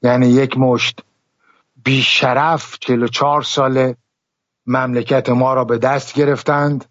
[0.03, 1.01] یعنی یک مشت
[1.85, 2.79] بیشرف
[3.13, 3.97] چهار ساله
[4.67, 6.85] مملکت ما را به دست گرفتند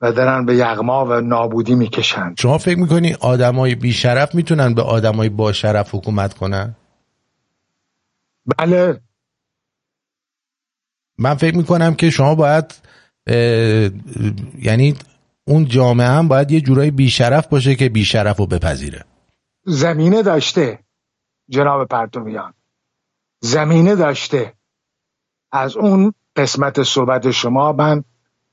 [0.00, 2.36] و دارن به یغما و نابودی می‌کشند.
[2.38, 6.76] شما فکر می‌کنی آدمای بیشرف می‌تونن به آدمای با شرف حکومت کنن؟
[8.58, 9.00] بله.
[11.20, 12.74] من فکر می‌کنم که شما باید
[14.62, 14.96] یعنی
[15.44, 19.04] اون جامعه هم باید یه جورایی بیشرف باشه که بیشرف رو بپذیره.
[19.64, 20.78] زمینه داشته
[21.48, 22.54] جناب پرتویان
[23.40, 24.52] زمینه داشته.
[25.52, 28.04] از اون قسمت صحبت شما من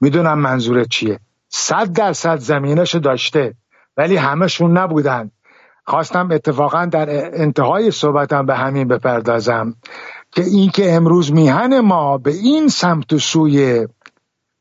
[0.01, 1.19] می‌دونم منظورت چیه.
[1.49, 3.53] صد درصد زمینش داشته
[3.97, 5.31] ولی همشون نبودن.
[5.85, 7.09] خواستم اتفاقا در
[7.41, 9.75] انتهای صحبتم به همین بپردازم.
[10.37, 13.87] که اینکه امروز میهن ما به این سمت و سوی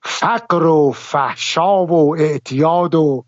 [0.02, 3.24] فقر و فحشا و اعتیاد و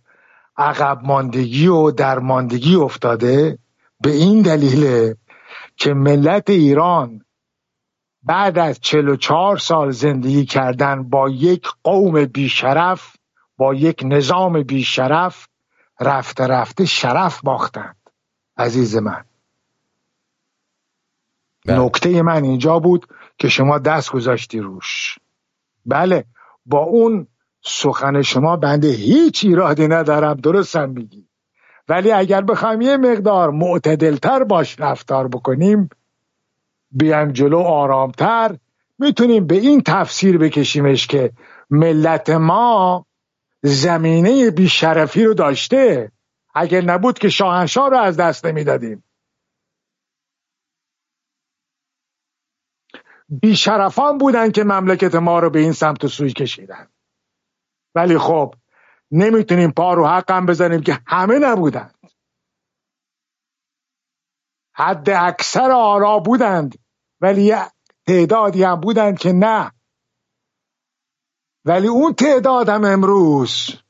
[0.56, 3.58] عقب ماندگی و درماندگی افتاده
[4.00, 5.14] به این دلیل
[5.76, 7.24] که ملت ایران
[8.22, 13.16] بعد از 44 سال زندگی کردن با یک قوم بیشرف
[13.56, 15.46] با یک نظام بیشرف
[16.00, 17.96] رفته رفته شرف باختند.
[18.56, 19.27] عزیز من
[21.66, 21.78] بله.
[21.78, 23.06] نکته من اینجا بود
[23.38, 25.18] که شما دست گذاشتی روش.
[25.86, 26.24] بله
[26.66, 27.26] با اون
[27.62, 31.28] سخن شما بنده هیچ ایرادی ندارم درستم میگی.
[31.88, 35.88] ولی اگر بخوایم یه مقدار معتدلتر باش رفتار بکنیم
[36.90, 38.56] بیایم جلو آرامتر
[38.98, 41.32] می‌تونیم به این تفسیر بکشیمش که
[41.70, 43.06] ملت ما
[43.62, 46.12] زمینه بیشرفی رو داشته.
[46.54, 49.04] اگر نبود که شاهنشاه رو از دست نمی‌دادیم.
[53.28, 56.88] بیشرفان بودن که مملکت ما رو به این سمت و سوی کشیدن.
[57.94, 58.54] ولی خب
[59.10, 61.94] نمی‌تونیم پا رو حقم بزنیم که همه نبودند.
[64.74, 66.78] حد اکثر آرا بودند
[67.20, 67.54] ولی
[68.06, 69.72] تعدادی هم بودند که نه.
[71.64, 73.82] ولی اون تعداد هم امروز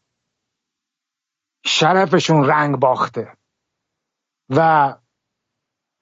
[1.66, 3.36] شرفشون رنگ باخته.
[4.48, 4.94] و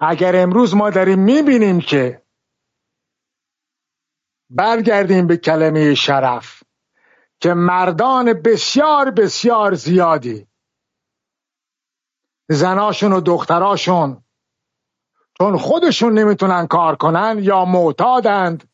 [0.00, 2.26] اگر امروز ما داریم می‌بینیم که
[4.51, 6.62] برگردیم به کلمه شرف
[7.40, 10.47] که مردان بسیار بسیار زیادی.
[12.48, 14.24] زناشون و دختراشون
[15.39, 18.68] چون خودشون نمی‌تونن کار کنن یا معتادند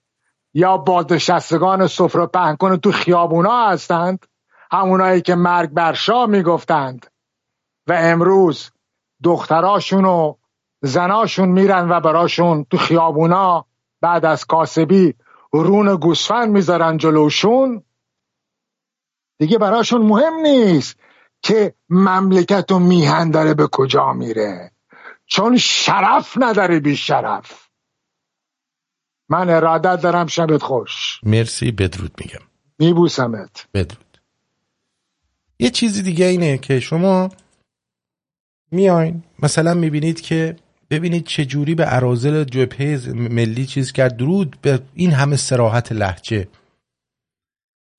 [0.54, 4.26] یا بازنشستگان سفره پهن کنه تو خیابونا هستند
[4.72, 7.06] همونایی که مرگ برشا می‌گفتند.
[7.86, 8.70] و امروز
[9.22, 10.34] دختراشون و
[10.82, 13.66] زناشون میرن و براشون تو خیابونا
[14.00, 15.14] بعد از کاسبی
[15.60, 17.82] رون گوسفند می‌ذارن جلوشون.
[19.38, 20.96] دیگه براشون مهم نیست
[21.42, 24.72] که مملکت و میهن داره به کجا میره.
[25.26, 27.68] چون شرف نداره بی شرف.
[29.28, 31.20] من ارادت دارم شبت خوش.
[31.22, 32.46] مرسی بدرود میگم.
[32.78, 33.68] میبوسمت.
[33.74, 34.18] بدرود.
[35.58, 37.28] یه چیزی دیگه اینه که شما
[38.70, 40.56] میاین مثلا می‌بینید که
[40.92, 44.16] ببینید چه جوری به عرازل جبهه ملی چیز کرد.
[44.16, 46.48] درود به این همه سراحت لحجه.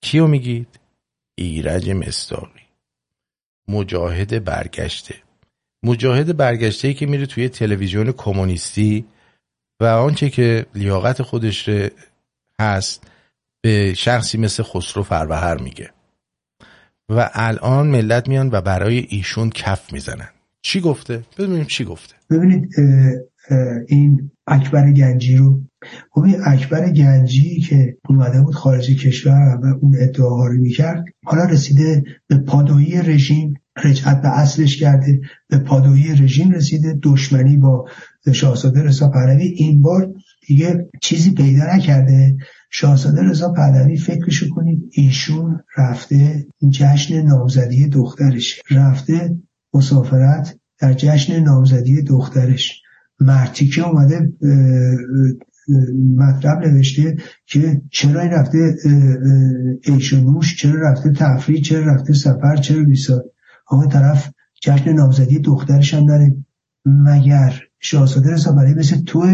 [0.01, 0.79] کیو میگید؟
[1.35, 2.61] ایرج مستاقی.
[3.67, 5.15] مجاهد برگشته.
[5.83, 9.05] مجاهد برگشته ای که میره توی تلویزیون کمونیستی
[9.79, 11.69] و آنچه که لیاقت خودش
[12.59, 13.07] هست
[13.61, 15.93] به شخصی مثل خسرو فروهر میگه.
[17.09, 20.32] و الان ملت میان و برای ایشون کف می‌زنن.
[20.63, 22.15] چی گفته؟ ببینیم چی گفته.
[22.29, 22.69] ببینید
[23.87, 25.61] این اکبر گنجی رو
[26.11, 31.43] خب این اکبر گنجی که اومده بود خارج کشور و اون ادعاها رو می‌کرد حالا
[31.43, 33.53] رسیده به پادایی رژیم
[33.83, 37.85] رجعت به اصلش کرده به پادایی رژیم رسیده دشمنی با
[38.33, 39.47] شاهزاده رضا پهلوی.
[39.47, 40.13] این بار
[40.47, 42.37] دیگه چیزی پیدا نکرده.
[42.71, 49.37] شاهزاده رضا پهلوی فکرشو کنید ایشون رفته جشن نامزدی دخترش رفته
[49.73, 52.81] مسافرت در جشن نامزدی دخترش.
[53.19, 54.33] مرتیکه اومده
[56.17, 58.75] مطلب نوشته که چرا این رفته
[59.83, 63.23] ایش نوش چرا رفته تفریح چرا رفته سفر چرا بیسار؟
[63.67, 64.31] آقا طرف
[64.61, 66.35] جشن نامزدی دخترش هم داره.
[66.85, 69.27] مگر شاهزاده رضا مثل تو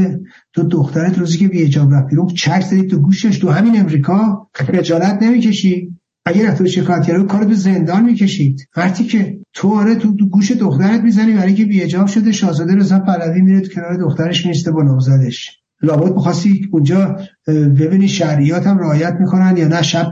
[0.54, 4.48] تو دخترت روزی که بی اجاب رفت بیرون چک زدی تو گوشش؟ تو همین امریکا
[4.54, 5.99] خجالت نمی‌کشی؟
[6.30, 8.68] اگه رفته شکایت کرده کار به زندان می‌کشید.
[8.78, 13.42] وقتی که تو آره تو, گوش دخترت می‌زنی برای که بیهجاب شده شاهزاده رضا پهلوی
[13.42, 15.50] میره تو کنار دخترش میسته با نامزدش.
[15.82, 20.12] لابد می‌خواستی اونجا ببینی شرعیات هم رعایت می‌کنن یا نه شب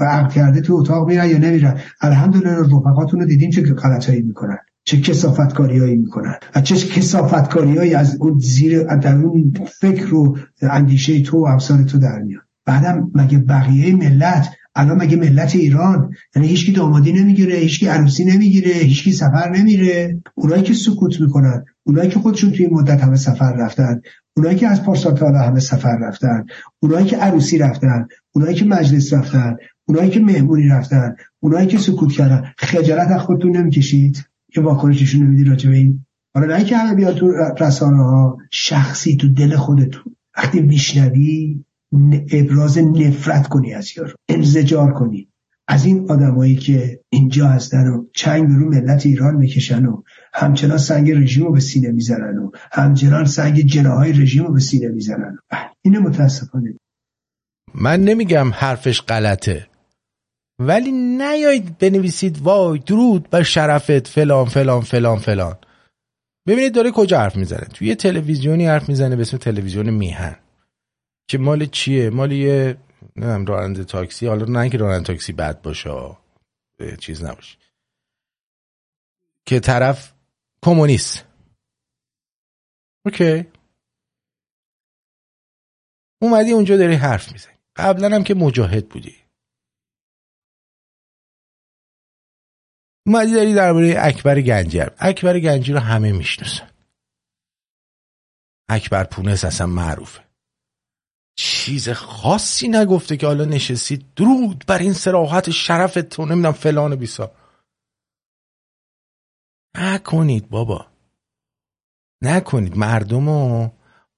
[0.00, 1.76] عقد کرده تو اتاق میرن یا نمیرن.
[2.00, 8.38] الحمدلله رفقاتون رو دیدیم چه غلطایی می‌کنن چه کسافتکاریایی می‌کنن و چه کسافتکاریایی از اون
[8.38, 14.48] زیر در اون فکر و اندیشه تو و تو در میاد بعدم مگه بقیه ملت
[14.74, 20.22] الان مگه ملت ایران یعنی هیچکی دامادی نمی‌گیره هیچکی عروسی نمی‌گیره هیچکی سفر نمیره.
[20.34, 24.00] اونایی که سکوت می‌کنن اونایی که خودشون توی مدت همه سفر رفتن
[24.36, 26.44] اونایی که از پارسال تا همه سفر رفتن
[26.82, 29.56] اونایی که عروسی رفتن اونایی که مجلس رفتن
[29.88, 35.44] اونایی که مهمونی رفتن اونایی که سکوت کردن خجالت از خودتون نمی‌کشید؟ که واکنششون نمیدی
[35.44, 40.16] راجع به این؟ حالا نه که همه بیاد تو رسانه ها شخصی تو دل خودتون.
[40.36, 41.64] وقتی میشنوی
[42.32, 45.28] ابراز نفرت کنی از یارو انزجار کنی.
[45.68, 50.02] از این آدمایی که اینجا هستن و چنگ به رو ملت ایران می‌کشن و
[50.34, 54.88] همچنان سنگ رژیم رو به سینه می‌زنن و همچنان سنگ جناهای رژیم رو به سینه
[54.88, 55.38] می‌زنن.
[55.82, 56.74] اینه متاسفانه.
[57.74, 59.66] من نمیگم حرفش غلطه.
[60.58, 65.56] ولی نیایید بنویسید وای درود بر شرفت فلان فلان فلان فلان.
[66.48, 67.66] ببینید داره کجا حرف می‌زنه.
[67.74, 70.36] توی یه تلویزیونی حرف می‌زنه به اسم تلویزیون میهن.
[71.28, 72.78] که مال چیه؟ مال یه
[73.16, 74.26] نمی‌دونم راننده تاکسی.
[74.26, 76.16] حالا نه که راننده تاکسی بد باشه
[77.00, 77.58] چیز نباشه.
[79.46, 80.12] که طرف
[80.64, 81.24] کمونیست.
[83.04, 83.46] اوکی.
[86.22, 87.54] اومدی اونجا داری حرف می‌زنی.
[87.76, 89.16] قبلا هم که مجاهد بودی.
[93.06, 96.70] اومدی داری درباره اکبر گنجی اکبر گنجی رو همه می‌شناسن.
[98.68, 100.31] اکبر پونس اصلا معروفه.
[101.34, 107.32] چیز خاصی نگفته که حالا نشستید درود بر این سراحت شرفتون نمی‌دونم فلان بیسا
[109.76, 110.86] نکنید بابا.
[112.22, 112.76] نکنید.
[112.76, 113.70] مردم و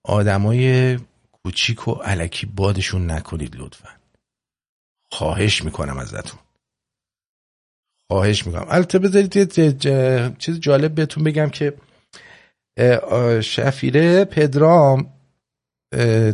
[0.04, 0.96] آدمای
[1.32, 3.88] کوچیک و علکی بادشون نکنید لطفا.
[5.10, 6.40] خواهش می‌کنم ازتون.
[8.10, 8.66] خواهش می‌کنم.
[8.68, 9.52] البته بذارید
[10.38, 11.78] چیز جالب بهتون بگم که
[13.40, 15.13] شفیره پدرام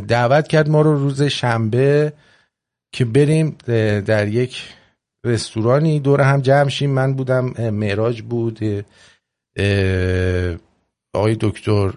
[0.07, 2.13] دعوت کرد ما رو روز شنبه
[2.93, 3.57] که بریم
[4.05, 4.73] در یک
[5.25, 5.99] رستورانی.
[5.99, 6.91] دور هم جمع شیم.
[6.91, 8.59] من بودم معراج بود
[11.13, 11.93] آقای دکتر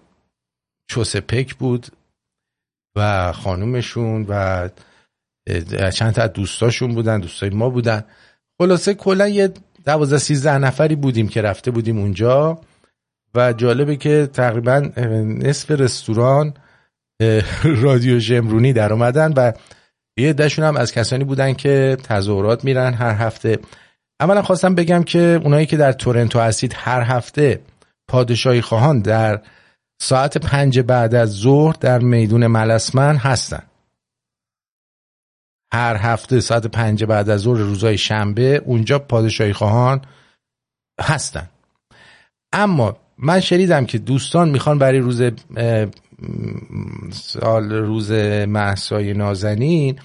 [0.90, 1.86] چوسپک بود
[2.96, 4.68] و خانومشون و
[5.94, 8.04] چند تا دوستاشون بودن دوستای ما بودن.
[8.58, 9.52] خلاصه کلا یه
[9.84, 12.60] دوازده سیزده نفری بودیم که رفته بودیم اونجا.
[13.34, 14.78] و جالبه که تقریبا
[15.24, 16.54] نصف رستوران
[17.64, 19.52] رادیو ژمرونی در اومدن و
[20.16, 23.58] یه دشون هم از کسانی بودن که تظاهرات میرن هر هفته.
[24.20, 27.60] اولا خواستم بگم که اونایی که در تورنتو هستید هر هفته
[28.08, 29.40] پادشاهی خواهان در
[30.00, 33.62] ساعت پنج بعد از ظهر در میدون ملسمن هستن.
[35.72, 40.02] هر هفته ساعت پنج بعد از ظهر روزای شنبه اونجا پادشاهی خواهان
[41.00, 41.48] هستن.
[42.52, 45.22] اما من شنیدم که دوستان می‌خوان برای روز
[47.12, 48.12] سال روز
[48.48, 49.98] محسای نازنین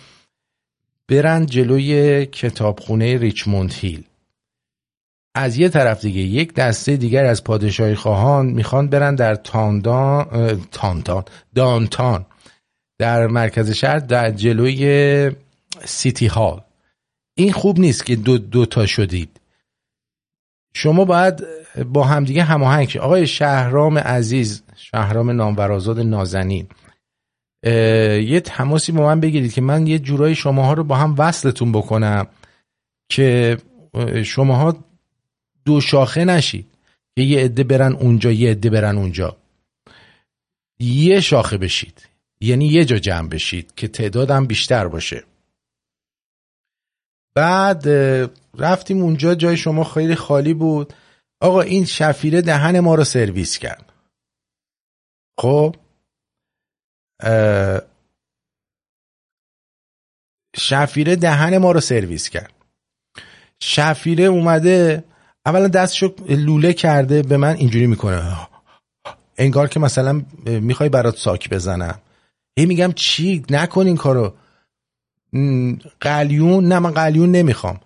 [1.07, 4.03] برن جلوی کتابخونه ریچموند هیل.
[5.35, 11.23] از یه طرف دیگه یک دسته دیگر از پادشاهی خواهان می‌خوان برن در تاندان تانتان
[11.55, 12.25] دانتان
[12.97, 15.31] در مرکز شهر در جلوی
[15.85, 16.61] سیتی هال.
[17.35, 19.39] این خوب نیست که دو, دو تا شدید.
[20.73, 21.43] شما باید
[21.85, 26.67] با همدیگه هماهنگ آقای شهرام عزیز شهرام نامورازاد نازنین.
[27.63, 32.27] یه تماسی با من بگیرید که من یه جورایی شماها رو با هم وصلتون بکنم
[33.09, 33.57] که
[34.25, 34.77] شماها
[35.65, 36.67] دو شاخه نشید
[37.15, 39.37] که یه عده برن اونجا یه عده برن اونجا.
[40.79, 42.07] یه شاخه بشید.
[42.41, 45.23] یعنی یه جا جمع بشید که تعدادم بیشتر باشه.
[47.35, 47.87] بعد
[48.57, 50.93] رفتیم اونجا جای شما خیلی خالی بود.
[51.41, 53.88] آقا این شفیره دهن ما رو سرویس کرد.
[55.39, 55.75] خب
[60.55, 62.53] شفیره دهن ما رو سرویس کرد.
[63.59, 65.03] شفیره اومده
[65.45, 68.47] اولا دستشو لوله کرده به من اینجوری می‌کنه.
[69.37, 72.01] انگار که مثلا می‌خوای برات ساک بزنم.
[72.57, 74.37] هی میگم چی؟ نکن این کارو.
[75.99, 77.79] قلیون؟ نه من قلیون نمی‌خوام.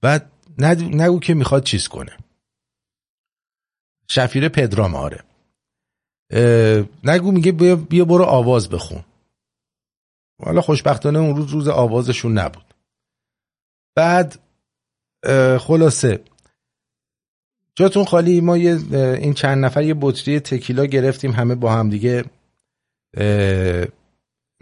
[0.00, 2.16] بعد نگو که می‌خواد چیز کنه.
[4.08, 5.24] شفیره پدرام آره.
[7.04, 9.04] نگو میگه بیا برو آواز بخون.
[10.44, 12.74] حالا خوشبختانه اون روز روز آوازشون نبود.
[13.96, 14.38] بعد
[15.60, 16.20] خلاصه.
[17.76, 22.24] جاتون خالی ما یه این چند نفر یه بطری تکیلا گرفتیم همه با هم دیگه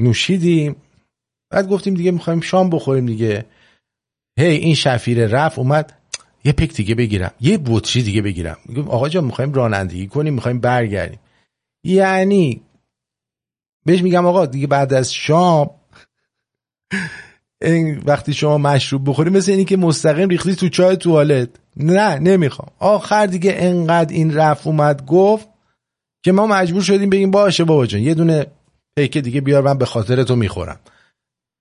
[0.01, 0.77] نوشیدیم.
[1.51, 3.45] بعد گفتیم دیگه می‌خوایم شام بخوریم دیگه.
[4.39, 5.99] هی این شفیره رفت اومد.
[6.45, 7.35] یه پک دیگه بگیرم.
[7.41, 8.57] یه بطری دیگه بگیرم.
[8.67, 11.19] میگم آقا جان می‌خوایم رانندگی کنیم می‌خوایم برگردیم.
[11.85, 12.63] یعنی
[13.85, 15.71] بهش میگم آقا دیگه بعد از شام
[17.63, 21.49] این وقتی شما مشروب بخوری مثل اینی که مستقیم ریختی تو چای توالت.
[21.77, 22.69] نه نمی‌خوام.
[22.79, 25.49] آخر دیگه انقدر این رفت اومد گفت
[26.25, 28.47] که ما مجبور شدیم بگیم باشه بابا جان یه دونه
[28.97, 30.81] پیک دیگه بیار من به خاطر تو می‌خورم.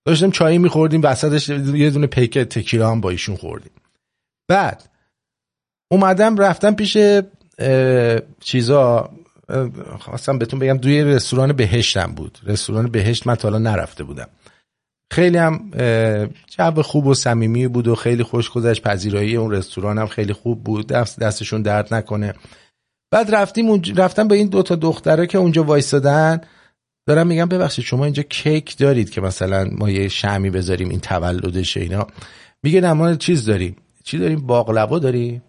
[0.06, 3.72] داشتیم چایی میخوردیم وسطش یه دونه پیک تکیلا هم با ایشون خوردیم.
[4.48, 4.90] بعد
[5.90, 6.98] اومدم رفتم پیش
[8.40, 9.10] چیزا
[9.98, 12.38] خواستم بهتون بگم دوی رستوران بهشتم بود.
[12.46, 14.28] رستوران بهشت من تا حالا نرفته بودم.
[15.12, 15.70] خیلی هم
[16.46, 18.82] جو خوب و صمیمی بود و خیلی خوش گذشت.
[18.82, 20.86] پذیرایی اون رستوران هم خیلی خوب بود.
[20.86, 22.34] دست دستشون درد نکنه.
[23.10, 26.40] بعد رفتیم رفتم به این دوتا دختره که اونجا وایستادن.
[27.06, 31.80] دارم میگم ببخشید شما اینجا کیک دارید که مثلا ما یه شمی بذاریم این تولدشه
[31.80, 32.06] اینا.
[32.62, 33.76] میگه نه ما چیز داریم.
[34.04, 35.42] چی داریم؟ باقلوا داریم.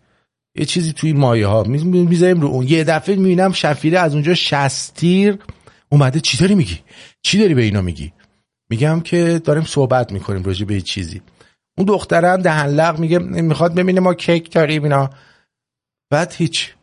[0.56, 2.68] یه چیزی توی مایه ها می‌ذاریم رو اون.
[2.68, 5.40] یه دفعه می‌بینم شفیره از اونجا شستیر
[5.90, 6.20] اومده.
[6.20, 6.80] چی داری میگی؟
[7.22, 8.14] چی داری به اینا میگی؟
[8.70, 11.22] میگم که داریم صحبت می‌کنیم راجع به چیزی.
[11.78, 15.10] اون دختره هم دهن لغ میگه می‌خواد ببینه ما کیک داریم اینا.
[16.10, 16.74] بعد هیچ.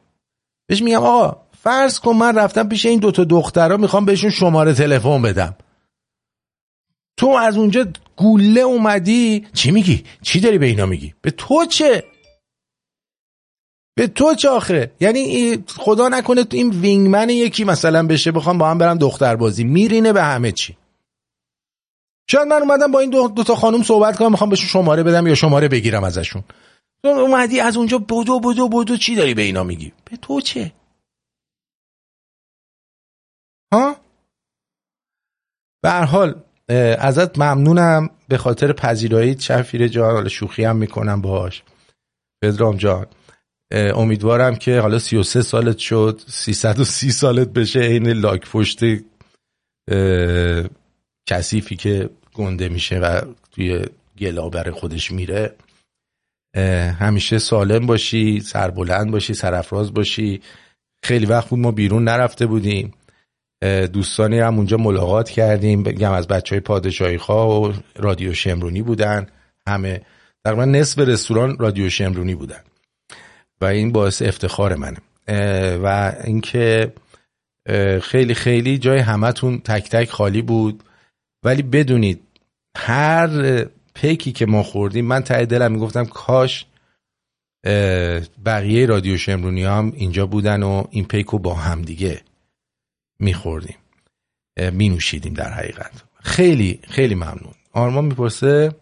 [0.67, 5.23] بهش میگم آقا فرض کن من رفتم پیش این دوتا دخترها می‌خوام بهشون شماره تلفن
[5.23, 5.57] بدم.
[7.17, 7.87] تو از اونجا
[8.17, 9.47] گوله اومدی.
[9.55, 12.05] چی میگی؟ چی داری به اینا میگی؟ به تو چه؟
[13.95, 18.71] به تو چه آخه یعنی خدا نکنه تو این وینگمن یکی مثلا بشه بخوام با
[18.71, 20.77] هم برم دختر بازی میرینه به همه چی.
[22.31, 25.27] شاید من اومدم با این دو, دو تا خانم صحبت کنم می‌خوام بهشون شماره بدم
[25.27, 26.45] یا شماره بگیرم ازشون.
[27.03, 30.73] تو اومدی از اونجا بدو بدو بدو چی داری به اینا میگی؟ به تو چه؟
[33.73, 33.97] ها؟
[35.83, 36.43] به هر حال
[36.99, 38.11] ازت ممنونم.
[38.29, 41.63] به خاطر پذیرایی شفیر جان حالا شوخی هم می‌کنم باش
[42.43, 43.07] پدرام جان.
[43.73, 48.81] امیدوارم که حالا 33 سالت شد 330 سالت بشه این لاک پشت
[51.29, 53.21] کثیفی که گنده میشه و
[53.53, 53.85] توی
[54.19, 55.55] گلابر خودش میره.
[56.99, 60.41] همیشه سالم باشی سربلند باشی سرفراز باشی.
[61.05, 62.95] خیلی وقت بود ما بیرون نرفته بودیم.
[63.93, 65.83] دوستانی هم اونجا ملاقات کردیم.
[65.83, 69.27] بگم از بچه های پادشاهی خواه و رادیو شمرونی بودن.
[69.67, 70.01] همه
[70.45, 72.61] تقریبا نصف رستوران رادیو شمرونی بودن.
[73.61, 74.99] و این باعث افتخار منه.
[75.77, 76.93] و اینکه
[78.03, 80.83] خیلی خیلی جای همتون تک تک خالی بود.
[81.45, 82.21] ولی بدونید
[82.77, 83.65] هر
[83.95, 86.67] پیکی که ما خوردیم من ته دلم می‌گفتم کاش
[88.45, 92.21] بقیه رادیو شمرونی هم اینجا بودن و این پیکو با هم دیگه
[93.19, 93.77] میخوردیم.
[94.73, 96.05] مینوشیدیم در حقیقت.
[96.23, 97.55] خیلی خیلی ممنون.
[97.73, 98.73] آرمان می‌پرسه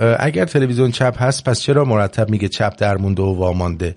[0.00, 3.96] اگر تلویزیون چپ هست پس چرا مرتب میگه چپ در مونده و وامانده؟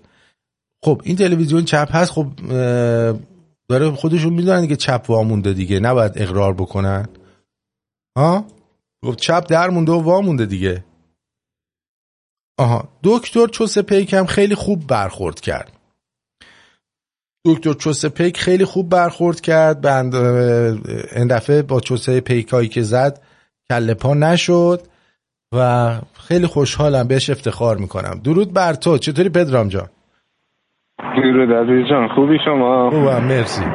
[0.83, 2.27] خب این تلویزیون چپ هست خب
[3.69, 7.07] داره خودشون می‌دونن که چپ وامونده دیگه نباید اقرار بکنن.
[8.17, 8.45] ها؟
[9.03, 10.85] گفت چپ در مونده و وامونده دیگه.
[12.59, 15.71] آها دکتر چوس پیک هم خیلی خوب برخورد کرد.
[17.45, 23.21] دکتر چوس پیک خیلی خوب برخورد کرد بند این دفعه با چوسه پیکایی که زد
[23.69, 24.87] کله پا نشد.
[25.53, 25.89] و
[26.27, 28.21] خیلی خوشحالم بهش افتخار می‌کنم.
[28.25, 28.97] درود بر تو.
[28.97, 29.87] چطوری پدرام جان؟
[31.15, 32.07] درود عزیز جان.
[32.07, 33.23] خوبی شما؟ خوبم.
[33.23, 33.65] مرسی.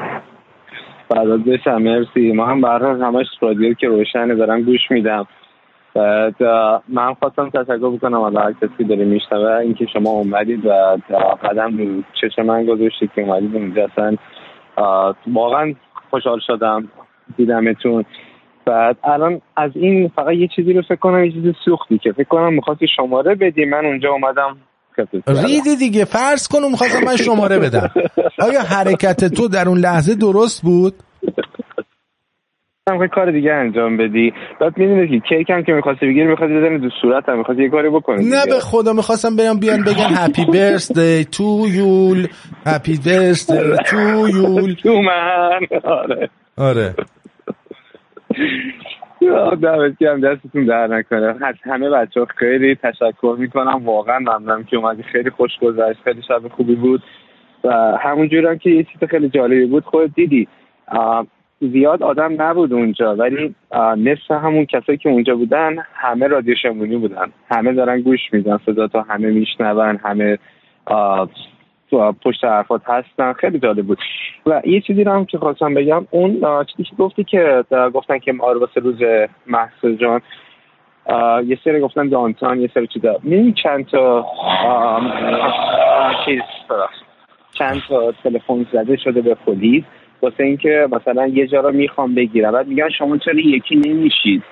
[1.10, 1.82] بعد بشم.
[1.82, 2.32] مرسی.
[2.32, 5.26] ما هم برای همش رادیو که روشنه دارم گوش میدم.
[5.94, 6.42] بعد
[6.88, 9.56] من خواستم تشکر بکنم از هر کسی داره میشنوه.
[9.56, 10.98] اینکه شما اومدید و
[11.42, 14.16] قدم چشم من گذاشتید که اومدید اونجا اصلا
[15.26, 15.74] واقعا
[16.10, 16.88] خوشحال شدم.
[17.36, 18.04] دیدمتون.
[18.66, 22.28] بعد الان از این فقط یه چیزی رو فکر کنم یه چیزی سوختی که فکر
[22.28, 23.64] کنم می‌خواستی شماره بدی.
[23.64, 24.56] من اونجا اومدم
[25.26, 27.90] ریدی دیگه فرض کنم می‌خواستم من شماره بدم.
[28.38, 30.94] آیا حرکت تو در اون لحظه درست بود؟
[32.90, 34.32] هم کار دیگه انجام بدی.
[34.60, 37.70] بعد می‌دونی که کیک هم که می‌خواستی بگیری می‌خواستی بزنی دو صورت هم می‌خواستی یه
[37.70, 42.26] کاری بکنی نه به خدا می‌خواستم برم بیان بگن هپی برثدی تو یول
[42.66, 45.60] هپی برثدی تو یول تو من.
[45.84, 46.30] آره.
[46.56, 46.94] آره.
[49.62, 51.46] دمت گرم دستتون در نکنه.
[51.46, 53.84] از همه بچه ها خیلی تشکر می‌کنم.
[53.84, 55.02] واقعا ممنونم که اومدی.
[55.02, 56.00] خیلی خوش گذشت.
[56.04, 57.02] خیلی شب خوبی بود.
[57.64, 59.84] و همونجور هم که یه چیز خیلی جالبی بود.
[59.84, 60.48] خود دیدی
[61.60, 63.54] زیاد آدم نبود اونجا ولی
[63.96, 67.32] نصف همون کسایی که اونجا بودن همه رادیو شمرونی بودن.
[67.50, 68.58] همه دارن گوش میدن.
[68.66, 70.38] صدا تا همه میشنون همه
[72.24, 73.32] پشت حرفات هستن.
[73.32, 73.98] خیلی جالب بود.
[74.46, 77.64] و یه چیزی هم که خواستم بگم اون چیزی که گفتی که
[77.94, 78.98] گفتن که ما واسه روز
[79.46, 80.20] محصول جان
[81.46, 83.18] یه سری گفتن دانتان یه سری چیزا.
[83.22, 84.26] می‌دونی چند تا
[86.24, 86.40] چیز
[87.58, 89.84] چند تا تلفن زده شده به پلیس
[90.22, 92.52] واسه اینکه مثلا یه جا رو می‌خوام بگیرم.
[92.52, 94.42] بعد میگن شما چرا یکی نمیشید؟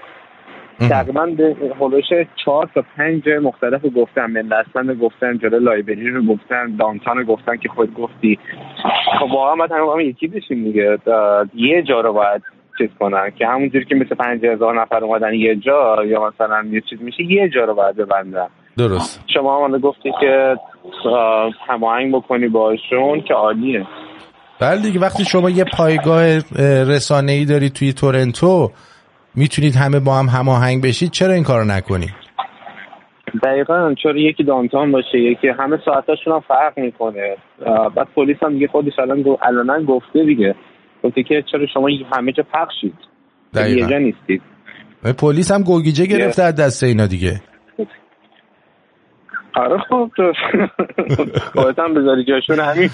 [0.89, 2.05] تقریبا به هلوش
[2.45, 4.27] چهار تا پنج جای مختلف گفتن.
[4.27, 8.39] ملستان گفتن جلو لایبری رو گفتن دانتان رو گفتن که خود گفتی.
[9.21, 10.99] خب واقعا باید همه یکی بشیم دیگه.
[11.55, 12.43] یه جا رو باید
[12.79, 16.83] چیز کنن که همونجوری که مثل پنج هزار نفر اومدن یه جا یا مثلا یه
[16.91, 18.47] چیز میشه یه جا رو باید ببندن.
[18.79, 19.25] درست.
[19.35, 20.57] شما هم گفتی که
[21.69, 23.87] هماهنگ بکنی باشون که عالیه.
[24.61, 26.39] بله دیگه وقتی شما یه پایگاه
[26.95, 28.71] رسانه ای دارید توی تورنتو
[29.35, 32.11] می‌تونید همه با هم هماهنگ بشید چرا این کارو نکنید؟
[33.43, 37.37] دقیقا چرا یکی دانتان باشه یکی همه ساعتاشون هم فرق می‌کنه.
[37.97, 40.55] بعد پلیس هم دیگه خودش الان الان گفته دیگه.
[41.05, 42.95] گفته که چرا شما همه جا پخشید.
[43.55, 44.43] یه جا نیستید.
[45.19, 47.41] پلیس هم گوگیجه گرفته از دست اینا دیگه.
[49.55, 50.11] آره خب
[51.55, 52.91] خودت هم بذاری جاشون همین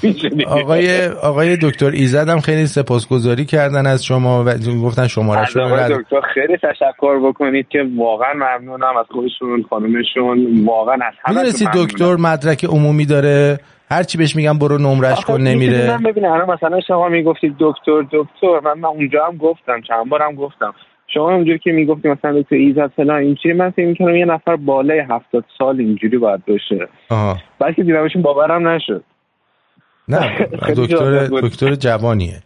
[0.47, 4.51] آقای آقای دکتر ایزد هم خیلی سپاسگزاری کردن از شما و
[4.85, 10.95] گفتن شماره شما آقای دکتر خیلی تشکر بکنید که واقعا ممنونم از خودشون خانومشون واقعا
[10.95, 13.59] از همه می‌دونستی دکتر مدرک عمومی داره؟
[13.91, 15.91] هر چی بهش میگم برو نمرش کن نمیره.
[15.91, 18.61] من ببینم الان مثلا شما می‌گفتید دکتر دکتر.
[18.65, 20.74] من, من اونجا هم گفتم چند بارم گفتم.
[21.15, 25.03] شما اونجوری که می‌گفتی مثلا دکتر ایزد فلان اینجوری من فکر می‌کنم یه نفر بالای
[25.11, 26.89] هفتاد سال اینجوری باید باشه.
[27.59, 29.05] بلکه دیدمشون باورم نشد.
[30.09, 32.41] نه دکتر دکتر جوانیه.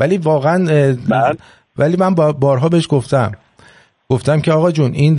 [0.00, 0.94] ولی واقعا
[1.78, 3.32] ولی من بارها بهش گفتم.
[4.08, 5.16] گفتم که آقا جون این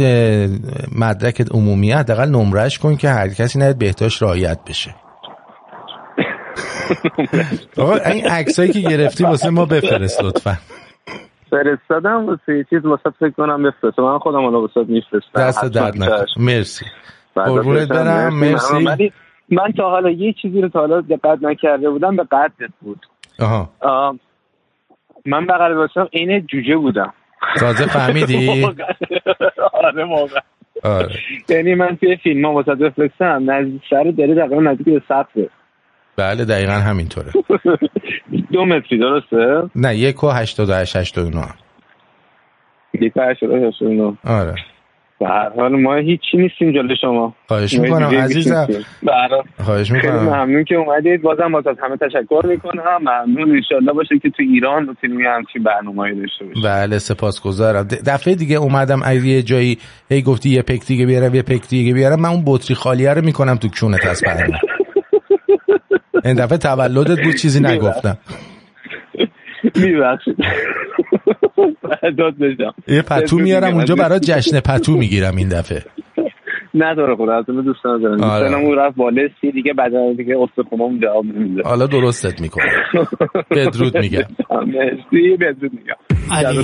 [0.97, 4.95] مدرک عمومی حداقل نمرش کن که هر کسی نهید بهتاش رعایت بشه.
[7.77, 10.57] آقا این عکسایی که گرفتی واسه ما بفرست لطفا.
[11.53, 16.25] فرستادم واسه چیز واسه فکر کنم بفرست من خودم الان واسه میفرستم دست درد نکن
[16.37, 16.85] مرسی.
[17.35, 18.33] قربونت برم.
[18.33, 19.11] مرسی.
[19.49, 23.05] من تا حالا یه چیزی رو تا حالا دقت نکرده بودم به قدت بود.
[23.39, 23.69] آها.
[25.25, 27.13] من بغل واسم عین جوجه بودم.
[27.59, 28.65] تازه فهمیدی؟
[29.73, 30.39] آره موقع.
[31.49, 35.49] یعنی من توی فیلم ها واسه بفرستم نزدیک سر داره تقریبا نزدیک به سطحه
[36.17, 37.31] بله دقیقا همینطوره.
[38.53, 41.47] دو متری درسته؟ نه یک و هشتاد و هشت هشتاد و نه
[43.01, 44.55] یک و هشتاد و هشتاد و نه آره.
[45.19, 47.35] به هر حال ما هیچی نیستیم جلو شما.
[47.47, 48.67] خواهش می‌کنم عزیزم.
[49.63, 50.23] خواهش خیلی می‌کنم.
[50.23, 51.21] ممنون که اومدید.
[51.21, 52.97] بازم باز از همه تشکر می‌کنم.
[53.01, 53.55] ممنون.
[53.55, 56.63] انشالله باشه که تو ایران بتونیم همچین برنامه‌ای داشته باشیم.
[56.63, 57.87] بله سپاسگزارم.
[57.87, 59.77] د- دفعه دیگه اومدم اگه یه جایی
[60.09, 62.21] هی گفتی یه پک دیگه بیارم یه پک دیگه بیارم.
[62.21, 64.59] من اون بطری خالیه رو می‌کنم تو کونت از برنامه.
[66.25, 68.17] این دفعه تولدت بود چیزی نگفتم.
[69.75, 70.37] میبخشید.
[72.87, 75.83] یه پتو میارم اونجا برای جشن پتو می‌گیرم این دفعه.
[76.75, 78.43] نداره خدا از اون دوست ندارم آره.
[78.43, 81.69] دوستانم اون رفت بالا سی دیگه بعد دیگه استخونام جواب نمیده.
[81.69, 82.65] حالا درستت می‌کنم.
[83.51, 84.23] بدرود میگم.
[84.49, 85.95] مرسی بدرود میگم.
[86.31, 86.57] علی.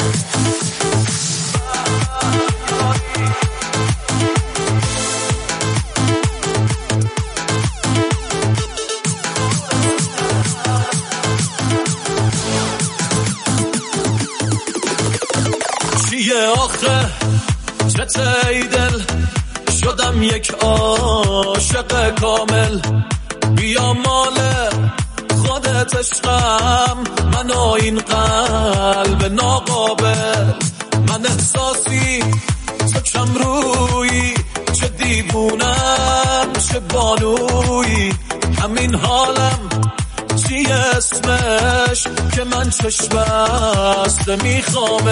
[16.11, 17.07] چیه آخه
[18.73, 19.03] دل
[19.81, 22.81] شدم یک عاشق کامل
[23.57, 24.40] بیا مال
[25.91, 26.97] خودت عشقم
[27.33, 30.53] من و این قلب ناقابل
[31.09, 32.25] من احساسی
[32.95, 34.35] تو کم روی
[34.81, 38.12] چه دیوونم چه بانوی
[38.62, 39.69] همین حالم
[40.49, 42.07] چی اسمش
[42.37, 45.05] که من چشم بسته میخوامش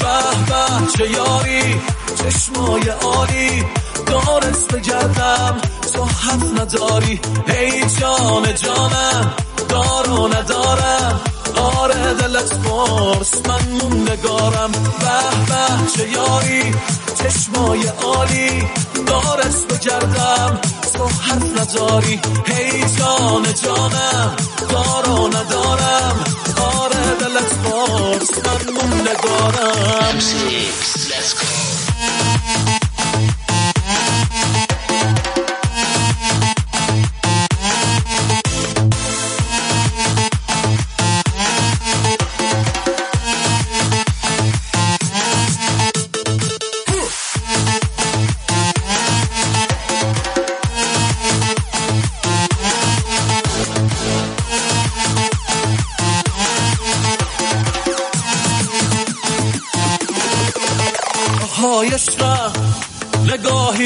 [0.00, 1.80] به به چه یاری؟
[2.16, 3.64] چشمای عالی
[4.06, 5.75] دارست بگردم.
[5.96, 7.20] تو حرف نداری.
[7.48, 9.34] ای جان جانم
[9.68, 11.20] دار و ندارم.
[11.56, 14.72] آره دلت پرس من موندگارم.
[14.72, 16.74] به به چه یاری؟
[17.18, 18.68] چشمای عالی
[19.06, 20.60] دارست بگردم.
[20.94, 22.20] تو حرف نداری.
[22.46, 24.36] هی جان جانم
[24.70, 26.24] دار و ندارم.
[26.60, 30.16] آره دلت پرس من موندگارم.
[30.18, 31.65] های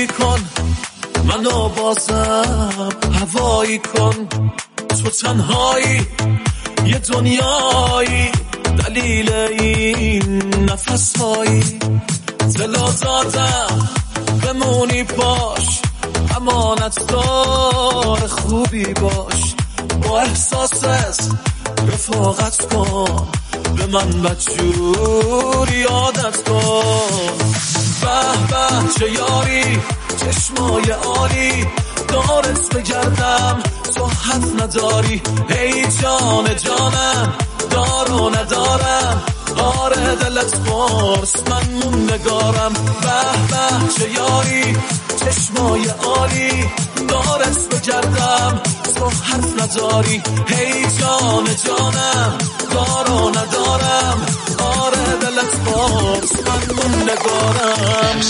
[0.07, 0.41] کن
[1.25, 2.89] منو بازم
[3.21, 4.29] هوایی کن.
[4.89, 6.07] تو تنهایی.
[6.87, 8.31] یه دنیایی.
[8.79, 11.79] دلیل این نفس هایی
[12.59, 13.89] دلا دادم
[14.43, 15.81] بمونی باش.
[16.37, 19.55] امانت دار خوبی باش.
[20.03, 21.35] با احساست
[21.93, 23.29] رفاقت کن.
[23.77, 27.80] به من بدجور یادت کن.
[28.01, 29.81] به به چه یاری؟
[30.21, 31.67] چشمای عالی.
[32.09, 33.63] دارت بگردم
[33.95, 35.23] تو حرف نداری.
[35.49, 37.35] ای جان جانم
[37.71, 39.23] دار و ندارم.
[39.57, 43.21] آره دلت پرس من موندگارم به
[43.51, 44.77] به چه یاری؟
[45.21, 46.71] چشمای عالی
[47.09, 48.61] دارت بگردم
[48.97, 52.39] تو حرف نداری هی جان جانم.
[52.71, 54.27] دار و ندارم
[54.59, 58.21] آره دلت پرس من موندگارم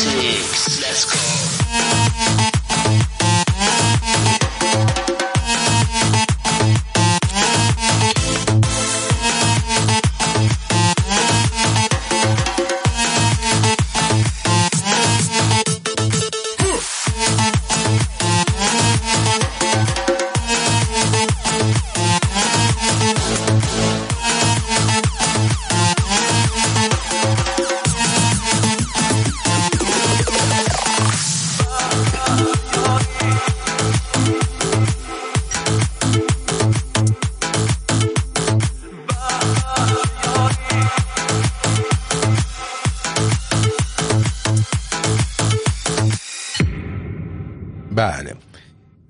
[48.00, 48.34] بله.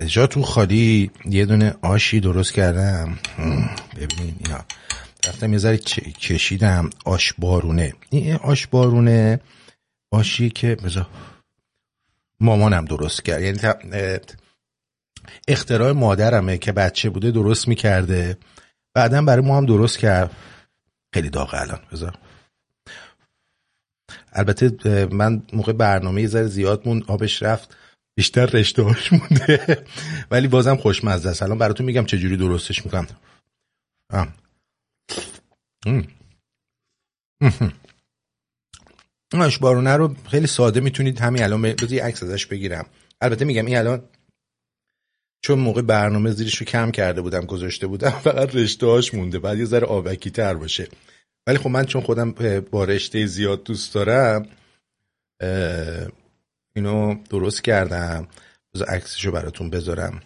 [0.07, 3.19] جا تو خالی یه دونه آشی درست کردم.
[3.37, 4.65] هم، ببینین اینا.
[5.27, 6.91] رفتم یه ذره کشیدم.
[7.05, 7.93] آش بارونه.
[8.11, 9.41] این آش بارونه
[10.11, 11.07] آشی که بذار.
[12.41, 13.43] مامانم درست کرد.
[13.43, 13.59] یعنی
[15.49, 18.39] اختراع مادرمه که بچه بوده درست می‌کرده.
[18.95, 20.37] بعدا برای ما هم درست کرد.
[21.15, 21.81] خیلی داغ الان.
[21.93, 22.19] بذار.
[24.33, 27.77] البته من موقع برنامه یه ذره زیاد مون آبش رفت.
[28.21, 29.85] بیشتر رشته هاش مونده.
[30.31, 31.43] ولی بازم خوشمزه است.
[31.43, 33.07] الان براتون میگم چجوری درستش می‌کنم.
[39.61, 42.87] بارونه رو خیلی ساده می‌تونید همین الان بذار یه عکس ازش بگیرم.
[43.21, 44.03] البته میگم این الان
[45.43, 49.39] چون موقع برنامه زیرش رو کم کرده بودم گذاشته بودم فقط رشته هاش مونده.
[49.39, 50.89] بعد یه ذره آبکی تر باشه.
[51.47, 52.33] ولی خب من چون خودم
[52.71, 54.47] با رشته زیاد دوست دارم
[56.75, 58.29] اینو درست کردم.
[58.75, 60.21] بذار عکسشو براتون بذارم.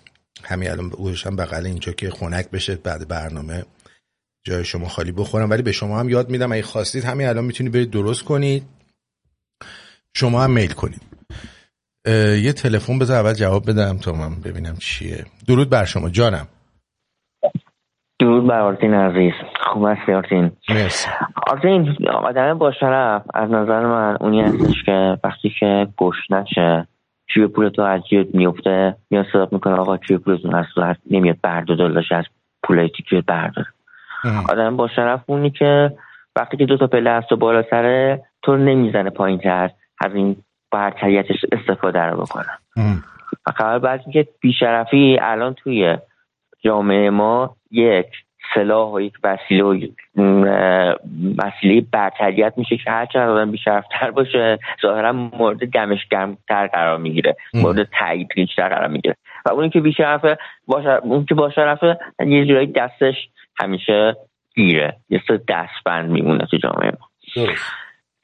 [0.45, 0.93] همین الان
[1.27, 3.65] هم بغل اینجا که خنک بشه بعد برنامه
[4.45, 5.51] جای شما خالی بخورم.
[5.51, 8.65] ولی به شما هم یاد میدم اگه خواستید همین الان می‌تونید برید درست کنید.
[10.15, 11.03] شما هم میل کنید.
[12.43, 15.25] یه تلفن بذار اول جواب بدم تا من ببینم چیه.
[15.47, 16.11] درود بر شما.
[16.11, 16.49] جانم.
[18.21, 19.33] درود بر آرتین عزیز.
[19.65, 20.51] خوب هستی آرتین.
[21.47, 26.87] آرتین آدم با شرف از نظر من اونی هستش که وقتی که گوش نشه
[27.35, 31.89] جیب پولتو از جیب میفته یا صدا می‌کنه آقا جیب پولتون از تو نمیاد بردار
[31.89, 32.25] داشت از
[32.63, 33.65] پولای تیکیت بردار
[34.49, 35.93] آدم با شرف اونی که
[36.37, 39.71] وقتی که دو تا پله از تو بالا سره تو نمی‌زنه پایین تر
[40.01, 40.37] از این
[40.71, 42.59] برتریتش استفاده رو بکنم
[43.47, 45.99] و خبر بعد که بیشرفی الان توی
[46.65, 48.07] جامعه ما یک
[48.55, 49.75] سلاح و یک وسیله و
[51.39, 57.37] وسیله برتریت میشه که هر چقدر آدم بیشرفتر باشه ظاهرا مورد دمش گرمتر قرار می‌گیره
[57.55, 59.17] مورد تایید بیشتر قرار می‌گیره.
[59.47, 60.39] و اونی که بیشرفه
[61.03, 63.15] اون که باشرفه یه جورایی دستش
[63.57, 64.17] همیشه
[64.55, 67.09] گیره یه سر دستبند میمونه تو جامعه ما.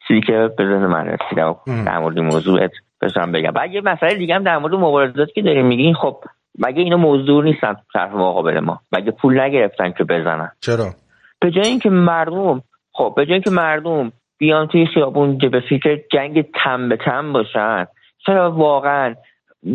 [0.08, 1.56] چیزی که به ذهن من رسیده.
[1.86, 2.70] در مورد موضوعت
[3.00, 3.50] بسرم بگم.
[3.50, 6.24] بعد یه مسئله دیگه هم در مورد مبارزات که داریم میگین خب
[6.58, 10.94] مگه اینا موضوع نیستن طرف مقابل ما؟ مگه پول نگرفتن که بزنن؟ چرا؟
[11.40, 12.62] به جای اینکه مردم
[12.92, 17.86] خب به جای اینکه مردم بیان توی خیابون به فکر جنگ تم به تم باشن
[18.26, 19.14] چرا واقعا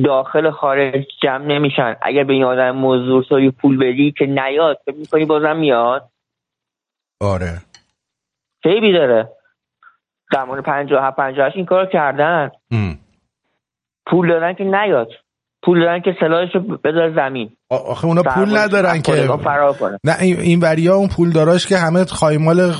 [0.03, 4.95] داخل خارج جمع نمیشن؟ اگر به این آدم موضوع سایی پول بدی که نیاد فکر
[4.95, 6.09] می‌کنی بازم میاد؟
[7.21, 7.61] آره.
[8.63, 9.29] خیلی داره.
[10.31, 12.51] زمان پنجاه پنجاه این کار کردن.
[14.05, 15.11] پول دادن که نیاد.
[15.65, 17.49] پول دارن که سلاحش رو بذار زمین.
[17.69, 19.11] آخه اونا پول ندارن که
[20.03, 22.71] نه این وریا اون پول داراش که همه خایمال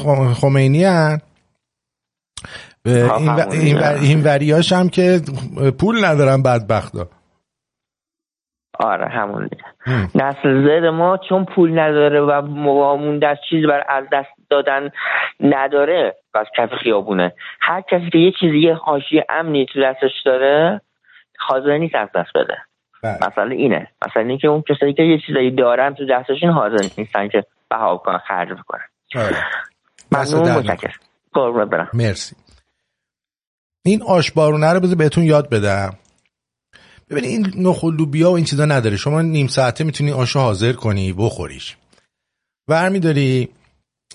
[0.42, 1.18] خمینی هن.
[2.86, 5.20] این, این, این وریاش هم که
[5.80, 7.08] پول ندارن بدبختا.
[8.80, 9.50] آره همون
[10.16, 14.90] نسل زد ما چون پول نداره و موامون دست چیز بر از دست دادن
[15.40, 17.34] نداره بس کف خیابونه.
[17.62, 20.82] هر کسی که یه چیزی یه حاشیه امنی تو دستش داره
[21.40, 22.58] حاضر نیست از دست بده.
[23.04, 23.18] بله.
[23.28, 23.88] مثلا اینه.
[24.08, 28.18] مثلا اینکه اون کسایی که یه چیزایی دارن تو دستشون حاضر نیستن که بها کنن
[28.18, 28.82] خرج بکنن.
[29.16, 29.44] آره.
[30.12, 31.70] ممنون متشکرم.
[31.72, 31.90] برم.
[31.94, 32.36] مرسی.
[33.86, 35.94] این آشبارونه رو بذار بهتون یاد بدم.
[37.10, 38.98] ببینید این نخل بیا و این چیزا نداره.
[38.98, 41.78] شما نیم ساعته می‌تونی آشو حاضر کنی بخوریش.
[43.02, 43.50] داری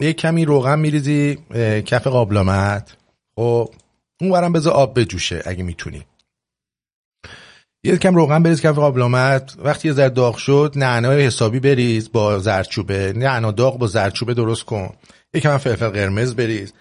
[0.00, 1.38] یک کمی روغن میریزی
[1.86, 2.96] کف قابلمت.
[3.36, 3.68] خب
[4.20, 6.02] اون برم بذار آب بجوشه اگه می‌تونی.
[7.84, 9.56] یه کم روغن بریز کف قابلمت.
[9.58, 14.64] وقتی یه ذره داغ شد نعنای حسابی بریز با زرچوبه نعنا داغ با زرچوبه درست
[14.64, 14.96] کن.
[15.34, 16.72] یکم فلفل قرمز بریز.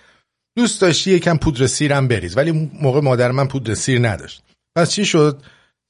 [0.58, 4.44] دوست داشتی یکم پودر سیرم بریز ولی موقع مادر من پودر سیر نداشت.
[4.76, 5.44] پس چی شد؟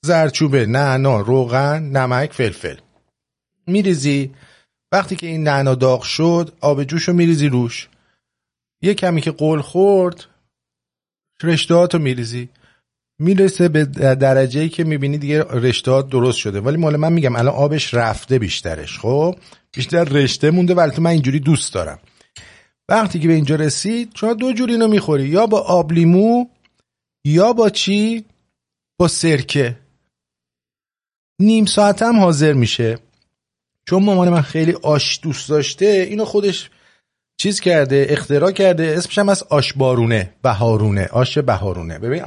[0.06, 2.76] زرچوبه نعنا روغن نمک فلفل.
[3.68, 4.32] میریزی.
[4.92, 7.90] وقتی که این نعنا داغ شد آب جوش رو میریزی روش.
[8.82, 10.26] یه کمی که قول خورد
[11.44, 12.50] رشتهاتو میریزی.
[13.20, 13.86] می‌رسه به
[14.16, 16.60] درجه ای که می‌بینی دیگه رشته درست شده.
[16.62, 19.36] ولی مال من میگم الان آبش رفته بیشترش خب؟
[19.72, 22.00] بیشتر رشته مونده ولی من اینجوری دوست دارم.
[22.90, 25.28] وقتی که به اینجا رسید شما دو جوری اینو می‌خوری.
[25.28, 26.46] یا با آب لیمو
[27.26, 28.26] یا با چی؟
[29.00, 29.78] با سرکه.
[31.42, 33.00] نیم ساعت هم حاضر میشه.
[33.88, 36.70] چون مامان من خیلی آش دوست داشته اینو خودش
[37.38, 38.94] چیز کرده اختراع کرده.
[38.98, 41.08] اسمش هم از آش بارونه بهارونه.
[41.12, 42.00] آش بهارونه.
[42.00, 42.24] ببین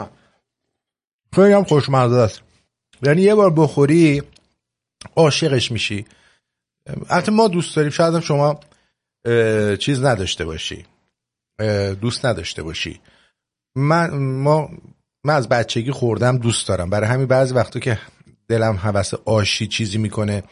[1.35, 2.43] خیلی هم خوشمزه است.
[3.03, 4.23] یعنی یه بار بخوری
[5.17, 6.05] عاشقش میشی.
[7.11, 8.61] البته ما دوست داریم شاید شما
[9.77, 10.87] چیز نداشته باشی.
[12.01, 13.01] دوست نداشته باشی.
[13.77, 14.71] من ما
[15.25, 16.91] من از بچگی خوردم دوست دارم.
[16.91, 17.99] برای همین بعضی وقتا که
[18.49, 20.43] دلم حوس آشی چیزی می‌کنه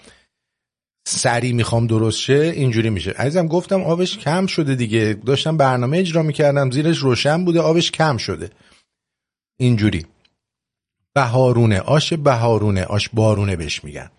[1.06, 3.10] سری می‌خوام درست شه اینجوری میشه.
[3.10, 5.20] عزیزم گفتم آبش کم شده دیگه.
[5.26, 8.50] داشتم برنامه اجرا می‌کردم زیرش روشن بوده آبش کم شده.
[9.58, 10.06] اینجوری.
[11.14, 14.10] بهارونه آش بهارونه آش بارونه بهش میگن.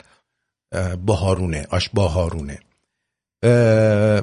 [1.05, 2.59] بهارونه آش بهارونه.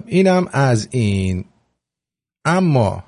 [0.07, 1.45] اینم از این.
[2.45, 3.05] اما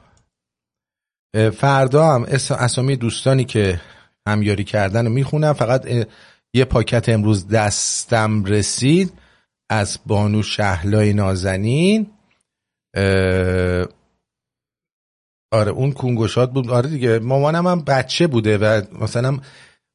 [1.57, 3.81] فردا هم اسامی دوستانی که
[4.27, 5.53] همیاری کردن رو می‌خونم.
[5.53, 5.87] فقط
[6.55, 9.13] یه پاکت امروز دستم رسید
[9.71, 12.11] از بانو شهلای نازنین.
[15.53, 16.71] آره اون کنگوشات بود.
[16.71, 19.39] آره دیگه مامانم هم بچه بوده و مثلا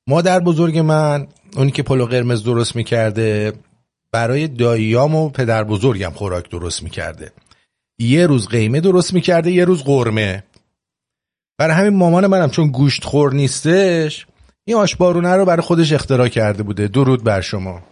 [0.07, 3.53] مادر بزرگ من اونی که پلو قرمز درست می‌کرده
[4.11, 7.31] برای داییام و پدر بزرگم خوراک درست می‌کرده.
[7.99, 10.43] یه روز قیمه درست می‌کرده یه روز قرمه.
[11.57, 14.27] برای همین مامان منم چون گوشت خور نیستش
[14.65, 16.87] این آش ماکارونه رو برای خودش اختراع کرده بوده.
[16.87, 17.83] درود بر شما.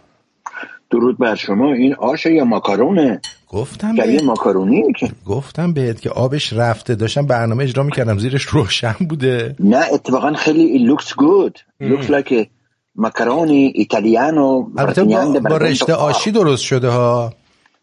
[0.94, 5.10] درود بر شما این آش یا ماکارونه؟ گفتم به ماکارونی که.
[5.26, 9.54] گفتم بهت که آبش رفته داشتم برنامه اجرا می‌کردم زیرش روشن بوده.
[9.60, 12.48] نه اتفاقا خیلی looks good looks like
[12.94, 17.32] ماکارونی ایتالیانو البته با, با رشته آشی درست شده ها.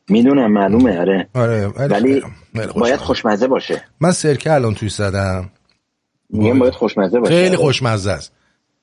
[0.09, 1.27] می‌دونم معلومه آره.
[1.33, 2.21] آره ولی
[2.75, 3.81] باید خوشمزه باشه.
[3.99, 5.49] من سرکه الان توی زدم
[6.29, 7.33] میگم باید خوشمزه باشه.
[7.33, 8.31] خیلی خوشمزه است.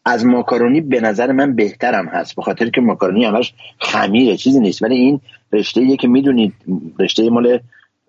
[0.09, 4.83] از ماکارونی به نظر من بهترم هست به خاطر که ماکارونی همش خمیره چیزی نیست.
[4.83, 5.21] ولی این
[5.53, 6.55] رشته یه که می‌دونید
[6.99, 7.61] رشته مال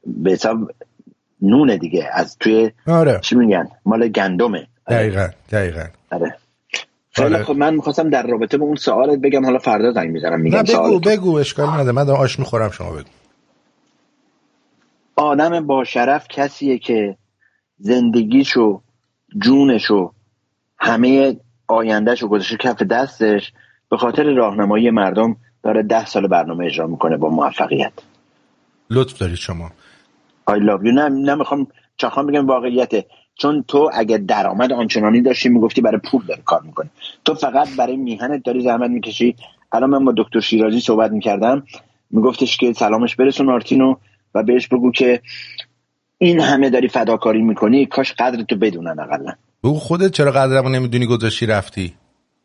[0.07, 0.71] به حساب
[1.41, 3.19] نونه دیگه از توی آره.
[3.21, 4.67] چی میگن؟ مال گندمه.
[4.87, 5.85] دقیقا دقیقا.
[6.11, 6.35] آره.
[7.11, 7.43] خیلی آره.
[7.43, 10.63] خب من می‌خواستم در رابطه با اون سوالت بگم حالا فردا زنگ می‌زنم میگم نه
[10.63, 11.91] بگو بگو اشکال نداره.
[11.91, 13.09] من آش می‌خورم شما بگو.
[15.15, 17.17] آدم با شرف کسیه که
[17.77, 18.81] زندگیشو
[19.37, 20.13] جونشو
[20.77, 21.37] همه
[21.69, 23.53] آیندهشو گذاشته کف دستش
[23.89, 27.91] به خاطر راهنمایی مردم داره ده سال برنامه اجرا می‌کنه با موفقیت.
[28.89, 29.71] لطف دارید شما.
[30.49, 30.93] I love you.
[30.93, 31.67] نه نمی‌خوام
[31.97, 33.05] چخوام بگم واقعیته.
[33.35, 36.89] چون تو اگه درآمد آنچنانی داشتی می‌گفتی برای پول داری کار می‌کنی.
[37.25, 39.35] تو فقط برای میهنت داری زحمت می‌کشی.
[39.71, 41.63] الان من با دکتر شیرازی صحبت می‌کردم.
[42.11, 43.95] میگفتش که سلامش برسون آرتینو
[44.35, 45.21] و بهش بگو که
[46.17, 47.85] این همه داری فداکاری می‌کنی.
[47.85, 49.33] کاش قدر تو بدونن اقلا.
[49.63, 51.93] بگو خودت چرا قدرمو نمی‌دونی گذاشتی رفتی؟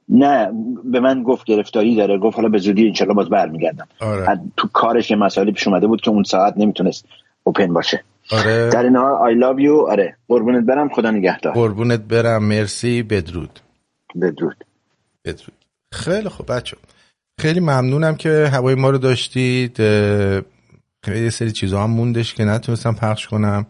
[0.08, 0.50] نه
[0.84, 3.88] به من گفت گرفتاری داره گفت حالا به زودی انشالله باز برمیگردم.
[4.00, 4.40] آره.
[4.56, 7.06] تو کارش یه مسائلی پیش اومده بود که اون ساعت نمی‌تونست
[7.42, 8.04] اوپن باشه.
[8.32, 8.70] آره.
[8.72, 9.90] در این حال I love you.
[9.90, 10.16] آره.
[10.28, 10.88] قربونت برم.
[10.88, 11.52] خدا نگهدار.
[11.52, 12.44] قربونت برم.
[12.44, 13.02] مرسی.
[13.02, 13.60] بدرود.
[14.22, 14.64] بدرود.
[15.24, 15.64] بدرود.
[15.92, 16.52] خیلی خوب.
[16.52, 16.76] بچه
[17.40, 19.76] خیلی ممنونم که هوای ما رو داشتید.
[21.04, 23.66] خیلی سری چیزا هم موندش که نتونستم پخش کنم.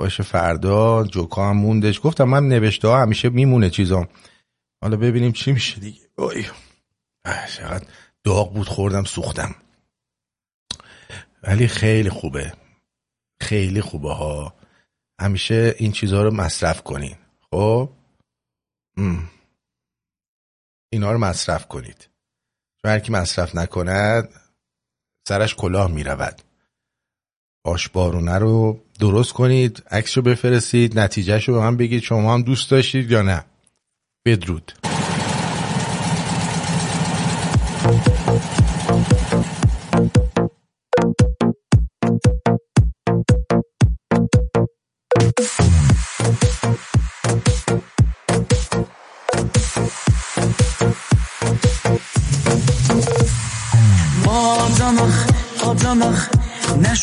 [0.00, 2.00] باشه فردا جوکا هم موندش.
[2.04, 4.08] گفتم من نوشته ها همیشه میمونه چیزام.
[4.82, 6.00] حالا ببینیم چی میشه دیگه.
[6.18, 6.46] اوی.
[7.56, 7.86] چقدر
[8.24, 9.54] داغ بود خوردم سوختم.
[11.42, 12.52] ولی خیلی خوبه.
[13.40, 14.54] خیلی خوبه ها.
[15.20, 17.16] همیشه این چیزها رو مصرف کنین.
[17.50, 17.92] خب؟
[20.92, 22.08] اینا رو مصرف کنید.
[22.82, 24.40] چون هر کی مصرف نکند
[25.28, 26.42] سرش کلاه می‌رود.
[27.64, 32.70] آشبارونه رو درست کنید عکس رو بفرستید نتیجهش رو به من بگید شما هم دوست
[32.70, 33.44] داشتید یا نه.
[34.26, 34.72] بدرود.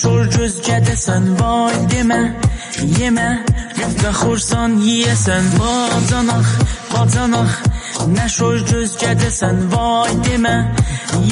[0.07, 2.35] تور جز جدسن وای دمه
[2.99, 3.39] یمه
[3.77, 5.43] رفت خورسان یسن
[6.91, 7.61] بازان اخ
[8.07, 10.71] نشور جز جدسن وای دمه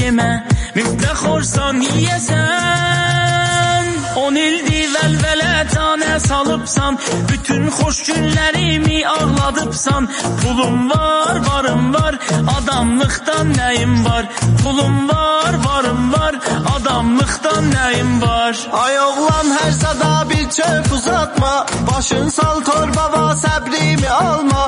[0.02, 0.43] یمه
[0.76, 3.84] رفت خورسان یسن
[4.15, 4.69] اون ایل
[5.06, 6.98] vəlvələ tanə salıbsan
[7.30, 10.10] Bütün xoş günlərimi ağladıbsan?
[10.41, 12.18] Pulum var, varım var
[12.57, 14.26] Adamlıqdan nəyim var?
[14.64, 16.34] Pulum var, varım var
[16.76, 18.56] Adamlıqdan nəyim var?
[18.84, 21.53] Ay oğlan hər sada bir çöp uzatma.
[21.91, 24.64] Başın sal torbava səbrimi alma.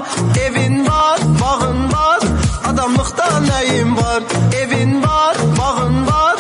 [0.46, 2.22] Evin var, bağın var
[2.70, 4.22] Adamlıqdan nəyim var?
[4.62, 6.38] Evin var, bağın var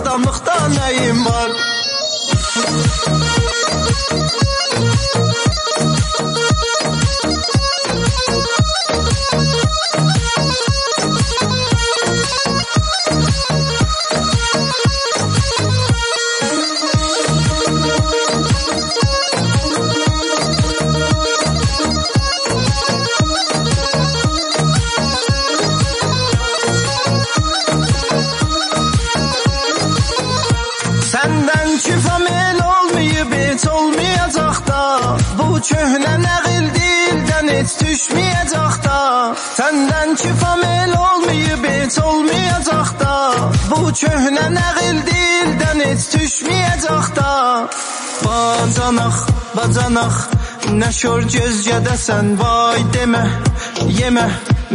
[0.00, 1.77] Adamlıqdan nəyim var
[37.98, 38.98] düşməyəcək da.
[39.58, 43.14] Səndən şifam el olmayıb heç olmayacaq da.
[43.70, 47.32] Bu köhnə nəqil dildən heç düşməyəcək da.
[48.24, 49.18] Bacanaq,
[49.56, 50.16] bacanaq
[50.78, 53.24] Nə şor gözcədəsən vay demə
[53.98, 54.26] Yemə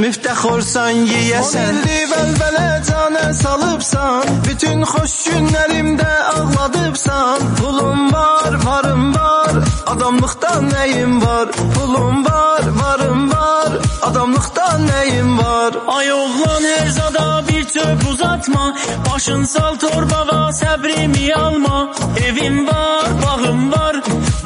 [0.01, 1.75] müftəxorsan yeyəsən.
[1.83, 7.45] Dildi vəlvələ canə salıbsan Bütün xoş günlərimdə ağladıbsan.
[7.59, 9.53] Pulum var, varım var
[9.93, 11.51] Adamlıqdan nəyim var?
[11.75, 13.71] Pulum var, varım var
[14.09, 15.73] Adamlıqdan nəyim var?
[15.97, 18.75] Ay oğlan her zada bir çöp uzatma.
[19.13, 21.91] Başın sal torbava səbrimi alma.
[22.27, 23.95] Evim var, bağım var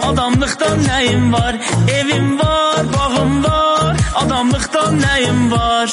[0.10, 1.56] Adamlıqdan nəyim var?
[2.00, 3.67] Evim var, bağım var
[4.16, 5.90] Adamlıqdan nəyim var?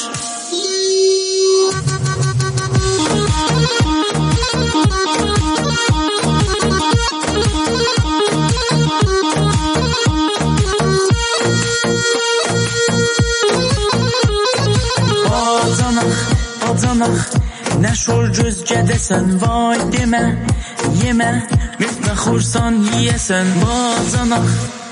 [15.31, 16.15] Bacanaq,
[16.63, 17.19] bacanaq
[17.83, 20.23] Nə şor gözgədəsən vay demə
[21.03, 21.31] Yemə,
[21.81, 24.84] müftəxorsan yeyəsən Bacanaq,